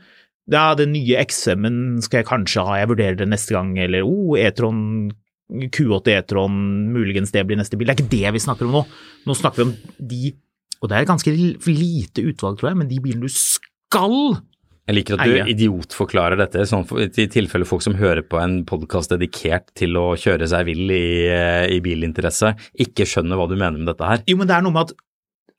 ja, 0.51 0.69
den 0.77 0.93
nye 0.93 1.19
XM-en 1.25 1.99
skal 2.05 2.21
jeg 2.21 2.29
kanskje 2.29 2.63
ha, 2.63 2.79
jeg 2.79 2.91
vurderer 2.91 3.19
det 3.19 3.27
neste 3.31 3.55
gang, 3.57 3.73
eller 3.81 4.05
oh, 4.07 4.37
E-tron 4.39 5.11
Q8 5.49 6.13
E-tron, 6.15 6.57
muligens 6.93 7.33
det 7.33 7.43
blir 7.45 7.59
neste 7.59 7.77
bil. 7.77 7.89
Det 7.89 7.93
er 7.93 7.99
ikke 7.99 8.13
det 8.15 8.33
vi 8.33 8.41
snakker 8.41 8.65
om 8.65 8.79
nå. 8.79 8.83
Nå 9.27 9.35
snakker 9.37 9.61
vi 9.61 9.67
om 9.67 9.73
de, 9.99 10.33
og 10.79 10.89
det 10.89 10.97
er 10.97 11.05
et 11.05 11.11
ganske 11.11 11.33
lite 11.35 12.23
utvalg, 12.25 12.57
tror 12.59 12.71
jeg, 12.71 12.79
men 12.79 12.89
de 12.89 13.01
bilene 13.03 13.27
du 13.27 13.33
skal 13.33 14.39
Jeg 14.85 14.97
liker 14.99 15.17
at 15.17 15.23
Eie. 15.25 15.41
du 15.41 15.51
idiotforklarer 15.55 16.37
dette, 16.37 16.65
sånn 16.69 16.85
for, 16.85 17.01
i 17.01 17.27
tilfelle 17.31 17.65
folk 17.65 17.81
som 17.81 17.97
hører 17.97 18.21
på 18.21 18.37
en 18.37 18.59
podkast 18.69 19.13
dedikert 19.15 19.71
til 19.77 19.97
å 19.97 20.11
kjøre 20.19 20.45
seg 20.51 20.67
vill 20.67 20.93
i, 20.93 21.25
eh, 21.25 21.65
i 21.73 21.79
bilinteresse, 21.81 22.53
ikke 22.85 23.07
skjønner 23.09 23.39
hva 23.39 23.49
du 23.49 23.55
mener 23.57 23.79
med 23.79 23.89
dette 23.89 24.11
her. 24.11 24.21
Jo, 24.29 24.37
men 24.37 24.49
det 24.51 24.57
er 24.59 24.65
noe 24.65 24.75
med 24.75 24.91
at, 24.91 25.05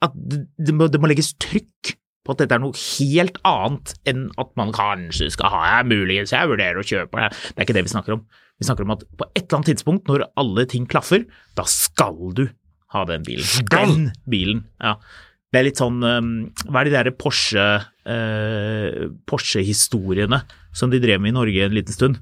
at 0.06 0.14
det, 0.14 0.44
det, 0.62 0.76
må, 0.78 0.86
det 0.92 1.02
må 1.02 1.10
legges 1.10 1.32
trykk 1.42 1.96
på 2.26 2.34
at 2.34 2.42
dette 2.42 2.54
er 2.54 2.62
noe 2.62 2.78
helt 2.78 3.38
annet 3.46 3.94
enn 4.10 4.28
at 4.42 4.52
man 4.58 4.70
kanskje 4.74 5.30
skal 5.34 5.50
ha, 5.54 5.62
ja, 5.74 5.82
muligens 5.86 6.34
jeg 6.34 6.50
vurderer 6.50 6.82
å 6.82 6.86
kjøpe 6.86 7.22
det. 7.22 7.30
Det 7.34 7.58
er 7.58 7.66
ikke 7.66 7.78
det 7.78 7.86
vi 7.86 7.94
snakker 7.94 8.18
om. 8.18 8.24
Vi 8.56 8.66
snakker 8.66 8.86
om 8.86 8.94
at 8.94 9.04
på 9.10 9.26
et 9.32 9.42
eller 9.44 9.58
annet 9.58 9.70
tidspunkt, 9.74 10.06
når 10.10 10.28
alle 10.38 10.66
ting 10.70 10.86
klaffer, 10.90 11.26
da 11.58 11.66
skal 11.70 12.18
du 12.36 12.46
ha 12.94 13.02
den 13.10 13.26
bilen. 13.26 13.46
Skal. 13.46 13.90
Den 13.90 14.10
bilen, 14.30 14.66
ja. 14.82 14.96
Det 15.56 15.62
er 15.62 15.70
litt 15.70 15.80
sånn 15.80 16.02
um, 16.04 16.32
Hva 16.68 16.82
er 16.82 16.88
de 16.90 16.92
der 16.92 17.08
Porsche 17.16 17.62
eh, 18.04 19.06
Porsche-historiene 19.24 20.42
som 20.76 20.92
de 20.92 21.00
drev 21.00 21.22
med 21.24 21.32
i 21.32 21.36
Norge 21.38 21.62
en 21.64 21.72
liten 21.72 21.96
stund? 21.96 22.18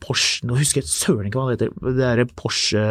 Porsche 0.00 0.48
Nå 0.48 0.56
husker 0.56 0.80
jeg 0.80 0.88
søren 0.88 1.28
ikke 1.28 1.36
hva 1.36 1.50
det 1.50 1.58
heter. 1.58 1.74
Det 1.84 1.98
derre 1.98 2.24
Porsche 2.32 2.86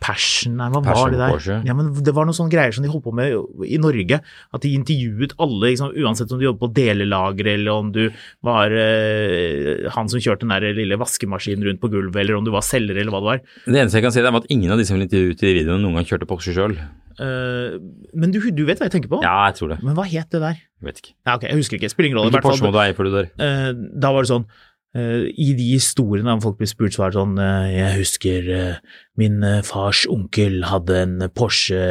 Passion, 0.00 0.54
nei, 0.56 0.70
hva 0.72 0.80
var 0.80 1.12
det 1.12 1.18
der? 1.20 1.34
Porsche. 1.34 1.56
Ja, 1.68 1.74
men 1.76 1.90
Det 1.92 2.14
var 2.16 2.24
noen 2.24 2.36
sånne 2.36 2.52
greier 2.52 2.72
som 2.72 2.84
de 2.86 2.90
holdt 2.92 3.04
på 3.04 3.12
med 3.16 3.66
i 3.68 3.76
Norge. 3.82 4.20
At 4.56 4.64
de 4.64 4.72
intervjuet 4.78 5.34
alle, 5.36 5.74
liksom, 5.74 5.92
uansett 5.92 6.32
om 6.32 6.40
du 6.40 6.46
jobbet 6.46 6.62
på 6.62 6.70
delelageret, 6.78 7.58
eller 7.58 7.82
om 7.82 7.90
du 7.92 8.06
var 8.46 8.72
eh, 8.72 9.84
han 9.92 10.08
som 10.08 10.22
kjørte 10.22 10.46
den 10.46 10.54
der 10.56 10.78
lille 10.78 10.98
vaskemaskinen 11.00 11.68
rundt 11.68 11.82
på 11.84 11.92
gulvet, 11.92 12.22
eller 12.24 12.40
om 12.40 12.48
du 12.48 12.52
var 12.54 12.64
selger, 12.64 12.96
eller 12.96 13.12
hva 13.12 13.20
det 13.20 13.30
var. 13.34 13.44
Det 13.66 13.76
eneste 13.76 14.00
jeg 14.00 14.08
kan 14.08 14.16
si, 14.16 14.24
er 14.24 14.40
at 14.40 14.50
ingen 14.56 14.72
av 14.72 14.80
de 14.80 14.88
som 14.88 14.96
ble 14.96 15.04
intervjuet 15.08 15.44
i 15.44 15.54
videoen, 15.60 15.84
noen 15.84 16.00
gang 16.00 16.08
kjørte 16.08 16.30
Porsche 16.30 16.56
sjøl. 16.56 16.78
Uh, 17.20 17.76
men 18.16 18.32
du, 18.32 18.38
du 18.40 18.62
vet 18.64 18.80
hva 18.80 18.86
jeg 18.88 18.94
tenker 18.94 19.10
på? 19.12 19.18
Ja, 19.20 19.50
jeg 19.50 19.58
tror 19.58 19.74
det. 19.74 19.80
Men 19.84 19.96
hva 19.98 20.06
het 20.08 20.30
det 20.32 20.40
der? 20.40 20.56
Jeg 20.80 20.88
vet 20.88 21.00
ikke. 21.02 21.12
Ja, 21.28 21.34
ok, 21.34 21.42
Jeg 21.50 21.58
husker 21.58 21.76
ikke. 21.76 21.90
Spiller 21.92 22.08
ingen 22.08 22.20
rolle. 22.20 22.32
Hvilken 22.32 22.46
Porsche 22.46 22.64
må 22.64 22.72
du 22.72 22.78
eie 22.80 22.94
før 22.96 23.08
du 23.10 23.12
dør? 23.12 23.28
Uh, 23.36 23.70
da 24.00 24.12
var 24.14 24.24
det 24.24 24.30
sånn 24.30 24.46
eh, 24.46 24.69
I 24.98 25.52
de 25.54 25.66
historiene 25.76 26.32
om 26.34 26.40
folk 26.42 26.56
blir 26.58 26.66
spurt, 26.70 26.96
så 26.96 27.04
var 27.04 27.12
det 27.12 27.20
sånn 27.20 27.36
eh, 27.38 27.66
Jeg 27.76 27.98
husker 28.00 28.48
eh, 28.56 28.78
min 29.20 29.36
eh, 29.46 29.60
fars 29.66 30.00
onkel 30.10 30.64
hadde 30.66 30.96
en 31.04 31.14
Porsche 31.30 31.82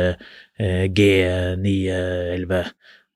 eh, 0.59 0.85
G911 0.91 2.63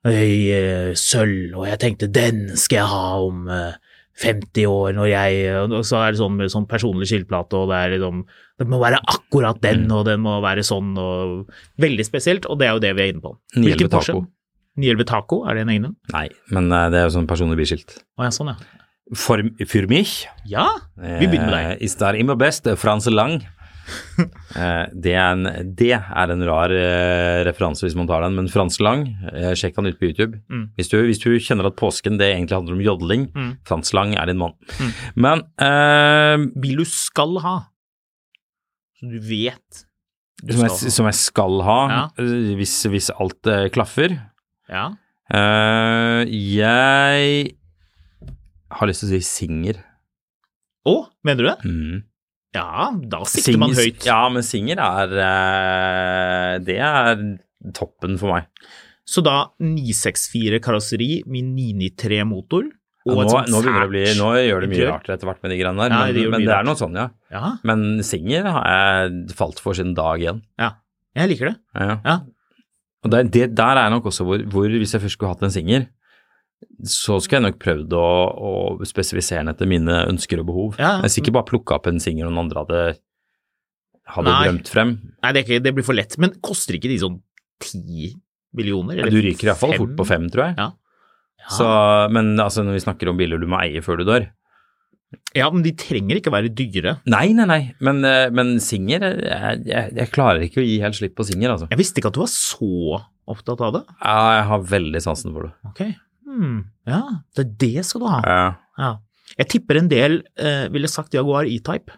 i 0.03 0.37
eh, 0.51 0.91
sølv, 0.99 1.53
og 1.55 1.67
jeg 1.69 1.79
tenkte 1.79 2.09
den 2.11 2.45
skal 2.59 2.81
jeg 2.81 2.91
ha 2.91 3.03
om 3.23 3.45
eh, 3.51 3.75
50 4.23 4.67
år 4.69 4.91
når 4.93 5.07
jeg 5.09 5.37
Og 5.73 5.79
så 5.89 5.97
er 6.03 6.11
det 6.13 6.19
sånn 6.19 6.35
med 6.37 6.51
sånn 6.53 6.67
personlig 6.69 7.07
skiltplate, 7.09 7.57
og 7.57 7.71
det 7.71 7.79
er 7.79 7.93
liksom 7.95 8.19
Det 8.61 8.67
må 8.69 8.77
være 8.83 8.99
akkurat 9.09 9.57
den, 9.63 9.87
og 9.95 10.03
den 10.05 10.21
må 10.21 10.35
være 10.43 10.61
sånn, 10.67 10.91
og 11.01 11.49
Veldig 11.81 12.05
spesielt, 12.05 12.45
og 12.45 12.59
det 12.61 12.67
er 12.67 12.75
jo 12.75 12.83
det 12.83 12.91
vi 12.93 13.07
er 13.07 13.13
inne 13.15 13.23
på. 13.23 13.33
911 13.55 13.65
Hvilken 13.71 13.91
Porsche? 13.95 14.13
Taco. 14.13 14.27
911 14.83 15.09
Taco, 15.09 15.41
er 15.49 15.57
det 15.57 15.65
en 15.65 15.73
egen 15.73 15.89
en? 15.89 15.97
Nei, 16.13 16.27
men 16.53 16.69
eh, 16.71 16.87
det 16.93 16.99
er 17.01 17.07
jo 17.07 17.15
sånn 17.17 17.29
personlig 17.29 17.57
biskilt. 17.63 17.97
Å 18.19 18.27
ja, 18.27 18.31
sånn, 18.33 18.53
ja. 18.53 18.82
For, 19.13 19.41
for 19.67 19.87
mich 19.91 20.23
Ja, 20.47 20.67
vi 20.95 21.27
begynner 21.27 21.49
med 21.51 21.57
deg. 21.57 21.65
eh, 21.73 21.83
ist 21.85 21.99
der 21.99 22.15
immer 22.15 22.35
best, 22.39 22.67
Frans 22.79 23.05
Lang. 23.11 23.41
Eh, 24.55 24.85
det, 24.93 25.11
er 25.17 25.33
en, 25.33 25.73
det 25.75 25.89
er 25.91 26.31
en 26.31 26.43
rar 26.47 26.71
eh, 26.71 27.41
referanse 27.43 27.83
hvis 27.83 27.95
man 27.99 28.07
tar 28.07 28.21
den, 28.23 28.35
men 28.37 28.45
Frans 28.47 28.77
Lang, 28.79 29.01
eh, 29.33 29.49
sjekk 29.59 29.75
han 29.81 29.89
ut 29.89 29.97
på 29.99 30.07
YouTube. 30.07 30.37
Mm. 30.47 30.69
Hvis, 30.77 30.87
du, 30.91 30.95
hvis 31.03 31.19
du 31.19 31.33
kjenner 31.41 31.67
at 31.67 31.75
påsken 31.75 32.15
det 32.21 32.29
egentlig 32.31 32.55
handler 32.55 32.77
om 32.77 32.83
jodling, 32.85 33.25
Mm. 33.35 33.49
Frans 33.67 33.91
Lang 33.97 34.13
er 34.15 34.29
din 34.29 34.37
mann. 34.39 34.53
Men 35.19 35.41
eh, 35.59 36.45
bil 36.63 36.79
du 36.79 36.85
skal 36.87 37.35
ha. 37.43 37.55
Så 39.01 39.09
du 39.11 39.17
vet 39.19 39.83
du 40.43 40.53
som, 40.53 40.63
skal 40.69 40.77
jeg, 40.87 40.93
som 40.95 41.09
jeg 41.09 41.19
skal 41.19 41.59
ha, 41.67 41.79
Ja. 41.91 42.03
eh, 42.23 42.53
hvis, 42.61 42.77
hvis 42.93 43.09
alt 43.17 43.51
eh, 43.51 43.67
klaffer 43.73 44.15
Ja. 44.71 44.85
eh, 45.33 46.23
Jeg 46.29 47.57
har 48.79 48.89
lyst 48.89 49.03
til 49.03 49.09
å 49.11 49.13
si 49.15 49.21
Singer. 49.27 49.79
Å, 50.89 50.95
mener 51.23 51.43
du 51.45 51.49
det? 51.49 51.57
Mm. 51.69 52.01
Ja, 52.53 52.89
da 53.09 53.23
sikter 53.25 53.57
man 53.61 53.73
høyt. 53.73 54.03
Ja, 54.05 54.19
men 54.29 54.45
Singer 54.45 54.77
er 54.83 55.13
eh, 55.25 56.53
Det 56.67 56.75
er 56.85 57.23
toppen 57.73 58.19
for 58.21 58.35
meg. 58.35 58.49
Så 59.09 59.23
da 59.25 59.37
964 59.63 60.59
karosseri 60.63 61.09
med 61.27 61.49
993 61.57 62.21
motor 62.29 62.67
Ja, 63.03 63.11
og 63.11 63.17
nå, 63.17 63.23
et 63.25 63.31
sånt 63.33 63.51
nå, 63.51 63.61
det 63.65 63.87
bli, 63.91 64.03
nå 64.15 64.29
gjør 64.37 64.63
det 64.63 64.69
mye 64.71 64.85
rart 64.93 65.09
etter 65.11 65.27
hvert 65.27 65.41
med 65.43 65.51
de 65.51 65.57
greiene 65.59 65.81
der, 65.81 65.91
Ja, 65.91 66.03
men, 66.05 66.15
det 66.15 66.29
men 66.31 66.45
det 66.47 66.53
er 66.55 66.67
noe 66.69 66.79
sånn, 66.79 66.95
ja. 66.95 67.09
Ja, 67.33 67.49
Men 67.67 67.83
Singer 68.07 68.47
har 68.47 68.69
jeg 68.69 69.35
falt 69.35 69.59
for 69.63 69.75
siden 69.75 69.95
dag 69.97 70.23
én. 70.33 70.39
ja. 70.61 70.71
Jeg 71.13 71.29
liker 71.29 71.51
det. 71.51 71.57
Ja. 71.77 71.95
Ja. 72.07 72.13
Og 73.05 73.11
det, 73.13 73.19
det 73.35 73.43
der 73.53 73.77
er 73.77 73.91
nok 73.93 74.07
også 74.09 74.23
hvor, 74.25 74.41
hvor 74.49 74.71
hvis 74.71 74.95
jeg 74.95 75.03
først 75.03 75.17
skulle 75.19 75.29
hatt 75.35 75.43
en 75.45 75.51
Singer, 75.53 75.83
så 76.89 77.17
skulle 77.21 77.39
jeg 77.41 77.47
nok 77.47 77.61
prøvd 77.63 77.95
å, 77.97 78.03
å 78.33 78.51
spesifisere 78.87 79.43
den 79.43 79.53
etter 79.53 79.69
mine 79.69 80.03
ønsker 80.09 80.41
og 80.43 80.49
behov. 80.49 80.77
Ja. 80.81 80.97
Jeg 81.05 81.15
sikkert 81.17 81.37
bare 81.39 81.49
plukka 81.51 81.79
opp 81.79 81.89
en 81.91 82.01
Singer 82.03 82.29
noen 82.29 82.45
andre 82.45 82.63
hadde, 82.63 82.83
hadde 84.17 84.29
Nei. 84.29 84.43
drømt 84.47 84.71
frem. 84.73 84.93
Nei, 85.23 85.31
det, 85.31 85.43
er 85.43 85.47
ikke, 85.47 85.63
det 85.65 85.75
blir 85.77 85.87
for 85.87 85.97
lett. 85.97 86.19
Men 86.21 86.35
koster 86.43 86.77
ikke 86.79 86.91
de 86.91 87.01
sånn 87.01 87.19
ti 87.63 88.13
millioner? 88.57 89.01
Ja, 89.01 89.09
du 89.09 89.19
ryker 89.23 89.51
iallfall 89.51 89.77
fort 89.79 89.97
på 89.99 90.07
fem, 90.07 90.29
tror 90.33 90.49
jeg. 90.49 90.57
Ja. 90.61 90.71
Ja. 91.43 91.49
Så, 91.57 91.67
men 92.15 92.37
altså, 92.39 92.63
når 92.63 92.77
vi 92.77 92.85
snakker 92.85 93.11
om 93.11 93.19
biler 93.19 93.41
du 93.41 93.49
må 93.51 93.59
eie 93.59 93.81
før 93.83 93.99
du 93.99 94.07
dør 94.07 94.29
ja, 95.37 95.47
men 95.53 95.63
de 95.65 95.73
trenger 95.77 96.19
ikke 96.19 96.33
være 96.33 96.51
dyre. 96.53 96.97
Nei, 97.09 97.27
nei, 97.37 97.45
nei, 97.49 97.61
men, 97.83 98.01
eh, 98.07 98.29
men 98.33 98.55
Singer 98.63 99.03
jeg, 99.05 99.63
jeg, 99.67 99.93
jeg 99.97 100.11
klarer 100.13 100.45
ikke 100.45 100.61
å 100.61 100.65
gi 100.65 100.79
helt 100.83 100.97
slipp 100.97 101.15
på 101.17 101.25
Singer, 101.27 101.55
altså. 101.55 101.69
Jeg 101.71 101.81
visste 101.81 102.01
ikke 102.01 102.11
at 102.13 102.17
du 102.17 102.23
var 102.23 102.31
så 102.33 103.01
opptatt 103.29 103.63
av 103.63 103.75
det. 103.77 103.83
Ja, 103.99 104.17
jeg 104.37 104.47
har 104.51 104.65
veldig 104.73 105.01
sansen 105.03 105.35
for 105.35 105.47
det. 105.47 105.53
Ok. 105.69 105.83
Hmm. 106.33 106.59
Ja, 106.89 107.01
det, 107.37 107.45
er 107.45 107.49
det 107.61 107.85
skal 107.87 108.03
du 108.03 108.09
ha. 108.09 108.21
Ja, 108.27 108.45
Ja. 108.81 108.93
Jeg 109.37 109.47
tipper 109.49 109.77
en 109.79 109.87
del 109.89 110.19
eh, 110.37 110.67
ville 110.69 110.89
sagt 110.91 111.13
Jaguar 111.15 111.47
E-Type. 111.49 111.93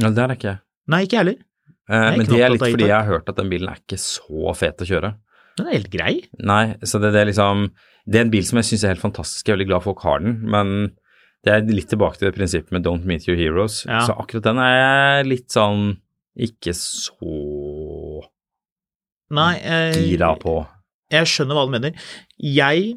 ja 0.00 0.10
det 0.10 0.22
er 0.22 0.30
det 0.32 0.36
ikke. 0.38 0.54
Nei, 0.90 1.00
ikke 1.04 1.16
jeg 1.18 1.20
heller. 1.24 1.42
Eh, 1.90 2.06
men 2.16 2.26
det 2.26 2.40
er 2.40 2.54
litt 2.54 2.64
fordi 2.64 2.86
jeg 2.88 2.96
har 2.96 3.06
hørt 3.06 3.28
at 3.30 3.36
den 3.38 3.50
bilen 3.52 3.70
er 3.70 3.78
ikke 3.82 3.98
så 4.00 4.54
fet 4.58 4.82
å 4.82 4.88
kjøre. 4.88 5.12
Den 5.58 5.68
er 5.68 5.76
helt 5.76 5.90
grei. 5.92 6.14
Nei, 6.40 6.64
så 6.86 6.98
det, 7.02 7.12
det 7.14 7.20
er 7.20 7.28
liksom 7.32 7.66
Det 8.08 8.18
er 8.18 8.24
en 8.24 8.32
bil 8.32 8.46
som 8.48 8.58
jeg 8.58 8.70
syns 8.70 8.84
er 8.86 8.94
helt 8.94 9.04
fantastisk, 9.04 9.44
jeg 9.44 9.52
er 9.52 9.58
veldig 9.58 9.68
glad 9.70 9.84
folk 9.84 10.02
har 10.06 10.22
den, 10.24 10.38
men 10.50 10.72
det 11.44 11.52
er 11.52 11.68
litt 11.68 11.90
tilbake 11.92 12.18
til 12.18 12.30
det 12.30 12.34
prinsippet 12.38 12.72
med 12.74 12.86
don't 12.86 13.04
meet 13.06 13.28
your 13.28 13.38
heroes. 13.38 13.82
Ja. 13.86 14.00
Så 14.08 14.16
akkurat 14.18 14.48
den 14.48 14.58
er 14.64 15.22
litt 15.28 15.52
sånn 15.52 15.98
ikke 16.40 16.72
så 16.76 18.24
Nei, 19.30 19.52
eh, 19.62 19.94
gira 20.08 20.32
på. 20.40 20.56
Jeg 21.10 21.30
skjønner 21.30 21.58
hva 21.58 21.66
du 21.66 21.74
mener. 21.74 22.06
Jeg 22.40 22.94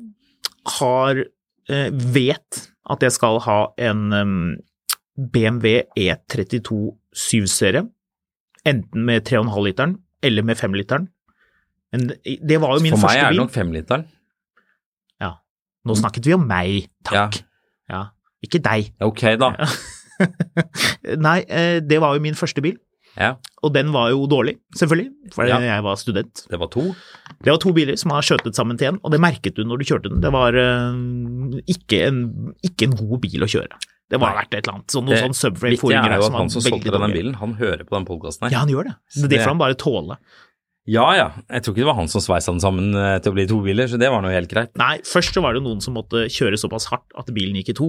har 0.80 1.24
eh, 1.24 1.90
vet 1.92 2.62
at 2.94 3.04
jeg 3.06 3.16
skal 3.16 3.40
ha 3.46 3.58
en 3.80 4.04
BMW 5.16 5.84
E32 6.00 6.80
7-serie, 7.14 7.86
enten 8.66 9.06
med 9.06 9.28
3,5-literen 9.28 9.98
eller 10.24 10.46
med 10.48 10.60
5-literen. 10.60 11.08
Men 11.94 12.10
det 12.24 12.58
var 12.62 12.78
jo 12.78 12.84
min 12.84 12.96
For 12.96 13.06
meg 13.06 13.22
er 13.22 13.34
det 13.36 13.40
nok 13.40 13.54
5-literen. 13.54 14.06
Ja. 15.22 15.36
Nå 15.86 15.98
snakket 16.00 16.26
vi 16.26 16.34
om 16.36 16.48
meg, 16.50 16.88
takk. 17.06 17.38
Ja. 17.92 18.08
Ikke 18.44 18.60
deg. 18.64 18.90
Ok, 19.04 19.22
da. 19.40 19.54
Nei, 21.28 21.40
eh, 21.48 21.78
det 21.84 22.00
var 22.02 22.18
jo 22.18 22.24
min 22.24 22.38
første 22.40 22.64
bil, 22.66 22.80
Ja, 23.20 23.36
og 23.62 23.74
den 23.76 23.92
var 23.94 24.10
jo 24.10 24.24
dårlig, 24.26 24.56
selvfølgelig, 24.76 25.12
fordi 25.36 25.50
Ja. 25.54 25.60
jeg 25.62 25.84
var 25.86 25.96
student. 26.02 26.46
det 26.50 26.60
var 26.60 26.68
to. 26.74 26.96
Det 27.44 27.52
var 27.52 27.60
to 27.62 27.74
biler 27.74 27.96
som 28.00 28.12
var 28.12 28.22
skjøtet 28.26 28.56
sammen 28.58 28.78
til 28.80 28.88
en, 28.94 29.00
og 29.04 29.12
det 29.12 29.20
merket 29.22 29.54
du 29.56 29.64
når 29.64 29.78
du 29.84 29.86
kjørte 29.86 30.10
den. 30.10 30.22
Det 30.24 30.32
var 30.34 30.54
uh, 30.58 31.60
ikke, 31.70 32.08
en, 32.08 32.54
ikke 32.66 32.88
en 32.90 32.96
god 32.98 33.20
bil 33.22 33.46
å 33.46 33.50
kjøre. 33.50 33.78
Det 34.10 34.20
var 34.22 34.36
verdt 34.38 34.54
et 34.54 34.66
eller 34.68 34.78
annet. 34.80 34.90
Sånn, 34.94 35.06
noe 35.06 35.16
Det 35.16 35.22
sånn 35.24 35.34
viktige 35.34 35.54
Subway-foringer 35.54 36.12
er 36.12 36.20
jo 36.22 36.26
at 36.28 36.38
han 36.38 36.50
som 36.54 36.62
solgte 36.62 36.92
denne 36.92 37.08
den 37.08 37.16
bilen, 37.18 37.36
han 37.40 37.54
hører 37.58 37.86
på 37.86 37.96
den 37.96 38.06
podkasten 38.06 38.48
her. 38.48 38.52
Ja, 38.54 38.60
han 38.66 38.70
gjør 38.74 38.90
det. 38.90 38.96
Det, 39.16 39.22
det 39.22 39.30
det- 39.30 39.40
får 39.46 39.54
han 39.54 39.62
bare 39.62 39.78
tåle. 39.80 40.18
Ja 40.86 41.06
ja, 41.16 41.28
jeg 41.48 41.64
tror 41.64 41.72
ikke 41.74 41.80
det 41.86 41.88
var 41.88 41.96
han 41.96 42.10
som 42.12 42.20
sveisa 42.20 42.52
den 42.52 42.60
sammen 42.60 42.92
eh, 42.94 43.20
til 43.24 43.32
å 43.32 43.36
bli 43.38 43.46
to 43.48 43.62
biler, 43.64 43.88
så 43.88 43.96
det 43.98 44.10
var 44.12 44.20
nå 44.22 44.34
helt 44.34 44.52
greit. 44.52 44.74
Nei, 44.76 44.98
først 45.08 45.32
så 45.32 45.42
var 45.42 45.54
det 45.56 45.64
noen 45.64 45.80
som 45.80 45.96
måtte 45.96 46.26
kjøre 46.28 46.60
såpass 46.60 46.90
hardt 46.92 47.08
at 47.16 47.30
bilen 47.32 47.56
gikk 47.56 47.70
i 47.72 47.78
to. 47.78 47.88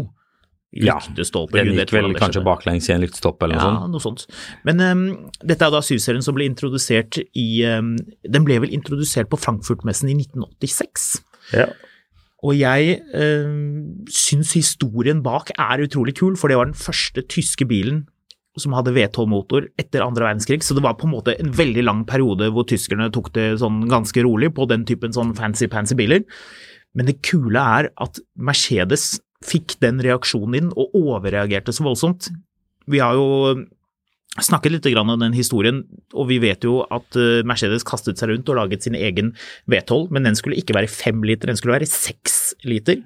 Ja, 0.74 0.96
det 1.14 1.28
Den 1.52 1.70
gikk 1.76 1.92
vel 1.94 2.14
kanskje 2.18 2.42
baklengs 2.44 2.88
i 2.90 2.94
en 2.96 3.04
lyktestopp 3.04 3.42
eller 3.46 3.60
noe 3.60 3.64
Ja, 3.64 3.74
sånt. 3.78 3.92
noe 3.92 4.02
sånt. 4.02 4.24
Men 4.66 4.82
um, 4.82 5.04
dette 5.42 5.66
er 5.66 5.70
da 5.70 5.82
7-serien 5.84 6.24
som 6.24 6.34
ble 6.34 6.48
introdusert 6.50 7.20
i 7.22 7.48
um, 7.70 7.94
Den 8.26 8.46
ble 8.46 8.58
vel 8.64 8.74
introdusert 8.74 9.30
på 9.30 9.38
Frankfurt-messen 9.38 10.10
i 10.10 10.16
1986. 10.18 11.10
Ja. 11.54 11.68
Og 12.44 12.58
jeg 12.58 12.98
eh, 13.16 13.52
syns 14.12 14.50
historien 14.52 15.22
bak 15.24 15.54
er 15.56 15.80
utrolig 15.86 16.12
kul, 16.18 16.34
for 16.36 16.52
det 16.52 16.58
var 16.60 16.68
den 16.68 16.76
første 16.76 17.24
tyske 17.32 17.64
bilen 17.70 18.02
som 18.60 18.74
hadde 18.76 18.92
V12-motor 18.94 19.66
etter 19.80 20.04
andre 20.04 20.28
verdenskrig, 20.28 20.60
så 20.62 20.76
det 20.76 20.84
var 20.84 20.94
på 20.98 21.08
en 21.08 21.14
måte 21.16 21.34
en 21.40 21.50
veldig 21.56 21.82
lang 21.88 22.04
periode 22.06 22.52
hvor 22.54 22.66
tyskerne 22.70 23.08
tok 23.14 23.32
det 23.34 23.48
sånn 23.62 23.80
ganske 23.90 24.22
rolig 24.22 24.52
på 24.54 24.68
den 24.70 24.84
typen 24.86 25.14
sånn 25.16 25.32
fancy-pansy 25.34 25.96
biler. 25.98 26.22
Men 26.94 27.08
det 27.08 27.18
kule 27.26 27.58
er 27.58 27.90
at 27.98 28.20
Mercedes 28.38 29.16
fikk 29.44 29.78
den 29.84 30.02
reaksjonen 30.04 30.58
inn 30.58 30.74
og 30.74 30.94
overreagerte 30.98 31.74
så 31.74 31.86
voldsomt. 31.86 32.30
Vi 32.90 33.00
har 33.00 33.16
jo 33.16 33.64
snakket 34.42 34.72
litt 34.72 34.86
om 34.98 35.12
den 35.20 35.34
historien, 35.36 35.84
og 36.12 36.26
vi 36.26 36.40
vet 36.42 36.64
jo 36.66 36.80
at 36.92 37.14
eh, 37.18 37.44
Mercedes 37.46 37.84
kastet 37.86 38.18
seg 38.18 38.32
rundt 38.32 38.48
og 38.50 38.58
laget 38.58 38.82
sin 38.82 38.96
egen 38.98 39.30
V12, 39.70 40.08
men 40.10 40.26
den 40.26 40.34
skulle 40.34 40.58
ikke 40.58 40.74
være 40.74 40.90
fem 40.90 41.22
liter, 41.22 41.52
den 41.52 41.58
skulle 41.60 41.76
være 41.76 41.86
seks 41.86 42.56
liter. 42.66 42.98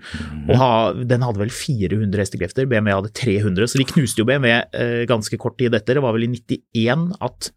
Og 0.49 0.55
ha, 0.57 0.70
den 0.97 1.26
hadde 1.26 1.43
vel 1.43 1.53
400 1.53 2.24
hestekrefter, 2.24 2.68
BMW 2.70 2.97
hadde 2.97 3.12
300, 3.12 3.68
så 3.68 3.80
de 3.80 3.89
knuste 3.93 4.22
jo 4.22 4.28
BMW 4.28 4.55
eh, 4.57 5.05
ganske 5.11 5.41
kort 5.41 5.59
tid 5.61 5.76
etter. 5.76 5.99
Det 5.99 6.07
var 6.07 6.16
vel 6.16 6.30
i 6.30 6.32
91 6.32 7.11
at 7.28 7.51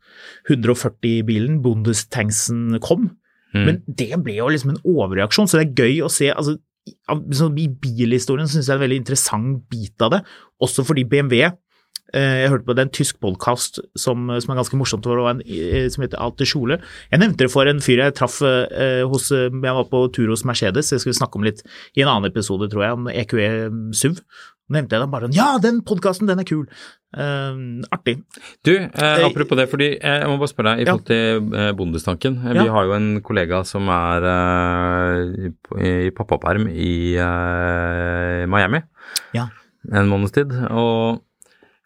140-bilen, 0.52 1.62
Bundestangsen, 1.64 2.82
kom. 2.84 3.14
Mm. 3.56 3.64
Men 3.64 3.80
det 3.88 4.12
ble 4.24 4.36
jo 4.36 4.52
liksom 4.52 4.76
en 4.76 4.84
overreaksjon, 4.84 5.48
så 5.48 5.62
det 5.62 5.70
er 5.70 5.86
gøy 5.86 6.04
å 6.04 6.12
se. 6.12 6.28
altså 6.34 6.60
I 6.88 7.68
bilhistorien 7.82 8.50
syns 8.50 8.68
jeg 8.68 8.74
er 8.74 8.80
en 8.80 8.86
veldig 8.88 9.02
interessant 9.04 9.60
bit 9.70 10.02
av 10.02 10.16
det, 10.16 10.22
også 10.66 10.86
fordi 10.88 11.04
BMW 11.06 11.44
eh, 11.46 12.40
Jeg 12.42 12.50
hørte 12.50 12.66
på 12.66 12.74
det 12.74 12.82
er 12.82 12.88
en 12.90 12.94
tysk 12.98 13.20
podkast 13.22 13.78
som, 13.94 14.32
som 14.34 14.54
er 14.54 14.60
ganske 14.60 14.80
morsomt, 14.80 15.06
for 15.06 15.30
en, 15.30 15.44
eh, 15.46 15.86
som 15.94 16.06
heter 16.06 16.22
Alte 16.22 16.48
Schole. 16.48 16.80
Jeg 17.12 17.22
nevnte 17.22 17.46
det 17.46 17.52
for 17.54 17.70
en 17.70 17.84
fyr 17.84 18.02
jeg 18.02 18.16
traff 18.18 18.40
eh, 18.48 19.04
hos 19.08 19.30
eh, 19.36 19.52
Jeg 19.52 19.78
var 19.78 19.86
på 19.92 20.08
tur 20.16 20.34
hos 20.34 20.46
Mercedes, 20.48 20.90
jeg 20.92 21.04
skulle 21.04 21.20
snakke 21.20 21.38
om 21.38 21.46
litt 21.46 21.62
i 21.94 22.02
en 22.02 22.10
annen 22.10 22.32
episode, 22.32 22.72
tror 22.72 22.88
jeg, 22.88 22.98
om 22.98 23.12
EQE 23.14 23.52
SUV. 23.98 24.24
Nevnte 24.72 24.96
jeg 24.96 25.04
da 25.04 25.08
bare 25.12 25.28
Ja, 25.36 25.58
den 25.62 25.82
podkasten, 25.88 26.30
den 26.30 26.40
er 26.40 26.48
kul! 26.48 26.66
Uh, 27.12 27.82
artig. 27.92 28.22
Du, 28.64 28.72
eh, 28.72 29.24
apropos 29.26 29.58
det, 29.60 29.66
fordi 29.68 29.90
eh, 30.00 30.22
jeg 30.22 30.30
må 30.32 30.38
bare 30.40 30.52
spørre 30.52 30.76
deg 30.78 30.84
i 30.84 30.86
Ja. 30.86 30.94
forhold 30.94 31.08
til 31.10 31.58
eh, 31.60 31.72
bondestanken. 31.76 32.38
Vi 32.46 32.56
Ja. 32.62 32.72
Har 32.72 32.86
jo 32.88 32.94
en 32.96 33.10
kollega 33.22 33.66
som 33.68 33.90
er 33.92 34.24
uh, 34.24 35.50
i, 35.50 35.52
i 36.08 36.12
pappaperm 36.16 36.70
i 36.72 37.18
uh, 37.20 38.46
Miami 38.48 38.80
Ja. 39.36 39.50
en 39.92 40.08
måneds 40.08 40.32
tid. 40.32 40.56
Og 40.72 41.20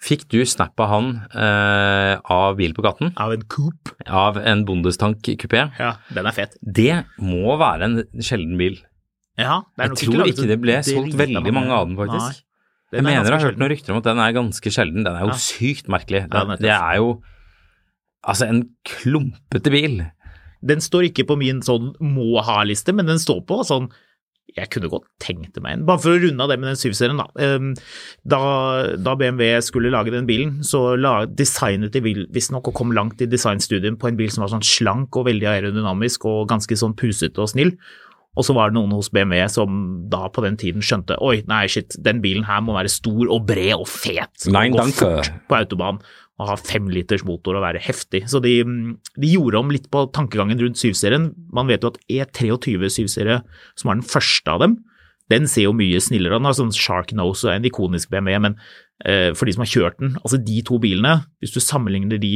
fikk 0.06 0.28
du 0.30 0.44
snap 0.46 0.78
av 0.80 0.90
han 0.92 1.08
av 1.34 2.56
bil 2.60 2.74
på 2.78 2.84
gaten? 2.86 3.14
Av 3.18 3.34
en 3.34 3.42
coupe. 3.50 3.96
Av 4.06 4.38
en 4.38 4.66
bondestank 4.68 5.24
kupé? 5.42 5.72
Ja, 5.80 5.96
den 6.14 6.28
er 6.30 6.36
fet. 6.38 6.54
Det 6.62 7.06
må 7.18 7.58
være 7.58 7.82
en 7.90 8.04
sjelden 8.22 8.58
bil. 8.62 8.78
Ja, 9.40 9.64
Jeg 9.80 9.98
tror 9.98 10.28
ikke 10.30 10.46
det 10.48 10.62
ble 10.62 10.78
solgt 10.86 11.16
veldig 11.18 11.52
mange 11.52 11.72
av 11.74 11.88
den, 11.90 11.98
faktisk. 11.98 12.30
Nei. 12.30 12.42
Den 12.94 13.02
jeg 13.02 13.08
mener 13.08 13.32
jeg 13.32 13.40
har 13.40 13.48
hørt 13.50 13.58
noen 13.62 13.72
rykter 13.74 13.94
om 13.96 13.98
at 14.02 14.08
den 14.08 14.20
er 14.22 14.36
ganske 14.38 14.72
sjelden. 14.72 15.04
Den 15.04 15.16
er 15.16 15.26
jo 15.26 15.34
Ja. 15.34 15.40
sykt 15.42 15.88
merkelig. 15.92 16.30
Den 16.30 16.54
ja, 16.54 16.56
Det, 16.56 16.70
er 16.76 16.96
jo 17.02 17.22
altså 18.26 18.48
en 18.50 18.70
klumpete 18.86 19.72
bil. 19.74 20.06
Den 20.66 20.82
står 20.82 21.10
ikke 21.12 21.28
på 21.28 21.38
min 21.38 21.62
sånn 21.62 21.94
må 22.02 22.42
ha-liste, 22.46 22.94
men 22.94 23.06
den 23.06 23.18
står 23.22 23.46
på 23.46 23.62
sånn 23.68 23.90
jeg 24.56 24.70
kunne 24.72 24.88
godt 24.88 25.08
tenkt 25.20 25.58
meg 25.60 25.74
en. 25.74 25.86
Bare 25.88 26.00
for 26.00 26.14
å 26.16 26.20
runde 26.22 26.40
av 26.40 26.48
det 26.52 26.56
med 26.62 26.70
den 26.70 26.78
7-serien, 26.80 27.18
da. 27.18 27.26
Ehm, 27.44 27.74
da. 28.24 28.40
Da 28.96 29.16
BMW 29.20 29.60
skulle 29.66 29.92
lage 29.92 30.14
den 30.14 30.28
bilen, 30.30 30.60
så 30.64 30.96
la, 30.96 31.26
designet 31.26 31.92
de 31.92 32.00
visstnok 32.32 32.70
og 32.70 32.74
kom 32.78 32.94
langt 32.96 33.20
i 33.22 33.28
designstudien 33.28 33.98
på 34.00 34.08
en 34.08 34.16
bil 34.16 34.30
som 34.32 34.46
var 34.46 34.54
sånn 34.54 34.64
slank 34.64 35.18
og 35.18 35.26
veldig 35.28 35.50
aerodynamisk 35.50 36.26
og 36.30 36.48
ganske 36.54 36.78
sånn 36.78 36.96
pusete 36.96 37.42
og 37.42 37.50
snill. 37.52 37.74
Og 38.36 38.46
så 38.48 38.56
var 38.56 38.70
det 38.70 38.78
noen 38.78 38.94
hos 38.96 39.10
BMW 39.14 39.46
som 39.52 39.80
da 40.12 40.26
på 40.34 40.44
den 40.44 40.58
tiden 40.60 40.84
skjønte 40.84 41.18
oi, 41.24 41.40
nei 41.50 41.66
shit, 41.72 41.96
den 42.04 42.22
bilen 42.24 42.48
her 42.48 42.62
må 42.66 42.76
være 42.76 42.92
stor 42.92 43.32
og 43.32 43.48
bred 43.48 43.74
og 43.78 43.88
fet. 43.90 44.48
Nei, 44.52 44.68
og 44.70 44.76
gå 44.76 44.84
danke. 44.84 45.00
fort 45.00 45.32
på 45.50 45.60
autobahn 45.62 46.02
og 46.36 46.50
ha 46.50 46.56
femliters 46.60 47.24
motor 47.24 47.56
og 47.56 47.64
være 47.64 47.80
heftig. 47.80 48.26
Så 48.28 48.42
de, 48.44 48.58
de 49.16 49.30
gjorde 49.32 49.62
om 49.62 49.72
litt 49.72 49.88
på 49.92 50.04
tankegangen 50.16 50.60
rundt 50.60 50.82
7-serien. 50.82 51.30
Man 51.56 51.70
vet 51.72 51.86
jo 51.86 51.94
at 51.94 52.02
E23 52.12 52.90
7-serie, 52.98 53.40
som 53.80 53.92
var 53.92 54.02
den 54.02 54.10
første 54.10 54.52
av 54.52 54.66
dem, 54.66 54.76
den 55.32 55.48
ser 55.50 55.70
jo 55.70 55.78
mye 55.78 56.02
snillere. 56.04 56.38
Den 56.38 56.50
har 56.50 56.58
sånn 56.58 56.76
Shark 56.76 57.14
Nose 57.18 57.48
og 57.48 57.56
en 57.56 57.66
ikonisk 57.66 58.12
BMW, 58.12 58.36
men 58.44 58.58
eh, 59.08 59.32
for 59.34 59.48
de 59.48 59.56
som 59.56 59.64
har 59.64 59.72
kjørt 59.72 60.02
den, 60.04 60.18
altså 60.22 60.42
de 60.42 60.60
to 60.68 60.78
bilene, 60.84 61.22
hvis 61.42 61.56
du 61.56 61.62
sammenligner 61.64 62.20
de 62.22 62.34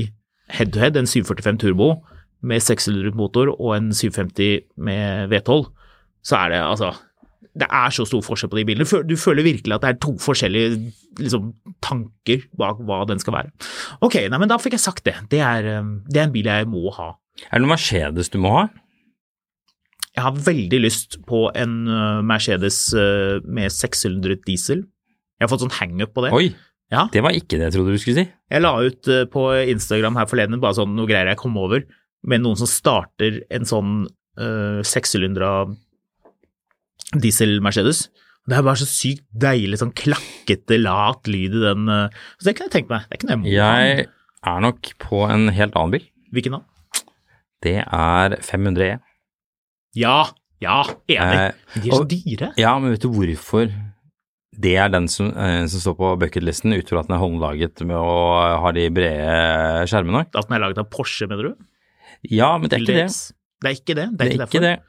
head 0.56 0.72
to 0.74 0.82
head, 0.82 0.98
en 0.98 1.10
745 1.10 1.60
Turbo 1.62 1.92
med 2.40 2.64
600 2.64 3.14
motor 3.20 3.52
og 3.52 3.76
en 3.76 3.92
750 3.94 4.64
med 4.80 5.30
V12, 5.34 5.68
så 6.26 6.42
er 6.44 6.56
det 6.56 6.64
altså 6.66 6.94
det 7.60 7.68
er 7.68 7.94
så 7.94 8.06
stor 8.08 8.22
forskjell 8.24 8.52
på 8.52 8.60
de 8.60 8.66
bilene. 8.68 9.04
Du 9.08 9.16
føler, 9.20 9.46
virkelig 9.46 9.76
at 9.76 9.84
det 9.84 9.90
er 9.92 9.98
to 10.04 10.14
forskjellige 10.22 10.76
liksom, 11.20 11.50
tanker 11.84 12.46
bak 12.60 12.82
hva 12.88 13.02
den 13.10 13.22
skal 13.22 13.36
være. 13.36 13.52
Ok, 14.06 14.20
nei, 14.30 14.40
men 14.40 14.52
da 14.52 14.60
fikk 14.62 14.78
jeg 14.78 14.84
sagt 14.86 15.04
det. 15.08 15.16
Det 15.32 15.42
er, 15.44 15.66
eh, 15.68 15.90
det 16.08 16.22
er 16.22 16.28
en 16.28 16.36
bil 16.36 16.50
jeg 16.50 16.70
må 16.70 16.94
ha. 16.96 17.12
Er 17.50 17.58
det 17.58 17.64
noen 17.66 17.74
Mercedes 17.74 18.32
du 18.32 18.38
må 18.44 18.54
ha? 18.56 18.64
Jeg 20.16 20.26
har 20.26 20.40
veldig 20.46 20.80
lyst 20.84 21.20
på 21.28 21.48
en 21.58 21.76
eh, 21.88 22.22
Mercedes 22.28 22.80
eh, 22.98 23.40
med 23.46 23.74
600 23.74 24.40
diesel. 24.48 24.86
Jeg 25.40 25.48
har 25.48 25.52
fått 25.52 25.66
sånn 25.66 25.78
hangup 25.80 26.14
på 26.16 26.28
det. 26.28 26.34
Oi, 26.36 26.50
Ja. 26.94 27.08
det 27.14 27.22
var 27.22 27.36
ikke 27.38 27.58
det 27.58 27.68
jeg 27.68 27.76
trodde 27.78 27.94
du 27.94 28.02
skulle 28.02 28.24
si. 28.24 28.30
Jeg 28.50 28.64
la 28.64 28.72
ut 28.82 29.10
på 29.30 29.44
Instagram 29.74 30.16
her 30.18 30.30
forleden 30.30 30.62
bare 30.62 30.78
sånn 30.80 30.96
noe 30.98 31.10
greier 31.10 31.30
jeg 31.30 31.42
kom 31.42 31.58
over, 31.62 31.84
med 32.26 32.42
noen 32.44 32.58
som 32.60 32.68
starter 32.68 33.44
en 33.54 33.68
sånn 33.70 33.92
uh, 34.42 34.82
sekssylindra 34.84 35.70
diesel-Mercedes. 37.16 38.08
Det 38.50 38.58
er 38.58 38.64
bare 38.66 38.80
så 38.82 38.88
sykt 38.90 39.26
deilig, 39.38 39.78
sånn 39.82 39.94
klakkete, 39.98 40.80
lat 40.82 41.28
lyd 41.30 41.54
i 41.58 41.64
den. 41.68 41.90
eh, 41.90 42.10
Så 42.40 42.50
det 42.50 42.56
kan 42.58 42.68
jeg 42.70 42.74
tenke 42.78 42.90
meg. 42.96 43.06
Det 43.10 43.18
er 43.18 43.20
ikke 43.20 43.30
noe 43.36 43.52
jeg. 43.52 43.98
Jeg 44.00 44.08
er 44.56 44.60
nok 44.64 44.92
på 45.04 45.24
en 45.30 45.50
helt 45.54 45.76
annen 45.76 45.92
bil. 45.98 46.06
Hvilken 46.34 46.56
da? 46.58 46.62
Det 47.62 47.78
er 47.84 48.38
500 48.42 48.86
E. 48.94 48.98
Ja, 50.00 50.30
ja, 50.62 50.84
enig. 51.10 51.40
Eh, 51.40 51.80
de 51.84 51.90
er 51.90 51.96
så 51.98 52.08
dyre. 52.08 52.52
Ja, 52.58 52.78
men 52.80 52.92
vet 52.94 53.02
du 53.04 53.10
hvorfor 53.12 53.70
det 54.60 54.74
er 54.78 54.90
den 54.92 55.08
som, 55.08 55.30
eh, 55.38 55.66
som 55.72 55.80
står 55.80 55.96
på 56.00 56.20
bucketlisten, 56.20 56.74
utover 56.76 57.02
at 57.02 57.08
den 57.08 57.16
er 57.18 57.22
håndlaget 57.24 57.82
med 57.88 57.96
å 57.96 58.60
ha 58.64 58.72
de 58.76 58.90
brede 58.90 59.86
skjermene? 59.88 60.26
At 60.34 60.48
den 60.50 60.56
er 60.58 60.64
laget 60.66 60.78
av 60.82 60.90
Porsche, 60.90 61.28
mener 61.30 61.44
du? 61.52 61.56
Ja, 62.30 62.58
men 62.58 62.70
det 62.70 62.80
er 62.80 62.84
ikke 62.84 62.98
det. 62.98 63.34
Det 63.62 63.70
er 63.70 63.76
ikke 63.78 63.96
det. 63.96 64.08
Det 64.10 64.18
Det 64.18 64.26
er 64.26 64.30
er 64.30 64.34
ikke 64.48 64.50
ikke 64.58 64.66
det. 64.66 64.80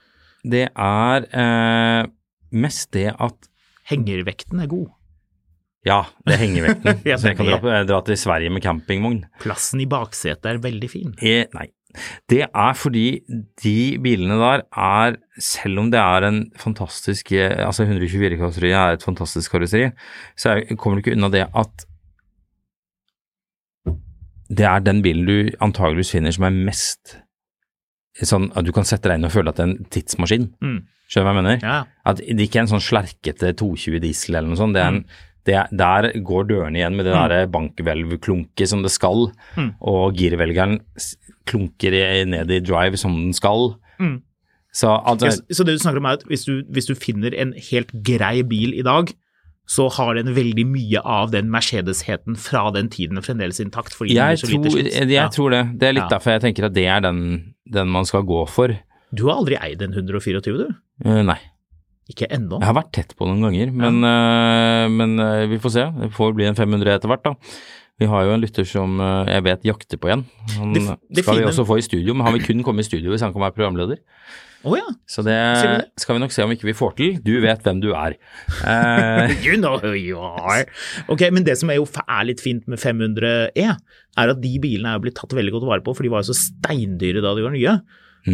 Det 0.47 0.67
er 0.71 1.29
eh, 1.31 2.09
mest 2.51 2.91
det 2.97 3.11
at 3.13 3.51
Hengervekten 3.91 4.63
er 4.63 4.71
god. 4.71 4.89
Ja, 5.87 6.03
det 6.29 6.37
er 6.37 6.43
hengevekten. 6.43 7.01
Ja, 7.09 7.17
så 7.17 7.31
jeg 7.31 7.39
kan 7.39 7.49
dra, 7.49 7.83
dra 7.89 8.01
til 8.05 8.19
Sverige 8.21 8.53
med 8.53 8.63
campingvogn. 8.65 9.23
Plassen 9.41 9.81
i 9.81 9.89
baksetet 9.89 10.47
er 10.47 10.61
veldig 10.63 10.91
fin. 10.93 11.15
Eh, 11.25 11.47
nei. 11.57 11.71
Det 12.31 12.45
er 12.47 12.75
fordi 12.79 13.07
de 13.65 13.99
bilene 13.99 14.37
der 14.39 14.63
er, 14.69 15.17
selv 15.43 15.81
om 15.83 15.89
det 15.91 15.99
er 15.99 16.27
en 16.29 16.45
fantastisk 16.55 17.33
eh, 17.35 17.57
Altså 17.65 17.83
124-karosseriet 17.83 18.77
er 18.79 18.99
et 18.99 19.07
fantastisk 19.07 19.51
karosseri, 19.51 19.89
så 20.39 20.61
jeg 20.61 20.79
kommer 20.79 21.01
du 21.01 21.03
ikke 21.03 21.17
unna 21.17 21.33
det 21.35 21.49
at 21.51 21.87
det 24.51 24.67
er 24.67 24.83
den 24.83 25.03
bilen 25.03 25.27
du 25.27 25.51
antageligvis 25.63 26.13
finner 26.15 26.35
som 26.35 26.47
er 26.47 26.55
mest 26.69 27.17
sånn 28.23 28.51
at 28.57 28.65
du 28.67 28.73
kan 28.73 28.85
sette 28.89 29.09
deg 29.09 29.19
inn 29.21 29.25
og 29.29 29.33
føle 29.35 29.53
at 29.53 29.57
det 29.61 29.65
er 29.67 29.71
en 29.73 29.85
tidsmaskin. 29.91 30.49
Mm. 30.63 30.79
Skjønner 31.11 31.27
du 31.27 31.31
hva 31.31 31.35
jeg 31.35 31.43
mener? 31.43 31.59
Ja. 31.67 31.79
At 32.07 32.21
det 32.23 32.47
ikke 32.47 32.61
er 32.61 32.67
en 32.67 32.73
sånn 32.75 32.85
slerkete 32.85 33.53
220 33.59 34.01
diesel 34.05 34.35
eller 34.37 34.49
noe 34.53 34.61
sånt. 34.61 34.75
Det 34.77 34.83
er 34.83 34.93
en, 34.95 35.05
det 35.49 35.55
er, 35.57 35.69
der 35.73 36.11
går 36.27 36.49
dørene 36.51 36.79
igjen 36.79 36.97
med 36.99 37.07
det 37.09 37.15
derre 37.17 37.47
bankhvelvklunket 37.51 38.69
som 38.71 38.83
det 38.85 38.93
skal, 38.95 39.31
Mm. 39.57 39.73
og 39.81 40.15
girvelgeren 40.19 40.81
klunker 41.51 41.97
ned 42.27 42.51
i 42.51 42.61
drive 42.61 42.97
som 43.01 43.15
den 43.17 43.33
skal. 43.33 43.75
Mm. 43.99 44.21
Så 44.73 44.87
altså 45.03 45.33
Så 45.51 45.65
det 45.67 45.75
du 45.75 45.83
snakker 45.83 45.99
om 45.99 46.07
er 46.07 46.19
at 46.21 46.27
hvis 46.31 46.45
du, 46.47 46.63
hvis 46.71 46.87
du 46.87 46.95
finner 46.95 47.35
en 47.35 47.53
helt 47.71 47.91
grei 48.07 48.43
bil 48.47 48.75
i 48.79 48.83
dag, 48.87 49.11
så 49.71 49.87
har 49.95 50.17
den 50.19 50.33
veldig 50.35 50.65
mye 50.67 51.01
av 51.07 51.31
den 51.31 51.47
Mercedes-heten 51.53 52.35
fra 52.41 52.65
den 52.75 52.89
tiden 52.91 53.21
fremdeles 53.23 53.61
intakt. 53.63 53.95
fordi 53.95 54.17
jeg, 54.17 54.41
den 54.41 54.43
så 54.43 54.49
lite 54.51 54.63
tror, 54.67 54.81
slitt. 54.81 54.95
jeg 54.99 55.11
Ja. 55.15 55.29
tror 55.31 55.51
det. 55.55 55.61
Det 55.79 55.89
er 55.89 55.93
litt 55.95 56.09
Ja. 56.11 56.19
derfor 56.19 56.33
jeg 56.35 56.43
tenker 56.43 56.65
at 56.67 56.75
det 56.75 56.87
er 56.91 57.01
den, 57.01 57.55
den 57.71 57.89
man 57.89 58.05
skal 58.05 58.23
gå 58.27 58.49
for. 58.49 58.75
Du 59.15 59.27
har 59.29 59.37
aldri 59.39 59.57
eid 59.61 59.83
en 59.83 59.93
124, 59.95 60.43
du? 60.59 60.75
Uh, 61.07 61.23
nei. 61.23 61.39
Ikke 62.11 62.27
ennå? 62.27 62.59
Jeg 62.59 62.67
har 62.67 62.75
vært 62.75 62.91
tett 62.93 63.15
på 63.17 63.27
noen 63.29 63.41
ganger, 63.47 63.71
men, 63.71 64.03
eh, 64.03 64.89
men 64.91 65.21
uh, 65.21 65.47
vi 65.47 65.59
får 65.63 65.71
se. 65.71 65.85
Det 66.01 66.11
får 66.13 66.35
bli 66.35 66.45
en 66.51 66.57
500 66.59 66.97
etter 66.99 67.07
hvert, 67.07 67.23
da. 67.23 67.35
Vi 68.01 68.07
har 68.11 68.25
jo 68.25 68.33
en 68.35 68.41
lytter 68.41 68.65
som 68.67 68.99
jeg 69.29 69.43
vet 69.45 69.63
jakter 69.63 69.99
på 70.01 70.09
en. 70.11 70.25
Han 70.57 70.73
Det 70.73 70.83
det 71.15 71.23
skal 71.23 71.37
vi 71.37 71.45
også 71.45 71.67
få 71.69 71.77
i 71.79 71.83
studio, 71.85 72.15
men 72.15 72.25
han 72.27 72.33
vil 72.33 72.43
kun 72.43 72.63
komme 72.65 72.81
i 72.81 72.83
studio 72.83 73.11
hvis 73.13 73.21
han 73.21 73.31
kan 73.33 73.43
være 73.43 73.53
programleder. 73.55 73.99
Å 74.61 74.77
ja. 74.77 74.87
Så 75.09 75.23
det 75.25 75.37
skal 76.01 76.19
vi 76.19 76.23
nok 76.23 76.35
se 76.35 76.45
om 76.45 76.53
ikke 76.53 76.69
vi 76.69 76.77
får 76.77 76.97
til. 76.99 77.15
Du 77.25 77.33
vet 77.41 77.63
hvem 77.65 77.81
du 77.81 77.91
er. 77.97 78.17
Uh, 78.61 79.33
You 79.45 79.57
know 79.57 79.79
who 79.81 79.95
you 79.97 80.21
are. 80.21 80.67
Ok, 81.13 81.25
Men 81.33 81.47
det 81.47 81.57
som 81.61 81.73
er 81.73 81.81
jo 81.81 81.87
er 82.05 82.27
litt 82.29 82.43
fint 82.45 82.67
med 82.69 82.81
500 82.83 83.55
E, 83.57 83.69
er 84.21 84.35
at 84.35 84.43
de 84.43 84.57
bilene 84.61 84.93
er 84.97 85.03
blitt 85.03 85.17
tatt 85.21 85.33
veldig 85.37 85.55
godt 85.57 85.69
vare 85.71 85.85
på, 85.87 85.95
for 85.97 86.05
de 86.05 86.13
var 86.13 86.25
jo 86.25 86.35
så 86.35 86.39
steindyre 86.39 87.23
da 87.25 87.33
de 87.37 87.47
var 87.47 87.57
nye. 87.57 87.79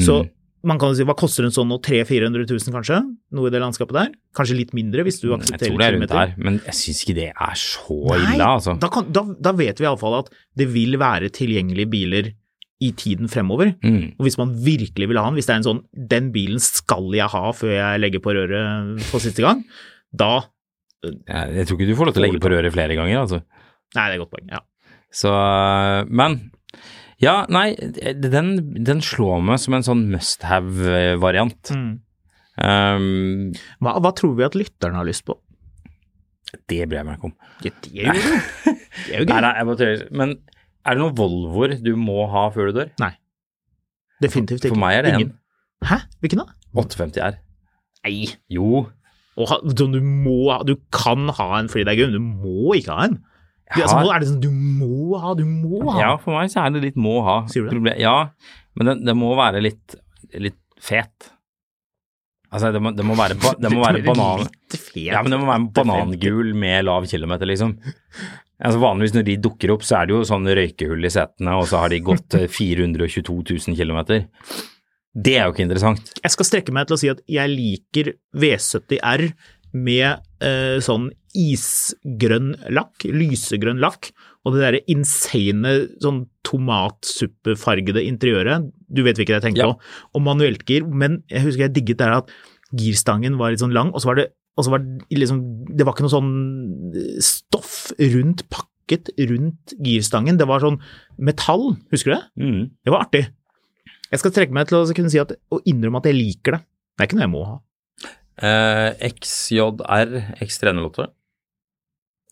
Så 0.02 0.24
man 0.66 0.80
kan 0.82 0.90
jo 0.90 0.98
si, 0.98 1.04
Hva 1.06 1.14
koster 1.18 1.46
en 1.46 1.54
sånn 1.54 1.68
nå? 1.70 1.78
300 1.84 2.08
000-400 2.10 2.48
000 2.50 2.74
kanskje? 2.74 2.98
Noe 3.36 3.50
i 3.50 3.54
det 3.54 3.60
landskapet 3.62 3.94
der? 3.96 4.08
Kanskje 4.36 4.56
litt 4.58 4.72
mindre, 4.76 5.04
hvis 5.06 5.20
du 5.22 5.28
Jeg 5.30 5.44
tror 5.46 5.60
det 5.60 5.68
er 5.68 5.94
rundt 5.94 6.10
kilometer. 6.10 6.16
der, 6.16 6.34
men 6.42 6.58
jeg 6.64 6.78
syns 6.80 7.04
ikke 7.04 7.18
det 7.20 7.28
er 7.30 7.60
så 7.60 7.98
Nei, 8.08 8.18
ille, 8.34 8.48
altså. 8.48 8.74
da, 8.82 8.90
kan, 8.92 9.06
da, 9.14 9.22
da 9.46 9.54
vet 9.54 9.78
vi 9.78 9.86
iallfall 9.86 10.18
at 10.24 10.32
det 10.58 10.66
vil 10.72 10.98
være 10.98 11.30
tilgjengelige 11.36 11.92
biler 11.92 12.32
i 12.82 12.90
tiden 12.92 13.30
fremover. 13.32 13.72
Mm. 13.84 14.16
Og 14.18 14.26
hvis 14.26 14.36
man 14.40 14.52
virkelig 14.64 15.08
vil 15.08 15.18
ha 15.18 15.24
den, 15.28 15.38
hvis 15.38 15.48
det 15.48 15.54
er 15.54 15.60
en 15.62 15.68
sånn 15.68 15.82
'den 15.96 16.32
bilen 16.34 16.60
skal 16.60 17.08
jeg 17.16 17.28
ha 17.32 17.44
før 17.56 17.72
jeg 17.72 18.00
legger 18.02 18.20
på 18.20 18.34
røret 18.36 19.00
for 19.08 19.22
siste 19.22 19.42
gang', 19.44 19.64
da 20.12 20.48
Jeg, 21.06 21.54
jeg 21.54 21.66
tror 21.66 21.76
ikke 21.76 21.86
du 21.88 21.96
får 21.96 22.06
lov 22.08 22.14
til 22.16 22.22
å 22.22 22.26
legge 22.26 22.40
på 22.42 22.50
røret 22.50 22.72
flere 22.72 22.96
ganger, 22.96 23.18
altså. 23.20 23.38
Nei, 23.94 24.04
det 24.08 24.16
er 24.16 24.16
et 24.16 24.22
godt 24.24 24.34
poeng. 24.34 24.48
ja. 24.50 24.60
Så 25.12 25.30
Men 26.10 26.50
ja, 27.20 27.46
nei, 27.48 27.74
den, 28.12 28.84
den 28.84 29.00
slår 29.00 29.40
meg 29.40 29.58
som 29.58 29.74
en 29.74 29.82
sånn 29.86 30.10
must 30.10 30.42
have-variant. 30.42 31.70
Mm. 31.72 32.00
Um, 32.56 33.52
Hva, 33.80 34.00
hva 34.00 34.12
tror 34.16 34.34
vi 34.36 34.44
at 34.44 34.56
lytterne 34.56 34.96
har 34.96 35.04
lyst 35.08 35.24
på? 35.24 35.38
det 36.70 36.86
bryr 36.88 37.00
jeg 37.00 37.06
meg 37.06 37.18
ikke 37.18 37.28
om. 37.28 37.34
Ja, 37.64 37.70
det 37.82 38.02
er 38.02 38.16
jo, 38.16 38.36
er 39.12 39.64
jo 39.68 39.76
gøy. 39.76 40.04
Men 40.16 40.36
er 40.86 40.96
det 40.96 41.02
noen 41.02 41.16
Volvoer 41.18 41.76
du 41.82 41.92
må 42.00 42.26
ha 42.32 42.46
før 42.54 42.70
du 42.70 42.80
dør? 42.80 42.92
Definitivt 44.22 44.64
ikke. 44.64 44.72
For 44.74 44.80
meg 44.80 45.00
er 45.00 45.06
det 45.06 45.14
Ingen. 45.16 45.32
Hæ? 45.86 46.00
Hvilken 46.24 46.40
da? 46.40 46.46
850 46.76 47.24
R. 47.26 47.38
Nei. 48.06 48.18
Jo. 48.52 48.86
Ha, 49.36 49.58
du 49.68 50.00
må 50.00 50.54
Du 50.64 50.76
kan 50.94 51.28
ha 51.36 51.48
en 51.58 51.68
fordi 51.68 51.84
det 51.84 51.92
er 51.92 51.98
gøy, 52.00 52.12
men 52.12 52.16
du 52.16 52.44
må 52.46 52.76
ikke 52.78 52.94
ha 52.94 53.08
en. 53.10 53.18
Du, 53.74 53.80
altså, 53.82 53.98
er 54.14 54.22
det 54.22 54.28
sånn 54.30 54.42
du 54.44 54.50
må 54.54 55.18
ha, 55.18 55.32
du 55.34 55.42
må 55.44 55.80
ha. 55.90 55.96
Ja, 55.98 56.10
for 56.22 56.36
meg 56.36 56.52
så 56.52 56.62
er 56.62 56.76
det 56.76 56.84
litt 56.84 57.00
må 57.00 57.18
ha. 57.26 57.40
Sier 57.50 57.66
du 57.66 57.80
det? 57.82 57.96
Ja, 57.98 58.30
men 58.78 58.88
det, 58.88 58.94
det 59.08 59.16
må 59.18 59.32
være 59.36 59.62
litt, 59.64 59.96
litt 60.38 60.60
fet. 60.78 61.32
Altså, 62.54 62.70
det 62.72 62.80
må, 62.80 62.92
det 62.94 63.04
må 63.04 63.16
være, 63.18 63.34
ba, 63.42 63.56
det 63.58 63.72
må 63.74 63.82
være 63.82 64.04
banan... 64.06 64.46
Ja, 64.94 65.20
men 65.24 65.34
det 65.34 65.40
må 65.42 65.48
være 65.50 65.66
banangul 65.74 66.52
med 66.56 66.86
lav 66.86 67.08
kilometer, 67.10 67.48
liksom. 67.50 67.74
Altså 68.64 68.80
Vanligvis 68.80 69.12
når 69.16 69.24
de 69.26 69.36
dukker 69.44 69.72
opp, 69.74 69.82
så 69.84 69.98
er 70.00 70.06
det 70.08 70.14
jo 70.16 70.22
sånn 70.24 70.46
røykehull 70.48 71.04
i 71.04 71.10
setene, 71.12 71.56
og 71.60 71.66
så 71.68 71.82
har 71.82 71.92
de 71.92 71.98
gått 72.00 72.34
eh, 72.38 72.46
422 72.48 73.34
000 73.68 73.76
km. 73.76 74.00
Det 75.16 75.34
er 75.36 75.44
jo 75.48 75.52
ikke 75.54 75.64
interessant. 75.66 76.12
Jeg 76.22 76.32
skal 76.32 76.48
strekke 76.48 76.72
meg 76.76 76.88
til 76.88 76.96
å 76.96 77.00
si 77.00 77.10
at 77.12 77.20
jeg 77.28 77.52
liker 77.52 78.14
V70R 78.36 79.26
med 79.76 80.24
eh, 80.40 80.78
sånn 80.84 81.10
isgrønn 81.36 82.54
lakk, 82.72 83.04
lysegrønn 83.04 83.80
lakk, 83.82 84.08
og 84.46 84.54
det 84.54 84.62
derre 84.62 84.80
insane 84.92 85.72
sånn 86.00 86.22
tomatsuppefargede 86.46 88.04
interiøret. 88.08 88.68
Du 88.88 89.02
vet 89.04 89.18
hvilket 89.18 89.36
jeg 89.40 89.44
tenker 89.48 89.64
Ja. 89.66 89.72
på. 89.72 89.80
Og 90.14 90.22
manueltgir, 90.22 90.86
men 90.86 91.22
jeg 91.28 91.42
husker 91.44 91.66
jeg 91.66 91.74
digget 91.74 91.98
der 91.98 92.12
at 92.22 92.30
girstangen 92.72 93.36
var 93.38 93.50
litt 93.50 93.60
sånn 93.60 93.74
lang, 93.74 93.92
og 93.92 94.00
så 94.00 94.06
var 94.12 94.14
det, 94.16 94.28
og 94.56 94.64
så 94.64 94.72
var 94.72 94.82
det 94.84 95.18
liksom 95.20 95.40
Det 95.76 95.84
var 95.84 95.94
ikke 95.94 96.06
noe 96.06 96.14
sånn 96.14 96.32
stoff 97.24 97.90
rundt 98.00 98.46
pakket 98.52 99.10
rundt 99.28 99.74
girstangen. 99.82 100.38
Det 100.40 100.46
var 100.48 100.64
sånn 100.64 100.78
metall, 101.18 101.74
husker 101.92 102.12
du 102.12 102.16
det? 102.16 102.24
Mm. 102.40 102.62
Det 102.86 102.94
var 102.94 103.04
artig. 103.04 103.26
Jeg 104.12 104.22
skal 104.22 104.32
trekke 104.32 104.54
meg 104.54 104.70
til 104.70 104.78
å 104.78 104.96
kunne 104.96 105.12
si 105.12 105.20
at, 105.20 105.34
og 105.52 105.66
innrømme 105.68 106.00
at 106.00 106.08
jeg 106.08 106.16
liker 106.16 106.56
det. 106.56 106.62
Det 106.96 107.02
er 107.02 107.10
ikke 107.10 107.18
noe 107.18 107.26
jeg 107.26 107.34
må 107.34 107.44
ha. 107.44 107.56
Eh, 108.46 109.08
XJR 109.10 110.14
X308. 110.44 111.08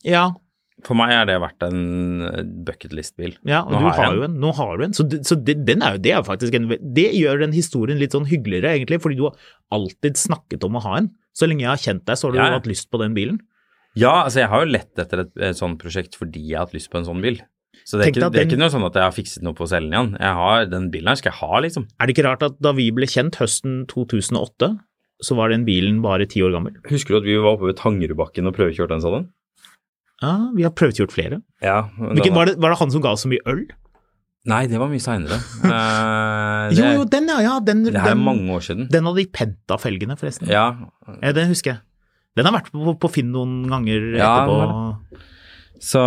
Ja, 0.04 0.28
For 0.84 0.94
meg 0.98 1.12
har 1.16 1.24
det 1.30 1.38
vært 1.40 1.64
en 1.64 1.78
eh, 2.28 2.42
bucketlist-bil. 2.66 3.38
ja 3.48 3.62
og 3.64 3.72
Nå 3.72 3.78
du 3.80 3.86
har 3.88 3.98
har 4.04 4.16
jo 4.18 4.24
en. 4.26 4.34
Nå 4.42 4.50
har 4.58 4.76
du 4.78 4.84
en. 4.84 4.92
Så, 4.96 5.06
så 5.24 5.38
det, 5.40 5.54
den 5.64 5.80
er 5.86 5.96
jo, 5.96 6.02
det 6.04 6.12
er 6.12 6.18
jo 6.20 6.26
faktisk 6.28 6.54
en 6.58 6.68
Det 6.98 7.06
gjør 7.16 7.40
den 7.46 7.54
historien 7.56 7.98
litt 8.02 8.12
sånn 8.16 8.28
hyggeligere, 8.28 8.74
egentlig, 8.76 9.00
fordi 9.00 9.16
du 9.16 9.24
har 9.30 9.38
alltid 9.72 10.20
snakket 10.20 10.66
om 10.68 10.76
å 10.76 10.84
ha 10.84 10.98
en. 11.00 11.08
Så 11.34 11.48
lenge 11.48 11.64
jeg 11.64 11.72
har 11.72 11.82
kjent 11.82 12.04
deg, 12.06 12.20
så 12.20 12.28
har 12.28 12.32
du 12.36 12.38
Ja, 12.42 12.50
hatt 12.58 12.68
lyst 12.70 12.90
på 12.92 13.00
den 13.00 13.14
bilen. 13.16 13.40
Ja, 13.96 14.24
altså 14.26 14.40
jeg 14.42 14.48
har 14.50 14.64
jo 14.64 14.72
lett 14.74 14.98
etter 14.98 15.20
et, 15.24 15.32
et 15.38 15.56
sånt 15.58 15.78
prosjekt 15.80 16.16
fordi 16.18 16.40
jeg 16.50 16.58
har 16.58 16.66
hatt 16.66 16.74
lyst 16.76 16.90
på 16.92 16.98
en 17.00 17.06
sånn 17.08 17.22
bil. 17.24 17.40
Så 17.84 17.98
det 17.98 18.06
er, 18.06 18.10
ikke, 18.12 18.20
det 18.20 18.26
er 18.26 18.44
den- 18.44 18.48
ikke 18.52 18.58
noe 18.60 18.70
sånn 18.72 18.84
at 18.86 18.94
jeg 18.98 19.02
har 19.06 19.14
fikset 19.14 19.42
noe 19.46 19.54
på 19.54 19.64
å 19.66 19.68
selge 19.70 19.90
den 19.90 19.94
igjen. 19.94 20.10
Jeg 20.20 20.34
har, 20.38 20.66
den 20.70 20.90
bilen 20.94 21.08
her 21.10 21.18
skal 21.20 21.32
jeg 21.32 21.40
ha, 21.40 21.60
liksom. 21.64 21.86
Er 22.00 22.06
det 22.06 22.14
ikke 22.16 22.26
rart 22.28 22.42
at 22.46 22.60
da 22.62 22.72
vi 22.76 22.90
ble 22.94 23.06
kjent 23.10 23.36
høsten 23.40 23.84
2008, 23.90 24.70
så 25.24 25.36
var 25.38 25.48
den 25.52 25.64
bilen 25.66 26.00
bare 26.04 26.26
ti 26.30 26.42
år 26.42 26.54
gammel? 26.54 26.74
Husker 26.90 27.14
du 27.16 27.18
at 27.22 27.26
vi 27.28 27.36
var 27.38 27.54
oppe 27.56 27.68
ved 27.70 27.78
Tangerudbakken 27.80 28.46
og 28.50 28.54
prøvekjørte 28.56 28.98
en 28.98 29.04
sånn? 29.04 29.26
Ja, 30.24 30.34
vi 30.56 30.64
har 30.64 30.72
prøvd 30.72 31.02
gjort 31.04 31.14
flere. 31.14 31.40
Ja. 31.64 31.82
Hvilken, 32.00 32.34
var, 32.36 32.48
det, 32.48 32.56
var 32.62 32.72
det 32.72 32.80
han 32.80 32.92
som 32.94 33.02
ga 33.04 33.12
oss 33.14 33.24
så 33.26 33.30
mye 33.32 33.44
øl? 33.50 33.66
Nei, 34.48 34.64
det 34.68 34.76
var 34.80 34.90
mye 34.92 35.00
seinere. 35.00 35.38
Uh, 35.64 36.68
Jo, 36.76 36.88
jo, 36.98 37.04
den, 37.08 37.28
ja. 37.32 37.38
ja 37.44 37.54
den, 37.64 37.84
det 37.86 37.94
her 37.96 38.10
er 38.12 38.16
den, 38.16 38.24
mange 38.24 38.48
år 38.56 38.64
siden. 38.64 38.88
den 38.92 39.08
av 39.08 39.16
de 39.20 39.24
Penta-felgene, 39.32 40.16
forresten. 40.20 40.48
Ja, 40.52 40.66
Ja, 41.20 41.32
den 41.36 41.48
husker 41.52 41.76
jeg. 41.76 41.84
Den 42.34 42.48
har 42.48 42.56
vært 42.56 42.72
på, 42.74 42.96
på 42.98 43.10
Finn 43.14 43.30
noen 43.32 43.62
ganger 43.70 44.08
Ja, 44.18 44.30
etterpå. 44.42 45.20
så 45.84 46.02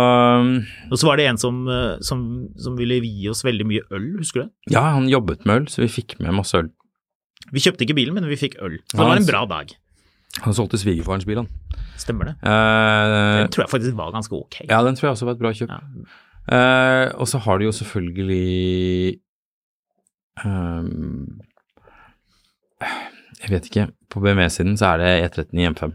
Og 0.90 1.00
så 1.00 1.08
var 1.08 1.16
det 1.20 1.28
en 1.30 1.40
som, 1.40 1.62
eh, 1.72 1.96
som, 2.04 2.20
som 2.60 2.76
ville 2.78 2.98
gi 3.00 3.30
oss 3.32 3.40
veldig 3.46 3.66
mye 3.70 3.86
øl, 3.96 4.08
husker 4.20 4.42
du 4.42 4.46
det? 4.48 4.74
Ja, 4.76 4.84
han 4.92 5.08
jobbet 5.08 5.46
med 5.48 5.62
øl, 5.62 5.68
så 5.72 5.82
vi 5.86 5.90
fikk 5.94 6.18
med 6.20 6.36
masse 6.36 6.58
øl. 6.60 6.68
Vi 7.54 7.62
kjøpte 7.64 7.86
ikke 7.86 7.96
bilen, 7.96 8.18
men 8.18 8.28
vi 8.28 8.36
fikk 8.36 8.58
øl. 8.60 8.76
Så 8.90 8.98
det 9.00 9.06
var 9.08 9.22
en 9.22 9.28
bra 9.30 9.44
dag. 9.48 9.72
Han 10.44 10.54
solgte 10.54 10.78
svigerfarens 10.78 11.26
bil, 11.26 11.40
han. 11.42 11.48
Stemmer 11.98 12.30
det? 12.30 12.34
Uh, 12.42 13.42
Den 13.42 13.52
tror 13.54 13.64
jeg 13.64 13.70
faktisk 13.72 13.96
var 13.98 14.12
ganske 14.14 14.34
ok. 14.36 14.60
ja, 14.68 14.82
den 14.86 14.96
tror 14.96 15.08
jeg 15.08 15.16
også 15.16 15.26
var 15.28 15.36
et 15.36 15.42
bra 15.42 15.52
kjøp. 15.52 15.70
Ja. 15.72 15.78
Uh, 16.48 17.20
og 17.20 17.28
så 17.28 17.38
har 17.44 17.58
de 17.60 17.66
jo 17.66 17.72
selvfølgelig 17.76 19.18
um, 20.44 21.40
Jeg 23.42 23.50
vet 23.50 23.66
ikke. 23.68 23.88
På 24.10 24.20
BME-siden 24.24 24.76
så 24.80 24.94
er 24.94 25.02
det 25.02 25.38
E39 25.38 25.68
M5. 25.74 25.92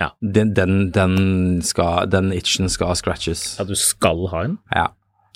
Ja. 0.00 0.08
Den, 0.20 0.52
den, 0.56 0.90
den, 0.94 1.62
skal, 1.64 2.10
den 2.12 2.32
itchen 2.32 2.68
skal 2.68 2.96
scratches. 2.96 3.56
Ja, 3.58 3.64
du 3.64 3.74
skal 3.74 4.26
ha 4.30 4.44
en? 4.44 4.58
Ja, 4.74 4.86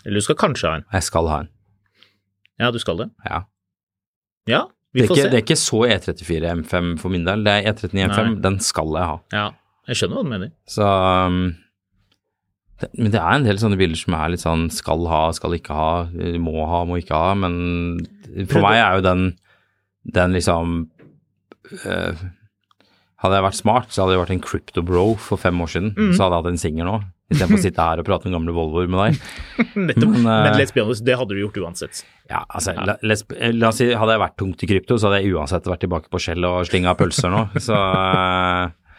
Eller 0.04 0.20
du 0.20 0.24
skal 0.24 0.36
kanskje 0.36 0.68
ha 0.68 0.76
en? 0.80 0.84
jeg 0.92 1.02
skal 1.02 1.28
ha 1.28 1.40
en. 1.44 1.48
Ja, 2.60 2.70
du 2.70 2.78
skal 2.78 2.98
det? 3.00 3.08
Ja. 3.24 3.40
Ja, 4.48 4.62
Det 4.90 5.04
er, 5.04 5.06
ikke, 5.06 5.26
det 5.30 5.38
er 5.38 5.42
ikke 5.44 5.60
så 5.60 5.84
E34 5.86 6.52
M5 6.64 6.94
for 6.98 7.14
min 7.14 7.26
del. 7.26 7.44
Det 7.46 7.52
er 7.52 7.66
E39 7.70 8.08
M5, 8.08 8.16
Nei. 8.26 8.38
den 8.42 8.56
skal 8.64 8.96
jeg 8.98 9.06
ha. 9.06 9.18
Ja, 9.34 9.44
jeg 9.86 10.00
skjønner 10.00 10.18
hva 10.18 10.24
du 10.26 10.32
mener. 10.32 10.50
Så 10.66 10.86
um, 10.86 11.36
det, 12.80 12.88
Men 12.96 13.14
det 13.14 13.20
er 13.20 13.36
en 13.36 13.46
del 13.46 13.60
sånne 13.62 13.78
bilder 13.78 14.00
som 14.00 14.16
er 14.18 14.32
litt 14.32 14.42
sånn 14.42 14.66
skal 14.74 15.06
ha, 15.10 15.22
skal 15.36 15.54
ikke 15.54 15.76
ha, 15.76 15.92
må 16.42 16.66
ha, 16.66 16.82
må 16.88 16.98
ikke 16.98 17.22
ha. 17.22 17.36
Men 17.38 17.54
for 18.50 18.66
meg 18.66 18.80
er 18.80 18.98
jo 18.98 19.06
den, 19.06 19.24
den 20.18 20.36
liksom 20.36 20.76
øh, 21.84 22.28
Hadde 23.20 23.36
jeg 23.36 23.44
vært 23.44 23.58
smart, 23.58 23.90
så 23.92 24.00
hadde 24.00 24.14
jeg 24.14 24.20
vært 24.22 24.30
en 24.32 24.44
crypto 24.46 24.82
bro 24.86 25.02
for 25.20 25.36
fem 25.36 25.58
år 25.60 25.68
siden. 25.68 25.90
Mm. 25.92 26.12
Så 26.16 26.22
hadde 26.24 26.38
jeg 26.38 26.40
hatt 26.40 26.46
en 26.48 26.62
singer 26.62 26.86
nå, 26.88 26.94
istedenfor 27.28 27.58
å 27.58 27.64
sitte 27.66 27.88
her 27.90 28.00
og 28.00 28.06
prate 28.08 28.30
om 28.30 28.32
gamle 28.32 28.54
Volvoer 28.56 28.88
med 28.88 29.02
deg. 29.02 29.18
Nettopp. 29.90 30.14
Men, 30.14 30.22
Men, 30.24 30.46
eh, 30.48 30.56
let's 30.56 30.72
be 30.72 30.80
honest, 30.80 31.04
det 31.04 31.18
hadde 31.20 31.36
du 31.36 31.42
gjort 31.42 31.60
uansett. 31.60 32.00
Ja, 32.30 32.44
altså, 32.46 32.76
La, 32.78 32.94
les, 33.02 33.24
la 33.58 33.72
oss 33.72 33.80
si, 33.82 33.88
hadde 33.90 34.14
jeg 34.14 34.22
vært 34.22 34.36
tungt 34.38 34.62
i 34.62 34.68
krypto, 34.70 34.98
så 34.98 35.08
hadde 35.08 35.24
jeg 35.24 35.34
uansett 35.34 35.66
vært 35.66 35.82
tilbake 35.82 36.12
på 36.12 36.20
skjell 36.22 36.46
og 36.46 36.60
slinga 36.68 36.94
pølser 36.98 37.32
nå. 37.32 37.48
Så 37.58 37.78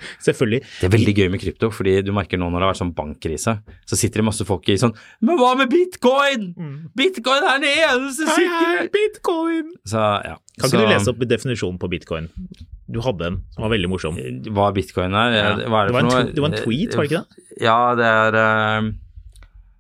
Selvfølgelig. 0.25 0.61
Det 0.79 0.88
er 0.88 0.93
veldig 0.95 1.13
gøy 1.17 1.27
med 1.29 1.41
krypto, 1.43 1.69
fordi 1.73 1.93
du 2.05 2.11
merker 2.15 2.39
nå 2.41 2.47
når 2.49 2.57
det 2.57 2.65
har 2.65 2.71
vært 2.73 2.82
sånn 2.82 2.93
bankkrise, 2.97 3.53
så 3.86 3.99
sitter 3.99 4.21
det 4.21 4.27
masse 4.32 4.47
folk 4.47 4.69
i 4.71 4.77
sånn 4.82 4.95
Men 5.25 5.39
hva 5.39 5.51
med 5.59 5.71
bitcoin? 5.71 6.47
Bitcoin 6.97 7.45
er 7.45 7.61
den 7.61 7.69
eneste 7.71 8.25
Mm. 8.32 8.34
Sikre! 8.38 8.88
bitcoin! 8.93 9.71
Så 9.88 10.01
ja. 10.25 10.36
Kan 10.59 10.69
så, 10.69 10.77
ikke 10.77 10.88
du 10.88 10.93
lese 10.93 11.11
opp 11.13 11.23
definisjonen 11.25 11.79
på 11.82 11.89
bitcoin? 11.91 12.27
Du 12.91 12.99
hadde 13.05 13.29
en 13.29 13.38
som 13.53 13.63
var 13.65 13.71
veldig 13.73 13.89
morsom. 13.91 14.17
Hva 14.51 14.71
bitcoin 14.75 15.15
er? 15.15 15.38
Ja. 15.38 15.45
Hva 15.69 15.86
er 15.86 15.91
det, 15.91 15.93
det, 15.93 15.95
var 15.95 16.19
en 16.19 16.34
det 16.34 16.43
var 16.43 16.51
en 16.51 16.59
tweet, 16.59 16.97
var 16.97 17.07
det 17.07 17.11
ikke 17.11 17.21
det? 17.21 17.45
Ja, 17.63 17.77
det 17.97 18.09
er 18.09 18.39
eh, 18.41 18.91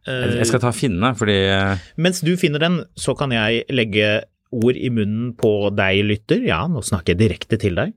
jeg- 0.07 0.47
skal 0.49 0.59
ta 0.63 0.71
finne, 0.71 1.13
fordi 1.17 1.35
eh, 1.51 1.77
Mens 1.97 2.21
du 2.21 2.35
finner 2.37 2.59
den, 2.59 2.79
så 2.97 3.13
kan 3.17 3.31
jeg 3.31 3.65
legge 3.69 4.23
ord 4.51 4.75
i 4.75 4.89
munnen 4.91 5.33
på 5.39 5.69
deg, 5.77 6.01
lytter. 6.03 6.41
Ja, 6.43 6.65
nå 6.67 6.81
snakker 6.83 7.13
jeg 7.13 7.19
direkte 7.21 7.57
til 7.61 7.75
deg, 7.77 7.93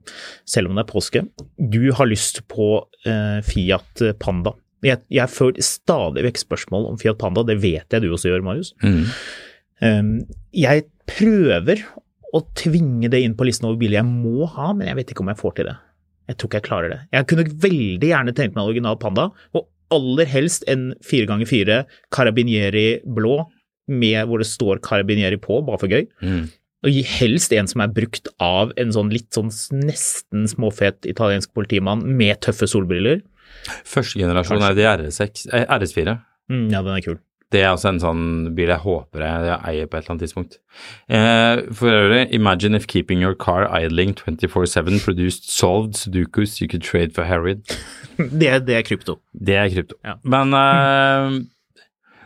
selv 0.46 0.68
om 0.70 0.76
det 0.76 0.84
er 0.84 0.92
påske. 0.92 1.24
Du 1.58 1.90
har 1.92 2.06
lyst 2.06 2.42
på 2.46 2.68
uh, 3.08 3.40
Fiat 3.42 4.04
Panda. 4.22 4.52
Jeg, 4.84 5.00
jeg 5.10 5.26
får 5.32 5.58
stadig 5.64 6.22
vekk 6.28 6.38
spørsmål 6.44 6.90
om 6.92 6.98
Fiat 7.00 7.18
Panda, 7.18 7.42
det 7.42 7.56
vet 7.62 7.90
jeg 7.90 8.02
du 8.04 8.10
også 8.12 8.30
gjør, 8.30 8.44
Marius. 8.46 8.74
mm, 8.84 9.04
Um, 9.82 10.20
jeg 10.54 10.84
prøver 11.10 11.82
å 12.32 12.40
tvinge 12.56 13.08
det 13.10 13.18
inn 13.24 13.34
på 13.36 13.44
listen 13.44 13.66
over 13.66 13.76
biler 13.80 13.98
jeg 13.98 14.06
må 14.06 14.46
ha, 14.54 14.68
men 14.72 14.86
jeg 14.86 14.96
vet 15.00 15.10
ikke 15.12 15.24
om 15.24 15.28
jeg 15.32 15.40
får 15.40 15.54
til 15.58 15.66
det. 15.68 15.74
Jeg 16.30 16.36
tror 16.38 16.48
ikke 16.48 16.60
jeg 16.60 16.66
klarer 16.68 16.92
det. 16.94 16.98
Jeg 17.12 17.26
kunne 17.28 17.44
veldig 17.66 18.08
gjerne 18.08 18.32
tenkt 18.38 18.54
meg 18.54 18.62
en 18.62 18.70
original 18.70 18.96
Panda, 19.02 19.26
og 19.52 19.66
aller 19.92 20.28
helst 20.30 20.64
en 20.70 20.92
4x4 21.04 21.82
Carabinieri 22.14 22.88
blå, 23.04 23.44
med 23.88 24.28
hvor 24.28 24.40
det 24.40 24.48
står 24.48 24.80
Carabinieri 24.84 25.36
på, 25.40 25.60
bare 25.66 25.80
for 25.82 25.92
gøy. 25.92 26.06
mm. 26.24 26.44
Og 26.84 26.98
helst 27.08 27.52
en 27.56 27.64
som 27.64 27.80
er 27.80 27.92
brukt 27.96 28.28
av 28.44 28.74
en 28.76 28.90
sånn 28.92 29.08
litt 29.08 29.30
sånn 29.32 29.48
nesten 29.80 30.44
småfet 30.50 31.06
italiensk 31.08 31.54
politimann 31.56 32.02
med 32.04 32.42
tøffe 32.44 32.68
solbriller. 32.68 33.22
Første 33.88 34.20
generasjon 34.20 34.60
er 34.60 34.76
det 34.76 34.82
de 34.82 34.90
RS6, 34.90 35.46
eh, 35.56 35.64
RS4. 35.64 36.18
Mm, 36.52 36.66
ja, 36.68 36.82
den 36.84 36.92
er 36.92 37.06
kul. 37.06 37.16
Det 37.52 37.60
er 37.62 37.68
også 37.70 37.88
en 37.92 38.00
sånn 38.02 38.22
bil 38.56 38.66
jeg 38.72 38.80
håper 38.82 39.20
jeg, 39.22 39.44
jeg 39.46 39.58
eier 39.68 39.86
på 39.86 39.96
et 39.96 40.02
eller 40.02 40.12
annet 40.14 40.22
tidspunkt. 40.24 40.56
Eh, 41.08 41.60
for 41.76 41.92
øvrig, 41.92 42.22
imagine 42.34 42.74
if 42.74 42.86
keeping 42.90 43.20
your 43.22 43.34
car 43.38 43.68
idling 43.78 44.14
24-7 44.18 44.98
produced 45.04 45.44
solved 45.52 45.94
sudokus 45.94 46.56
you 46.60 46.66
could 46.68 46.82
trade 46.82 47.12
for 47.14 47.24
Harried. 47.24 47.62
Det, 48.18 48.66
det 48.66 48.74
er 48.78 48.82
krypto. 48.86 49.18
Det 49.34 49.54
er 49.58 49.68
krypto. 49.70 49.94
Ja. 50.04 50.16
Men 50.24 50.54
eh, 50.54 51.40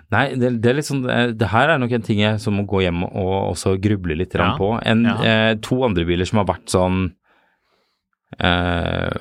Nei, 0.09 0.23
det, 0.41 0.55
det 0.65 0.71
er 0.71 0.77
litt 0.79 0.87
sånn 0.89 1.03
det, 1.05 1.19
det 1.37 1.51
her 1.53 1.69
er 1.75 1.79
nok 1.83 1.93
en 1.93 2.05
ting 2.07 2.23
jeg 2.23 2.41
som 2.41 2.55
må 2.57 2.63
gå 2.65 2.81
hjem 2.87 3.03
og 3.11 3.33
også 3.51 3.75
gruble 3.85 4.15
litt 4.17 4.33
Ja. 4.39 4.55
på. 4.57 4.71
En, 4.89 5.05
Ja. 5.05 5.17
eh, 5.21 5.55
to 5.61 5.83
andre 5.85 6.07
biler 6.09 6.25
som 6.25 6.41
har 6.41 6.47
vært 6.49 6.73
sånn 6.73 7.11
eh, 8.41 9.13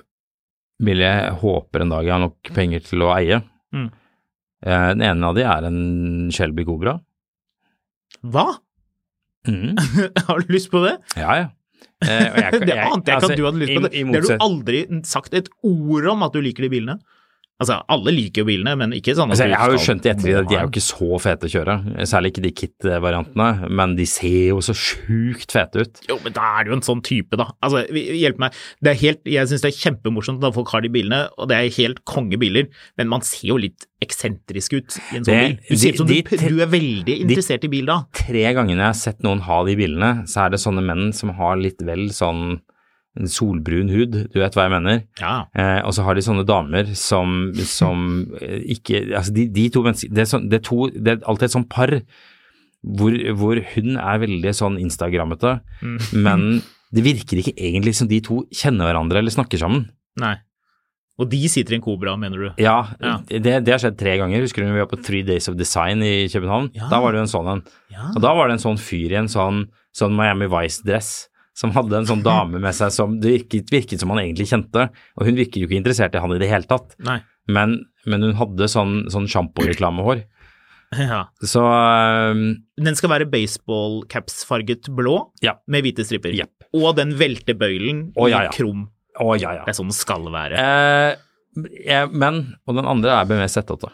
Vil 0.87 1.01
jeg 1.03 1.31
håper 1.41 1.83
en 1.83 1.89
dag 1.95 2.05
jeg 2.07 2.13
har 2.15 2.21
nok 2.23 2.51
penger 2.55 2.83
til 2.85 3.03
å 3.03 3.11
eie. 3.17 3.41
Mm. 3.75 3.89
Eh, 4.65 4.87
den 4.95 5.03
ene 5.05 5.27
av 5.29 5.35
de 5.37 5.43
er 5.45 5.67
en 5.69 6.31
Shelby 6.33 6.65
Cobra. 6.65 6.97
Hva? 8.25 8.47
Mm. 9.47 9.77
Har 10.27 10.41
du 10.43 10.53
lyst 10.53 10.71
på 10.73 10.81
det? 10.85 10.95
Ja, 11.19 11.35
ja. 11.43 11.47
Eh, 12.03 12.09
jeg, 12.09 12.41
jeg- 12.43 12.65
det 12.67 12.77
ante 12.81 13.11
jeg 13.11 13.19
ikke 13.19 13.19
altså, 13.19 13.31
at 13.31 13.37
du 13.37 13.45
hadde 13.45 13.61
lyst 13.61 13.75
på. 13.75 13.83
Det 13.85 13.91
Det 13.91 14.21
har 14.21 14.39
du 14.39 14.45
aldri 14.47 14.81
sagt 15.07 15.33
et 15.37 15.49
ord 15.63 16.09
om 16.13 16.25
at 16.27 16.33
du 16.33 16.41
liker 16.41 16.65
de 16.67 16.71
bilene. 16.73 16.97
Altså, 17.59 17.79
alle 17.89 18.11
liker 18.13 18.43
jo 18.43 18.45
bilene, 18.51 18.75
men 18.77 18.91
ikke 18.93 19.15
sånn 19.17 19.31
at 19.31 19.33
Altså, 19.33 19.47
jeg 19.49 19.57
har 19.57 19.71
jo 19.73 19.77
skjønt 19.81 20.05
i 20.05 20.09
ettertid 20.11 20.35
at 20.43 20.49
de 20.51 20.55
er 20.59 20.61
jo 20.61 20.69
ikke 20.69 20.83
så 20.85 21.17
fete 21.23 21.47
å 21.47 21.49
kjøre, 21.49 21.75
særlig 22.05 22.29
ikke 22.29 22.43
de 22.45 22.51
kit-variantene, 22.59 23.69
men 23.73 23.95
de 23.97 24.05
ser 24.05 24.51
jo 24.51 24.59
så 24.61 24.75
sjukt 24.77 25.55
fete 25.55 25.81
ut. 25.81 26.01
Jo, 26.07 26.19
men 26.21 26.35
da 26.35 26.43
er 26.59 26.67
du 26.67 26.75
en 26.75 26.83
sånn 26.85 27.01
type, 27.01 27.33
da. 27.39 27.47
Altså, 27.65 27.81
hjelp 27.89 28.37
meg. 28.43 28.53
Det 28.85 28.91
er 28.93 28.99
helt, 29.01 29.21
jeg 29.25 29.49
syns 29.49 29.65
det 29.65 29.71
er 29.73 29.79
kjempemorsomt 29.89 30.39
når 30.45 30.53
folk 30.59 30.69
har 30.75 30.85
de 30.85 30.91
bilene, 30.93 31.23
og 31.37 31.49
det 31.49 31.57
er 31.57 31.73
helt 31.79 32.03
kongebiler, 32.05 32.69
men 33.01 33.09
man 33.09 33.25
ser 33.25 33.49
jo 33.49 33.57
litt 33.57 33.87
eksentrisk 34.05 34.77
ut 34.77 34.99
i 34.99 35.17
en 35.17 35.25
sånn 35.25 35.33
Det- 35.33 35.41
bil. 35.47 35.57
Du 35.71 35.75
ser 35.81 35.89
ut 35.89 35.97
som 35.97 36.07
de- 36.13 36.21
du, 36.21 36.37
de- 36.37 36.49
du 36.53 36.61
er 36.61 36.67
veldig 36.77 37.19
interessert 37.25 37.63
i 37.65 37.67
bil 37.73 37.85
da. 37.89 38.03
Tre 38.13 38.45
ganger 38.53 38.75
jeg 38.77 38.85
har 38.85 38.93
sett 38.93 39.23
noen 39.25 39.41
ha 39.49 39.63
de 39.65 39.75
bilene, 39.75 40.27
så 40.29 40.45
er 40.45 40.49
det 40.53 40.59
sånne 40.61 40.85
menn 40.85 41.11
som 41.11 41.29
har 41.33 41.57
litt 41.57 41.81
vel 41.81 42.09
sånn 42.13 42.61
solbrun 43.25 43.89
hud, 43.89 44.11
du 44.29 44.37
vet 44.39 44.53
hva 44.53 44.67
jeg 44.67 44.73
mener. 44.75 45.01
Ja. 45.19 45.47
Eh, 45.57 45.81
og 45.81 45.93
så 45.97 46.03
har 46.05 46.13
de 46.13 46.21
sånne 46.21 46.45
damer 46.45 46.93
som, 46.93 47.51
som 47.65 48.05
eh, 48.41 48.61
ikke 48.77 49.01
Altså, 49.17 49.33
de, 49.33 49.47
de 49.49 49.69
to 49.73 49.81
mennesker 49.81 50.13
det 50.13 50.27
sånn, 50.29 50.45
det, 50.51 50.61
to, 50.69 50.89
det 50.93 51.15
er 51.17 51.23
alltid 51.25 51.49
et 51.49 51.55
sånt 51.57 51.69
par 51.73 51.95
hvor, 52.87 53.15
hvor 53.39 53.59
hun 53.73 53.95
er 53.97 54.19
veldig 54.21 54.53
sånn 54.55 54.77
instagrammete, 54.79 55.57
Mm. 55.81 55.97
men 56.23 56.43
det 56.93 57.03
virker 57.03 57.41
ikke 57.41 57.55
egentlig 57.57 57.95
som 57.97 58.07
de 58.07 58.21
to 58.23 58.43
kjenner 58.53 58.87
hverandre 58.87 59.19
eller 59.19 59.33
snakker 59.33 59.59
sammen. 59.59 59.89
Nei. 60.21 60.35
Og 61.17 61.27
de 61.31 61.39
sitter 61.49 61.73
i 61.73 61.77
en 61.79 61.81
Cobra, 61.81 62.13
mener 62.15 62.37
du? 62.37 62.47
Ja, 62.61 62.93
Ja. 63.01 63.15
Det, 63.27 63.41
det 63.65 63.73
har 63.73 63.81
skjedd 63.81 63.97
tre 63.97 64.13
ganger. 64.21 64.43
Husker 64.45 64.61
du 64.61 64.69
vi 64.71 64.77
var 64.79 64.85
på 64.91 64.99
Three 65.03 65.23
Days 65.25 65.49
of 65.49 65.55
Design 65.57 66.03
i 66.05 66.27
København? 66.29 66.69
Ja. 66.77 66.87
Da 66.91 66.99
var 67.01 67.11
det 67.11 67.17
jo 67.19 67.25
en 67.25 67.31
sånn 67.33 67.49
en. 67.55 67.63
Ja. 67.91 68.11
Og 68.15 68.21
da 68.21 68.35
var 68.37 68.47
det 68.47 68.59
en 68.59 68.63
sånn 68.63 68.77
fyr 68.77 69.11
i 69.15 69.17
en 69.17 69.27
sånn, 69.27 69.63
sånn 69.97 70.13
Miami 70.15 70.45
Vice-dress 70.45 71.27
som 71.57 71.73
hadde 71.73 71.97
en 71.97 72.07
sånn 72.09 72.23
dame 72.25 72.61
med 72.61 72.75
seg 72.77 72.93
som 72.93 73.17
det 73.21 73.33
virket, 73.33 73.71
virket 73.73 74.01
som 74.03 74.11
han 74.13 74.21
egentlig 74.21 74.49
kjente. 74.51 74.87
Og 75.17 75.25
hun 75.25 75.37
virket 75.39 75.63
jo 75.63 75.69
ikke 75.69 75.79
interessert 75.79 76.15
i 76.15 76.21
han 76.21 76.35
i 76.35 76.41
det 76.41 76.49
hele 76.51 76.69
tatt. 76.69 76.93
Men, 77.49 77.79
men 78.05 78.25
hun 78.27 78.35
hadde 78.37 78.67
sånn, 78.69 78.99
sånn 79.13 79.29
sjamporeklamehår. 79.31 80.25
Ja. 80.95 81.25
Så 81.43 81.63
um, 81.65 82.43
Den 82.79 82.95
skal 82.95 83.11
være 83.11 83.27
baseball-caps-farget 83.31 84.87
blå 84.95 85.17
ja. 85.43 85.57
med 85.67 85.83
hvite 85.83 86.05
striper. 86.07 86.35
Yep. 86.37 86.69
Og 86.77 86.93
den 86.99 87.15
veltebøylen 87.19 88.09
i 88.13 88.29
ja, 88.31 88.45
ja. 88.47 88.53
krum. 88.53 88.87
Å, 89.17 89.33
ja, 89.39 89.57
ja. 89.57 89.65
Det 89.65 89.73
er 89.73 89.79
sånn 89.79 89.91
det 89.91 89.97
skal 89.97 90.29
være. 90.31 90.61
Eh, 90.61 92.05
men 92.13 92.43
Og 92.69 92.77
den 92.77 92.87
andre 92.87 93.17
er 93.17 93.29
BMW 93.29 93.49
Z8. 93.49 93.89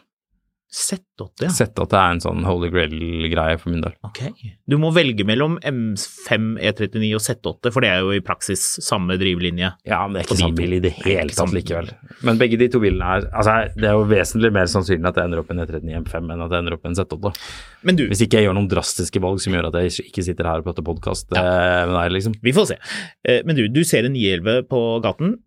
Z8, 0.74 1.28
ja. 1.44 1.50
Z8 1.54 1.84
er 2.00 2.14
en 2.16 2.22
sånn 2.24 2.40
holy 2.48 2.72
grail-greie 2.74 3.60
for 3.62 3.70
min 3.70 3.84
del. 3.84 3.94
Ok. 4.08 4.24
Du 4.66 4.80
må 4.82 4.90
velge 4.96 5.22
mellom 5.28 5.60
M5 5.70 6.48
E39 6.58 7.04
E 7.06 7.12
og 7.14 7.22
Z8, 7.22 7.70
for 7.76 7.86
det 7.86 7.92
er 7.94 8.00
jo 8.02 8.16
i 8.16 8.24
praksis 8.26 8.64
samme 8.82 9.20
drivlinje. 9.22 9.70
Ja, 9.86 10.00
men 10.08 10.18
det 10.18 10.24
er 10.24 10.28
ikke 10.32 10.40
samme 10.40 10.58
bil 10.58 10.74
i 10.74 10.82
det 10.82 10.94
hele 11.04 11.30
tatt 11.38 11.54
likevel. 11.54 11.92
Men 12.26 12.42
begge 12.42 12.58
de 12.58 12.70
to 12.74 12.82
bilene 12.82 13.06
er 13.20 13.28
Altså, 13.30 13.54
det 13.78 13.86
er 13.92 13.94
jo 14.00 14.08
vesentlig 14.10 14.50
mer 14.56 14.66
sannsynlig 14.74 15.12
at 15.12 15.20
jeg 15.22 15.30
ender 15.30 15.44
opp 15.44 15.54
i 15.54 15.56
en 15.56 15.62
E39 15.68 15.94
M5 16.02 16.34
enn 16.34 16.44
at 16.48 16.56
jeg 16.58 16.66
ender 16.66 16.78
opp 16.80 16.90
i 16.90 16.92
en 16.92 16.98
Z8. 16.98 17.34
Men 17.86 18.00
du, 18.02 18.04
Hvis 18.10 18.26
ikke 18.26 18.42
jeg 18.42 18.50
gjør 18.50 18.58
noen 18.58 18.72
drastiske 18.74 19.22
valg 19.24 19.46
som 19.46 19.54
gjør 19.54 19.70
at 19.70 19.78
jeg 19.84 20.08
ikke 20.10 20.26
sitter 20.26 20.50
her 20.50 20.64
og 20.64 20.68
prater 20.72 20.88
podkast 20.90 21.30
med 21.38 21.94
deg, 21.94 22.12
liksom. 22.18 22.34
vi 22.42 22.56
får 22.58 22.72
se. 22.74 22.80
Eh, 23.30 23.44
Men 23.46 23.62
du, 23.62 23.68
du 23.70 23.84
ser 23.86 24.10
en 24.10 24.18
911 24.18 24.66
på 24.74 24.82
gaten. 25.06 25.38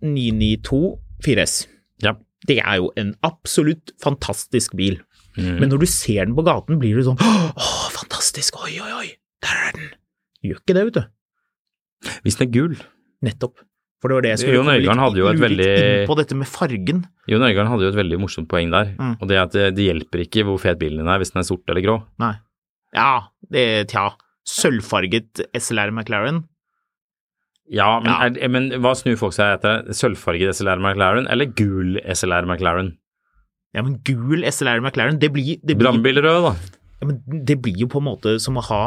992 0.00 0.80
4S. 1.26 1.60
Ja. 2.00 2.14
Det 2.48 2.58
er 2.62 2.76
jo 2.80 2.90
en 3.00 3.14
absolutt 3.26 3.92
fantastisk 4.02 4.76
bil. 4.78 5.00
Mm. 5.36 5.58
Men 5.60 5.68
når 5.70 5.82
du 5.84 5.88
ser 5.90 6.24
den 6.24 6.34
på 6.36 6.44
gaten, 6.46 6.78
blir 6.80 6.96
du 6.98 7.04
sånn 7.06 7.20
Åh, 7.20 7.88
fantastisk! 7.94 8.56
Oi, 8.64 8.72
oi, 8.82 8.92
oi! 8.96 9.08
Der 9.44 9.58
er 9.68 9.74
den! 9.76 9.90
Gjør 10.44 10.58
ikke 10.62 10.74
det, 10.76 10.84
vet 10.88 10.96
du. 10.96 11.02
Hvis 12.24 12.38
den 12.40 12.48
er 12.48 12.52
gul 12.54 12.74
Nettopp. 13.24 13.60
For 14.00 14.08
det 14.08 14.16
var 14.16 14.24
det 14.24 14.30
jeg 14.32 14.40
skulle 14.40 14.56
Jon 14.56 14.70
Øigarden 14.72 15.02
hadde 15.04 15.20
jo 15.20 15.26
et 15.28 15.40
veldig- 15.42 15.64
inn 15.76 16.06
på 16.08 16.14
dette 16.16 16.36
med 16.40 16.48
fargen. 16.48 17.02
Jon 17.28 17.42
Øigarden 17.44 17.68
hadde 17.68 17.84
jo 17.84 17.90
et 17.92 17.98
veldig 18.00 18.18
morsomt 18.22 18.48
poeng 18.48 18.70
der. 18.72 18.94
Mm. 18.96 19.12
Og 19.20 19.28
det 19.28 19.36
er 19.36 19.42
at 19.44 19.52
det, 19.52 19.66
det 19.76 19.84
hjelper 19.90 20.22
ikke 20.24 20.44
hvor 20.48 20.56
fet 20.62 20.78
bilen 20.80 21.02
din 21.02 21.10
er 21.12 21.20
hvis 21.20 21.34
den 21.34 21.42
er 21.42 21.48
sort 21.50 21.68
eller 21.68 21.84
grå. 21.84 21.98
Nei. 22.22 22.32
Ja, 22.96 23.10
det 23.52 23.66
Tja. 23.92 24.06
Sølvfarget 24.48 25.44
SLR 25.54 25.92
McLaren. 25.92 26.46
Ja, 27.70 28.00
men, 28.02 28.10
Ja. 28.10 28.26
Er, 28.26 28.48
men 28.50 28.70
hva 28.82 28.94
snur 28.98 29.18
folk 29.20 29.36
seg 29.36 29.58
etter? 29.58 29.92
Sølvfarget 29.94 30.58
SLR 30.58 30.82
McLaren 30.82 31.28
eller 31.30 31.46
gul 31.46 32.00
SLR 32.02 32.48
McLaren? 32.48 32.96
Ja, 33.76 33.84
men 33.86 34.00
gul 34.02 34.42
SLR 34.42 34.82
McLaren, 34.82 35.20
det 35.22 35.30
blir, 35.32 35.60
det 35.62 35.76
blir, 35.76 35.86
Brannbilrød, 35.86 36.48
da. 36.48 36.80
ja, 36.98 37.06
men 37.06 37.20
det 37.46 37.60
blir 37.62 37.78
jo 37.78 37.86
på 37.92 38.02
en 38.02 38.08
måte 38.08 38.34
som 38.42 38.58
å 38.58 38.64
ha 38.66 38.82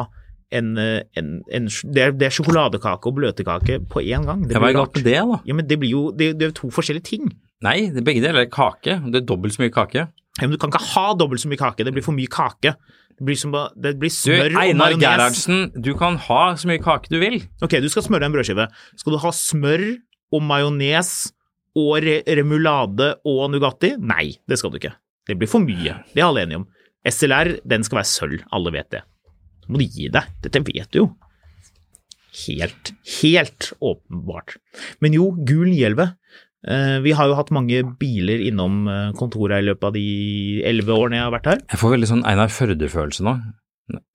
en, 0.53 0.73
eh, 0.77 1.01
en, 1.17 1.29
en 1.49 1.69
det, 1.69 2.01
er, 2.03 2.11
det 2.17 2.27
er 2.27 2.35
sjokoladekake 2.35 3.09
og 3.09 3.15
bløtkake 3.17 3.79
på 3.89 4.03
én 4.03 4.27
gang. 4.27 4.43
Det 4.47 4.57
er 4.57 4.65
blir 4.65 4.75
med 4.77 4.99
det, 5.07 5.15
da? 5.15 5.39
Ja, 5.47 5.55
men 5.57 5.69
det 5.69 5.79
blir 5.81 5.95
jo 5.95 6.03
Det, 6.11 6.33
det 6.37 6.49
er 6.49 6.57
to 6.57 6.69
forskjellige 6.73 7.07
ting. 7.07 7.31
Nei, 7.63 7.87
det, 7.87 8.03
er 8.03 8.05
begge 8.05 8.21
deler 8.25 8.43
er 8.43 8.51
kake. 8.51 8.99
Det 9.07 9.23
er 9.23 9.25
dobbelt 9.25 9.55
så 9.55 9.63
mye 9.63 9.73
kake. 9.73 10.05
Ja, 10.41 10.43
men 10.43 10.55
du 10.55 10.59
kan 10.61 10.73
ikke 10.73 10.83
ha 10.93 11.13
dobbelt 11.17 11.41
så 11.41 11.49
mye 11.49 11.61
kake. 11.61 11.85
Det 11.87 11.93
blir 11.95 12.05
for 12.05 12.15
mye 12.17 12.29
kake. 12.29 12.75
Blir, 13.23 13.37
som, 13.39 13.53
å- 13.55 13.69
det 13.79 13.93
blir 14.01 14.09
Du, 14.11 14.15
smør 14.15 14.51
og 14.55 14.61
Einar 14.63 14.91
majones. 14.91 15.03
Gerhardsen, 15.03 15.59
du 15.85 15.91
kan 15.99 16.17
ha 16.25 16.41
så 16.59 16.67
mye 16.67 16.81
kake 16.83 17.11
du 17.13 17.19
vil. 17.21 17.37
Ok, 17.63 17.77
du 17.83 17.87
skal 17.93 18.03
smøre 18.07 18.27
en 18.27 18.33
brødskive. 18.35 18.65
Skal 18.99 19.15
du 19.15 19.19
ha 19.23 19.31
smør 19.37 19.83
og 20.33 20.41
majones 20.43 21.13
og 21.77 21.95
re 22.03 22.19
remulade 22.27 23.13
og 23.25 23.45
Nugatti? 23.53 23.93
Nei, 24.01 24.33
det 24.49 24.59
skal 24.59 24.73
du 24.73 24.79
ikke. 24.81 24.95
Det 25.29 25.37
blir 25.39 25.47
for 25.51 25.63
mye. 25.63 25.99
Det 26.13 26.19
er 26.19 26.27
alle 26.27 26.43
enige 26.43 26.61
om. 26.63 26.67
SLR, 27.07 27.53
den 27.67 27.83
skal 27.87 28.01
være 28.01 28.11
sølv. 28.11 28.43
Alle 28.51 28.71
vet 28.75 28.89
det. 28.91 29.03
Så 29.63 29.71
må 29.71 29.79
du 29.79 29.85
gi 29.87 30.09
deg. 30.11 30.27
Dette 30.43 30.59
vet 30.67 30.89
du 30.91 30.99
jo. 31.05 31.07
Helt, 32.47 32.91
helt 33.21 33.67
åpenbart. 33.79 34.55
Men 35.05 35.13
jo, 35.13 35.27
gul 35.45 35.67
911. 35.69 36.15
Eh, 36.63 36.99
Vi 37.03 37.11
har 37.11 37.27
jo 37.27 37.35
hatt 37.35 37.51
mange 37.55 37.81
biler 37.99 38.43
innom 38.47 38.85
eh, 38.87 39.09
kontoret 39.19 39.63
i 39.63 39.67
løpet 39.67 39.89
av 39.89 39.97
de 39.97 40.05
elleve 40.69 40.95
årene 40.95 41.19
jeg 41.19 41.27
har 41.27 41.35
vært 41.35 41.51
her. 41.51 41.65
Jeg 41.73 41.81
får 41.81 41.93
veldig 41.97 42.09
sånn 42.13 42.25
Einar 42.29 42.53
Førde-følelse 42.53 43.25
nå. 43.27 43.35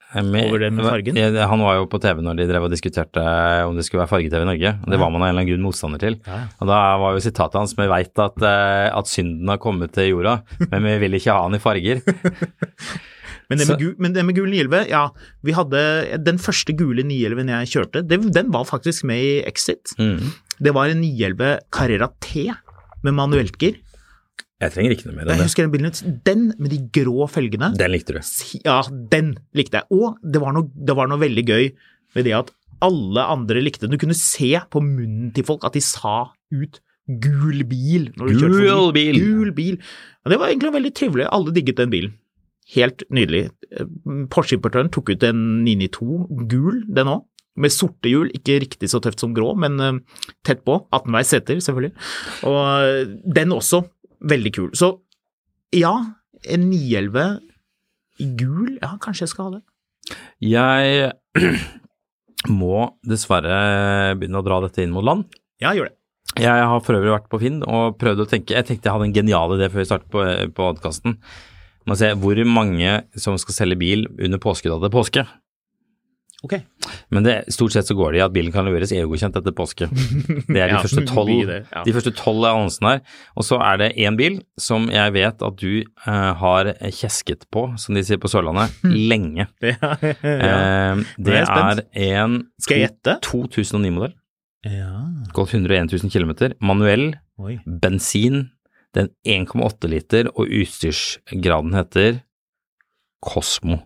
Med, 0.08 0.46
Over 0.48 0.62
det 0.62 0.68
med 0.72 0.86
fargen? 0.88 1.18
Han 1.50 1.60
var 1.60 1.74
jo 1.76 1.88
på 1.92 1.98
TV 2.00 2.22
når 2.24 2.38
de 2.38 2.46
drev 2.48 2.64
og 2.64 2.70
diskuterte 2.72 3.20
om 3.68 3.74
det 3.76 3.82
skulle 3.84 4.06
være 4.06 4.08
farge-TV 4.14 4.40
i 4.40 4.48
Norge. 4.48 4.70
og 4.80 4.94
Det 4.94 5.00
var 5.02 5.10
man 5.12 5.20
av 5.20 5.26
en 5.26 5.34
eller 5.34 5.42
annen 5.42 5.50
grunn 5.50 5.66
motstander 5.66 6.00
til. 6.00 6.16
Og 6.24 6.70
da 6.70 6.78
var 7.02 7.12
jo 7.12 7.20
sitatet 7.20 7.58
hans 7.60 7.76
Vi 7.76 7.90
veit 7.92 8.22
at, 8.24 8.40
eh, 8.40 8.88
at 8.88 9.10
synden 9.12 9.52
har 9.52 9.60
kommet 9.60 9.92
til 9.92 10.08
jorda, 10.14 10.38
men 10.70 10.88
vi 10.88 10.96
vil 11.04 11.18
ikke 11.20 11.36
ha 11.36 11.44
den 11.44 11.60
i 11.60 11.62
farger. 11.62 12.00
Men 13.48 13.56
det, 13.56 13.64
med 13.70 13.78
gul, 13.80 13.92
men 13.96 14.12
det 14.12 14.22
med 14.28 14.36
gul 14.36 14.50
911, 14.52 14.90
ja, 14.90 15.06
vi 15.40 15.54
hadde 15.56 15.80
den 16.20 16.36
første 16.36 16.74
gule 16.76 17.00
911 17.00 17.48
jeg 17.54 17.70
kjørte, 17.72 18.02
det, 18.04 18.18
den 18.34 18.50
var 18.52 18.66
faktisk 18.68 19.06
med 19.08 19.22
i 19.24 19.30
Exit. 19.48 19.94
Mm. 19.96 20.34
Det 20.62 20.72
var 20.74 20.90
en 20.92 21.00
911 21.02 21.52
Carrera 21.74 22.08
T 22.24 22.48
med 23.04 23.14
manuelt 23.14 23.58
gir. 23.60 23.76
Jeg 24.58 24.74
trenger 24.74 24.90
ikke 24.96 25.06
noe 25.06 25.14
mer 25.14 25.28
Jeg 25.28 25.36
enn 25.36 25.38
det. 25.38 25.46
husker 25.46 25.66
den 25.68 25.74
bilen, 25.76 26.22
den 26.26 26.46
med 26.58 26.72
de 26.74 26.78
grå 26.98 27.28
følgene. 27.30 27.68
Den 27.78 27.92
likte 27.94 28.16
du. 28.16 28.20
Ja, 28.66 28.80
den 29.12 29.36
likte 29.54 29.78
jeg. 29.78 29.86
Og 29.94 30.16
det 30.26 30.40
var, 30.42 30.56
noe, 30.56 30.66
det 30.74 30.96
var 30.98 31.06
noe 31.10 31.20
veldig 31.22 31.44
gøy 31.46 31.68
med 32.16 32.26
det 32.26 32.34
at 32.40 32.50
alle 32.82 33.22
andre 33.22 33.62
likte 33.62 33.86
den. 33.86 33.94
Du 33.94 34.02
kunne 34.02 34.18
se 34.18 34.50
på 34.70 34.82
munnen 34.82 35.30
til 35.34 35.46
folk 35.46 35.62
at 35.66 35.78
de 35.78 35.82
sa 35.84 36.32
ut 36.50 36.80
gul 37.08 37.62
bil. 37.70 38.10
Når 38.18 38.32
du 38.34 38.42
Gul 38.42 38.92
bil. 38.92 39.20
Gul 39.22 39.52
bil. 39.56 39.78
Og 40.26 40.32
det 40.34 40.40
var 40.42 40.50
egentlig 40.50 40.74
veldig 40.74 40.94
trivelig. 40.98 41.28
Alle 41.30 41.54
digget 41.54 41.78
den 41.78 41.94
bilen. 41.94 42.16
Helt 42.74 43.06
nydelig. 43.14 43.46
Eh, 43.72 43.86
Porsche-importøren 44.28 44.90
tok 44.92 45.14
ut 45.14 45.22
en 45.24 45.38
992 45.64 46.48
gul, 46.50 46.82
den 46.98 47.14
òg. 47.14 47.22
Med 47.58 47.74
sorte 47.74 48.10
hjul, 48.10 48.30
ikke 48.36 48.60
riktig 48.62 48.90
så 48.92 49.00
tøft 49.02 49.22
som 49.22 49.34
grå, 49.36 49.52
men 49.58 49.80
eh, 49.82 49.98
tett 50.46 50.62
på. 50.66 50.80
18-veis 50.94 51.34
seter, 51.34 51.60
selvfølgelig. 51.64 51.92
Og 52.48 52.60
eh, 52.62 53.02
den 53.38 53.54
også, 53.56 53.82
veldig 54.28 54.54
kul. 54.54 54.70
Så 54.78 54.92
ja, 55.74 55.92
en 56.48 56.70
911 56.70 57.38
i 58.18 58.30
gul, 58.38 58.78
ja, 58.80 58.94
kanskje 59.02 59.26
jeg 59.26 59.34
skal 59.34 59.48
ha 59.48 59.58
det. 59.58 59.62
Jeg 60.42 61.12
må 62.60 62.88
dessverre 63.06 64.16
begynne 64.18 64.40
å 64.40 64.46
dra 64.46 64.62
dette 64.64 64.82
inn 64.82 64.94
mot 64.94 65.06
land. 65.06 65.26
Ja, 65.62 65.74
gjør 65.74 65.90
det. 65.90 65.94
Jeg 66.38 66.66
har 66.70 66.82
for 66.84 66.94
øvrig 66.94 67.14
vært 67.14 67.30
på 67.32 67.40
Finn 67.42 67.62
og 67.66 67.96
prøvd 67.98 68.20
å 68.22 68.26
tenke 68.28 68.54
Jeg 68.54 68.66
tenkte 68.68 68.86
jeg 68.86 68.94
hadde 68.94 69.06
en 69.08 69.14
genial 69.16 69.54
idé 69.56 69.70
før 69.72 69.80
vi 69.80 69.86
startet 69.88 70.10
på 70.12 70.24
podkasten. 70.58 71.16
Man 71.88 71.98
ser 71.98 72.18
hvor 72.20 72.38
mange 72.46 72.98
som 73.18 73.38
skal 73.40 73.56
selge 73.56 73.78
bil 73.80 74.04
under 74.20 74.40
påskudd 74.42 74.76
til 74.84 74.92
påske. 74.92 75.24
Ok. 76.46 76.52
Men 77.10 77.24
det, 77.26 77.32
stort 77.50 77.72
sett 77.74 77.88
så 77.88 77.96
går 77.98 78.12
det 78.14 78.18
i 78.20 78.22
at 78.22 78.30
bilen 78.34 78.52
kan 78.54 78.62
leveres 78.68 78.92
EU-godkjent 78.94 79.34
etter 79.40 79.54
påske. 79.58 79.88
Det 80.46 80.60
er 80.62 80.70
de 80.70 80.76
Ja, 80.76 80.82
første 80.84 81.00
det 81.02 81.08
tolv 81.10 81.26
blir 81.32 81.48
det, 81.50 81.56
ja. 81.72 81.82
de 81.82 81.94
første 81.96 82.12
tolv 82.14 82.46
annonsene 82.46 82.92
her. 82.92 83.00
Og 83.34 83.46
så 83.48 83.58
er 83.58 83.80
det 83.82 83.88
én 83.98 84.14
bil 84.20 84.36
som 84.60 84.86
jeg 84.92 85.14
vet 85.16 85.42
at 85.42 85.56
du 85.58 85.80
eh, 85.82 86.28
har 86.44 86.70
kjesket 86.94 87.42
på, 87.50 87.64
som 87.82 87.98
de 87.98 88.04
sier 88.06 88.20
på 88.22 88.30
Sørlandet, 88.30 88.70
lenge. 88.86 89.48
Ja. 89.66 89.96
Eh, 89.98 91.02
Nå 91.18 91.34
er 91.34 91.80
det 91.82 91.88
er 91.98 92.22
en 92.22 92.38
Skal 92.62 92.78
jeg 92.78 92.86
gjette? 92.92 93.16
2009-modell. 93.26 94.14
ja. 94.70 94.92
Gått 95.34 95.52
101 95.58 95.90
000 95.90 96.10
km. 96.14 96.54
Manuell, 96.62 97.16
Oi. 97.42 97.58
bensin. 97.66 98.46
Den 98.96 99.10
1,8 99.28 99.90
liter, 99.90 100.30
og 100.38 100.46
utstyrsgraden 100.48 101.74
heter 101.76 102.22
Cosmo. 103.26 103.82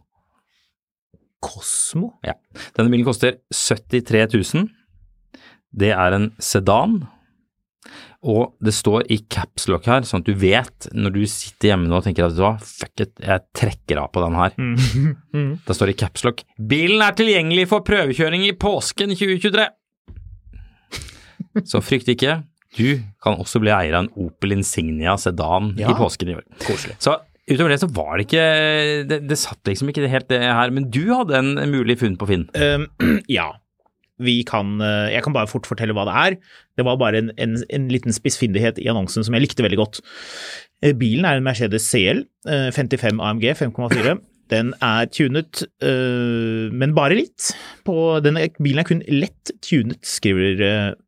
Kosmo? 1.43 2.15
Ja. 2.27 2.37
Denne 2.77 2.93
bilen 2.93 3.07
koster 3.09 3.41
73 3.53 4.29
000. 4.55 4.71
Det 5.73 5.91
er 5.97 6.17
en 6.19 6.31
sedan. 6.43 7.03
Og 8.23 8.53
det 8.63 8.71
står 8.77 9.09
i 9.11 9.17
capslock 9.33 9.89
her, 9.91 10.05
sånn 10.07 10.23
at 10.23 10.29
du 10.29 10.37
vet 10.39 10.87
når 10.95 11.15
du 11.17 11.23
sitter 11.27 11.73
hjemme 11.73 11.89
nå 11.91 11.97
og 11.99 12.05
tenker 12.07 12.29
at 12.29 12.37
du 12.37 12.43
hva, 12.45 12.53
fuck 12.63 13.03
it, 13.03 13.17
jeg 13.19 13.43
trekker 13.59 13.99
av 14.05 14.13
på 14.15 14.23
den 14.23 14.37
her. 14.39 14.55
Mm. 14.63 15.57
Da 15.67 15.75
står 15.75 15.91
det 15.91 15.97
i 15.97 16.01
capslock 16.05 16.45
Bilen 16.71 17.03
er 17.03 17.17
tilgjengelig 17.19 17.65
for 17.73 17.83
prøvekjøring 17.87 18.45
i 18.47 18.53
påsken 18.55 19.11
2023. 19.19 19.67
Så 21.69 21.83
frykt 21.85 22.09
ikke. 22.15 22.39
Du 22.79 23.03
kan 23.23 23.37
også 23.43 23.61
bli 23.61 23.73
eier 23.75 23.99
av 23.99 24.07
en 24.07 24.13
Opel 24.29 24.55
Insignia 24.55 25.17
sedan 25.21 25.75
Ja. 25.81 25.91
i 25.91 25.99
påsken 25.99 26.31
i 26.33 26.37
år. 26.39 26.47
Koselig. 26.65 26.95
Så 27.03 27.19
utover 27.51 27.73
det 27.75 27.81
så 27.83 27.91
var 27.91 28.17
det 28.17 28.29
ikke 28.29 28.47
Det, 29.11 29.19
det 29.27 29.39
satt 29.41 29.67
liksom 29.69 29.91
ikke 29.91 30.11
helt 30.11 30.29
det 30.31 30.43
her. 30.45 30.71
Men 30.75 30.91
du 30.93 31.03
hadde 31.11 31.39
en 31.39 31.57
mulig 31.73 31.99
funn 32.03 32.19
på 32.21 32.29
Finn. 32.31 32.47
Um, 32.55 32.89
ja. 33.39 33.51
Vi 34.23 34.43
kan 34.47 34.77
eh, 34.85 35.13
Jeg 35.17 35.25
kan 35.25 35.35
bare 35.35 35.51
fort 35.51 35.67
fortelle 35.67 35.95
hva 35.97 36.05
det 36.07 36.19
er. 36.25 36.37
Det 36.79 36.85
var 36.87 37.01
bare 37.01 37.19
en, 37.19 37.31
en, 37.41 37.57
en 37.69 37.89
liten 37.91 38.15
spissfindighet 38.15 38.79
i 38.79 38.91
annonsen 38.93 39.25
som 39.25 39.35
jeg 39.35 39.47
likte 39.47 39.65
veldig 39.65 39.81
godt. 39.81 40.03
Eh, 40.83 40.95
Bilen 40.99 41.27
er 41.27 41.39
en 41.39 41.47
Mercedes 41.47 41.89
CL 41.91 42.25
eh, 42.47 42.69
55 42.75 43.23
AMG 43.23 43.49
5,4. 43.59 44.19
Den 44.53 44.75
er 44.85 45.07
tunet, 45.09 45.63
eh, 45.81 46.69
men 46.77 46.95
bare 46.95 47.17
litt. 47.17 47.53
På, 47.87 48.19
er, 48.21 48.51
bilen 48.61 48.83
er 48.83 48.87
kun 48.89 49.01
lett 49.09 49.55
tunet, 49.65 50.03
skriver 50.05 50.61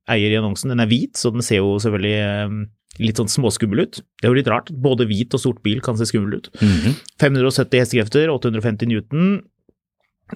eier 0.09 0.33
i 0.33 0.39
annonsen. 0.39 0.73
Den 0.73 0.83
er 0.83 0.91
hvit, 0.91 1.19
så 1.21 1.35
den 1.35 1.45
ser 1.45 1.61
jo 1.61 1.77
selvfølgelig 1.83 2.71
litt 3.03 3.19
sånn 3.19 3.31
småskummel 3.31 3.87
ut. 3.87 4.03
Det 4.21 4.29
er 4.29 4.33
jo 4.33 4.39
litt 4.39 4.51
rart. 4.51 4.71
Både 4.71 5.07
hvit 5.11 5.35
og 5.35 5.43
sort 5.43 5.63
bil 5.67 5.83
kan 5.85 5.99
se 5.99 6.07
skummel 6.11 6.39
ut. 6.39 6.53
570 7.23 7.83
hestekrefter, 7.83 8.33
850 8.33 8.91
newton. 8.91 9.35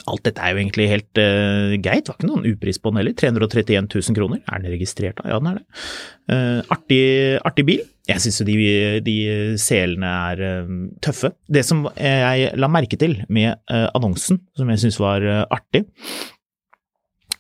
Alt 0.05 0.27
dette 0.27 0.43
er 0.45 0.53
jo 0.53 0.61
egentlig 0.61 0.87
helt 0.91 1.19
uh, 1.21 1.75
greit. 1.81 2.05
Det 2.05 2.13
var 2.13 2.19
ikke 2.19 2.29
noen 2.29 2.49
upris 2.51 2.79
på 2.83 2.93
den 2.93 3.01
heller. 3.01 3.15
331 3.17 3.89
000 3.89 4.17
kroner. 4.19 4.43
Er 4.45 4.61
den 4.61 4.75
registrert 4.75 5.21
da? 5.21 5.31
Ja, 5.33 5.39
den 5.41 5.51
er 5.51 5.61
det. 5.61 5.85
Uh, 6.29 6.59
artig, 6.75 7.05
artig 7.49 7.65
bil. 7.71 7.87
Jeg 8.09 8.25
syns 8.25 8.41
jo 8.41 8.47
de, 8.49 8.59
de 9.05 9.17
selene 9.61 10.11
er 10.33 10.43
uh, 10.45 10.75
tøffe. 11.05 11.33
Det 11.49 11.65
som 11.67 11.87
jeg 11.97 12.53
la 12.61 12.71
merke 12.73 13.01
til 13.01 13.17
med 13.33 13.57
annonsen, 13.97 14.43
som 14.57 14.69
jeg 14.73 14.85
syns 14.85 15.01
var 15.01 15.25
artig, 15.49 15.87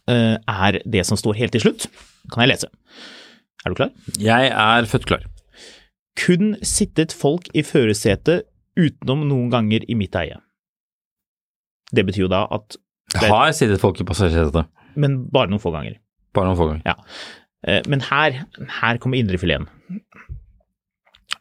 er 0.09 0.79
det 0.89 1.03
som 1.05 1.19
står 1.21 1.37
helt 1.37 1.53
til 1.53 1.67
slutt. 1.67 1.85
Kan 2.33 2.47
jeg 2.47 2.55
lese? 2.55 2.71
Er 3.65 3.73
du 3.73 3.79
klar? 3.79 3.93
Jeg 4.23 4.51
er 4.55 4.89
født 4.91 5.07
klar. 5.11 5.25
Kun 6.19 6.57
sittet 6.67 7.15
folk 7.15 7.49
i 7.55 7.63
førersetet 7.67 8.47
utenom 8.79 9.25
noen 9.29 9.51
ganger 9.53 9.85
i 9.91 9.97
mitt 9.99 10.15
eie. 10.19 10.39
Det 11.95 12.05
betyr 12.07 12.27
jo 12.27 12.31
da 12.33 12.45
at 12.55 12.77
Jeg 13.17 13.31
har 13.33 13.53
sittet 13.57 13.81
folk 13.81 14.01
i 14.03 14.07
passasjersetet. 14.07 14.69
Men 14.99 15.23
bare 15.33 15.51
noen 15.51 15.63
få 15.63 15.73
ganger. 15.75 15.97
Bare 16.37 16.51
noen 16.51 16.59
få 16.59 16.69
ganger. 16.71 16.85
Ja. 16.87 17.81
Men 17.89 18.03
her, 18.07 18.43
her 18.81 18.99
kommer 19.03 19.19
indrefileten. 19.19 19.67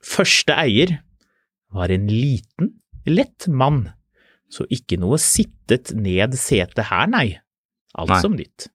Første 0.07 0.55
eier 0.57 0.95
var 1.75 1.91
en 1.91 2.07
liten, 2.09 2.71
lett 3.05 3.47
mann, 3.51 3.89
så 4.49 4.63
ikke 4.71 4.97
noe 5.01 5.19
sittet 5.19 5.91
ned 5.97 6.37
sete 6.39 6.85
her, 6.89 7.09
nei. 7.11 7.27
Alt 7.97 8.13
Nei. 8.13 8.21
som 8.23 8.37
nytt. 8.37 8.69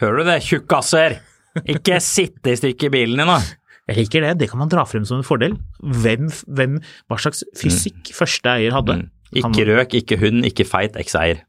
Hører 0.00 0.20
du 0.20 0.28
det, 0.30 0.38
tjukkaser? 0.46 1.18
Ikke 1.74 1.98
sitte 2.04 2.52
i 2.54 2.58
stykker 2.58 2.92
bilen 2.94 3.20
din, 3.20 3.30
da. 3.30 3.40
Jeg 3.90 4.04
liker 4.04 4.22
det, 4.22 4.34
det 4.38 4.50
kan 4.52 4.60
man 4.60 4.70
dra 4.70 4.84
frem 4.86 5.06
som 5.08 5.18
en 5.18 5.26
fordel. 5.26 5.56
Hvem, 5.82 6.28
hvem 6.46 6.76
hva 7.10 7.18
slags 7.18 7.42
fysikk 7.58 8.12
første 8.14 8.52
eier 8.52 8.76
hadde. 8.76 9.00
Mm. 9.00 9.08
Ikke 9.40 9.66
røk, 9.66 9.96
ikke 9.98 10.18
hund, 10.20 10.44
ikke 10.46 10.66
feit 10.66 10.98
eks-eier. 10.98 11.42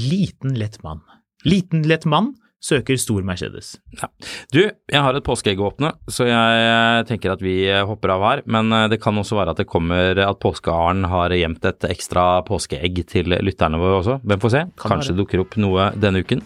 Liten, 0.00 0.56
lett 0.56 0.78
mann. 0.84 1.02
Liten, 1.44 1.84
lett 1.88 2.06
mann 2.08 2.32
søker 2.62 2.98
stor 3.00 3.24
Mercedes. 3.26 3.72
Du, 4.54 4.60
jeg 4.62 5.02
har 5.02 5.16
et 5.18 5.26
påskeegg 5.26 5.58
å 5.60 5.66
åpne, 5.72 5.90
så 6.06 6.28
jeg 6.28 7.06
tenker 7.08 7.34
at 7.34 7.42
vi 7.42 7.56
hopper 7.88 8.14
av 8.14 8.26
her. 8.28 8.42
Men 8.46 8.70
eh, 8.72 8.86
det 8.92 9.00
kan 9.02 9.18
også 9.18 9.36
være 9.40 9.56
at 9.56 9.62
det 9.64 9.68
kommer 9.70 10.20
at 10.22 10.38
påskearen 10.42 11.08
har 11.10 11.34
gjemt 11.34 11.66
et 11.68 11.88
ekstra 11.90 12.26
påskeegg 12.46 13.02
til 13.10 13.34
lytterne 13.42 13.80
våre 13.82 13.98
også. 13.98 14.20
Hvem 14.22 14.44
får 14.44 14.54
se? 14.54 14.64
Kan 14.78 14.94
Kanskje 14.94 15.12
være. 15.16 15.20
dukker 15.24 15.44
opp 15.44 15.58
noe 15.60 15.90
denne 15.98 16.22
uken. 16.22 16.44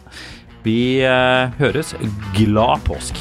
Vi 0.66 0.98
eh, 0.98 1.50
høres. 1.58 1.94
Glad 2.34 2.80
påsk! 2.84 3.14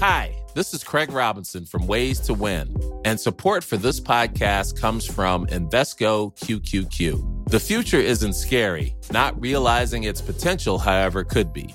Hi, 0.00 0.32
this 0.54 0.72
is 0.72 0.82
Craig 0.82 1.12
Robinson 1.12 1.66
from 1.66 1.86
Ways 1.86 2.18
to 2.20 2.32
Win, 2.32 2.74
and 3.04 3.20
support 3.20 3.62
for 3.62 3.76
this 3.76 4.00
podcast 4.00 4.80
comes 4.80 5.04
from 5.04 5.46
Invesco 5.48 6.34
QQQ. 6.38 7.50
The 7.50 7.60
future 7.60 8.00
isn't 8.00 8.32
scary, 8.32 8.96
not 9.12 9.38
realizing 9.38 10.04
its 10.04 10.22
potential, 10.22 10.78
however, 10.78 11.24
could 11.24 11.52
be. 11.52 11.74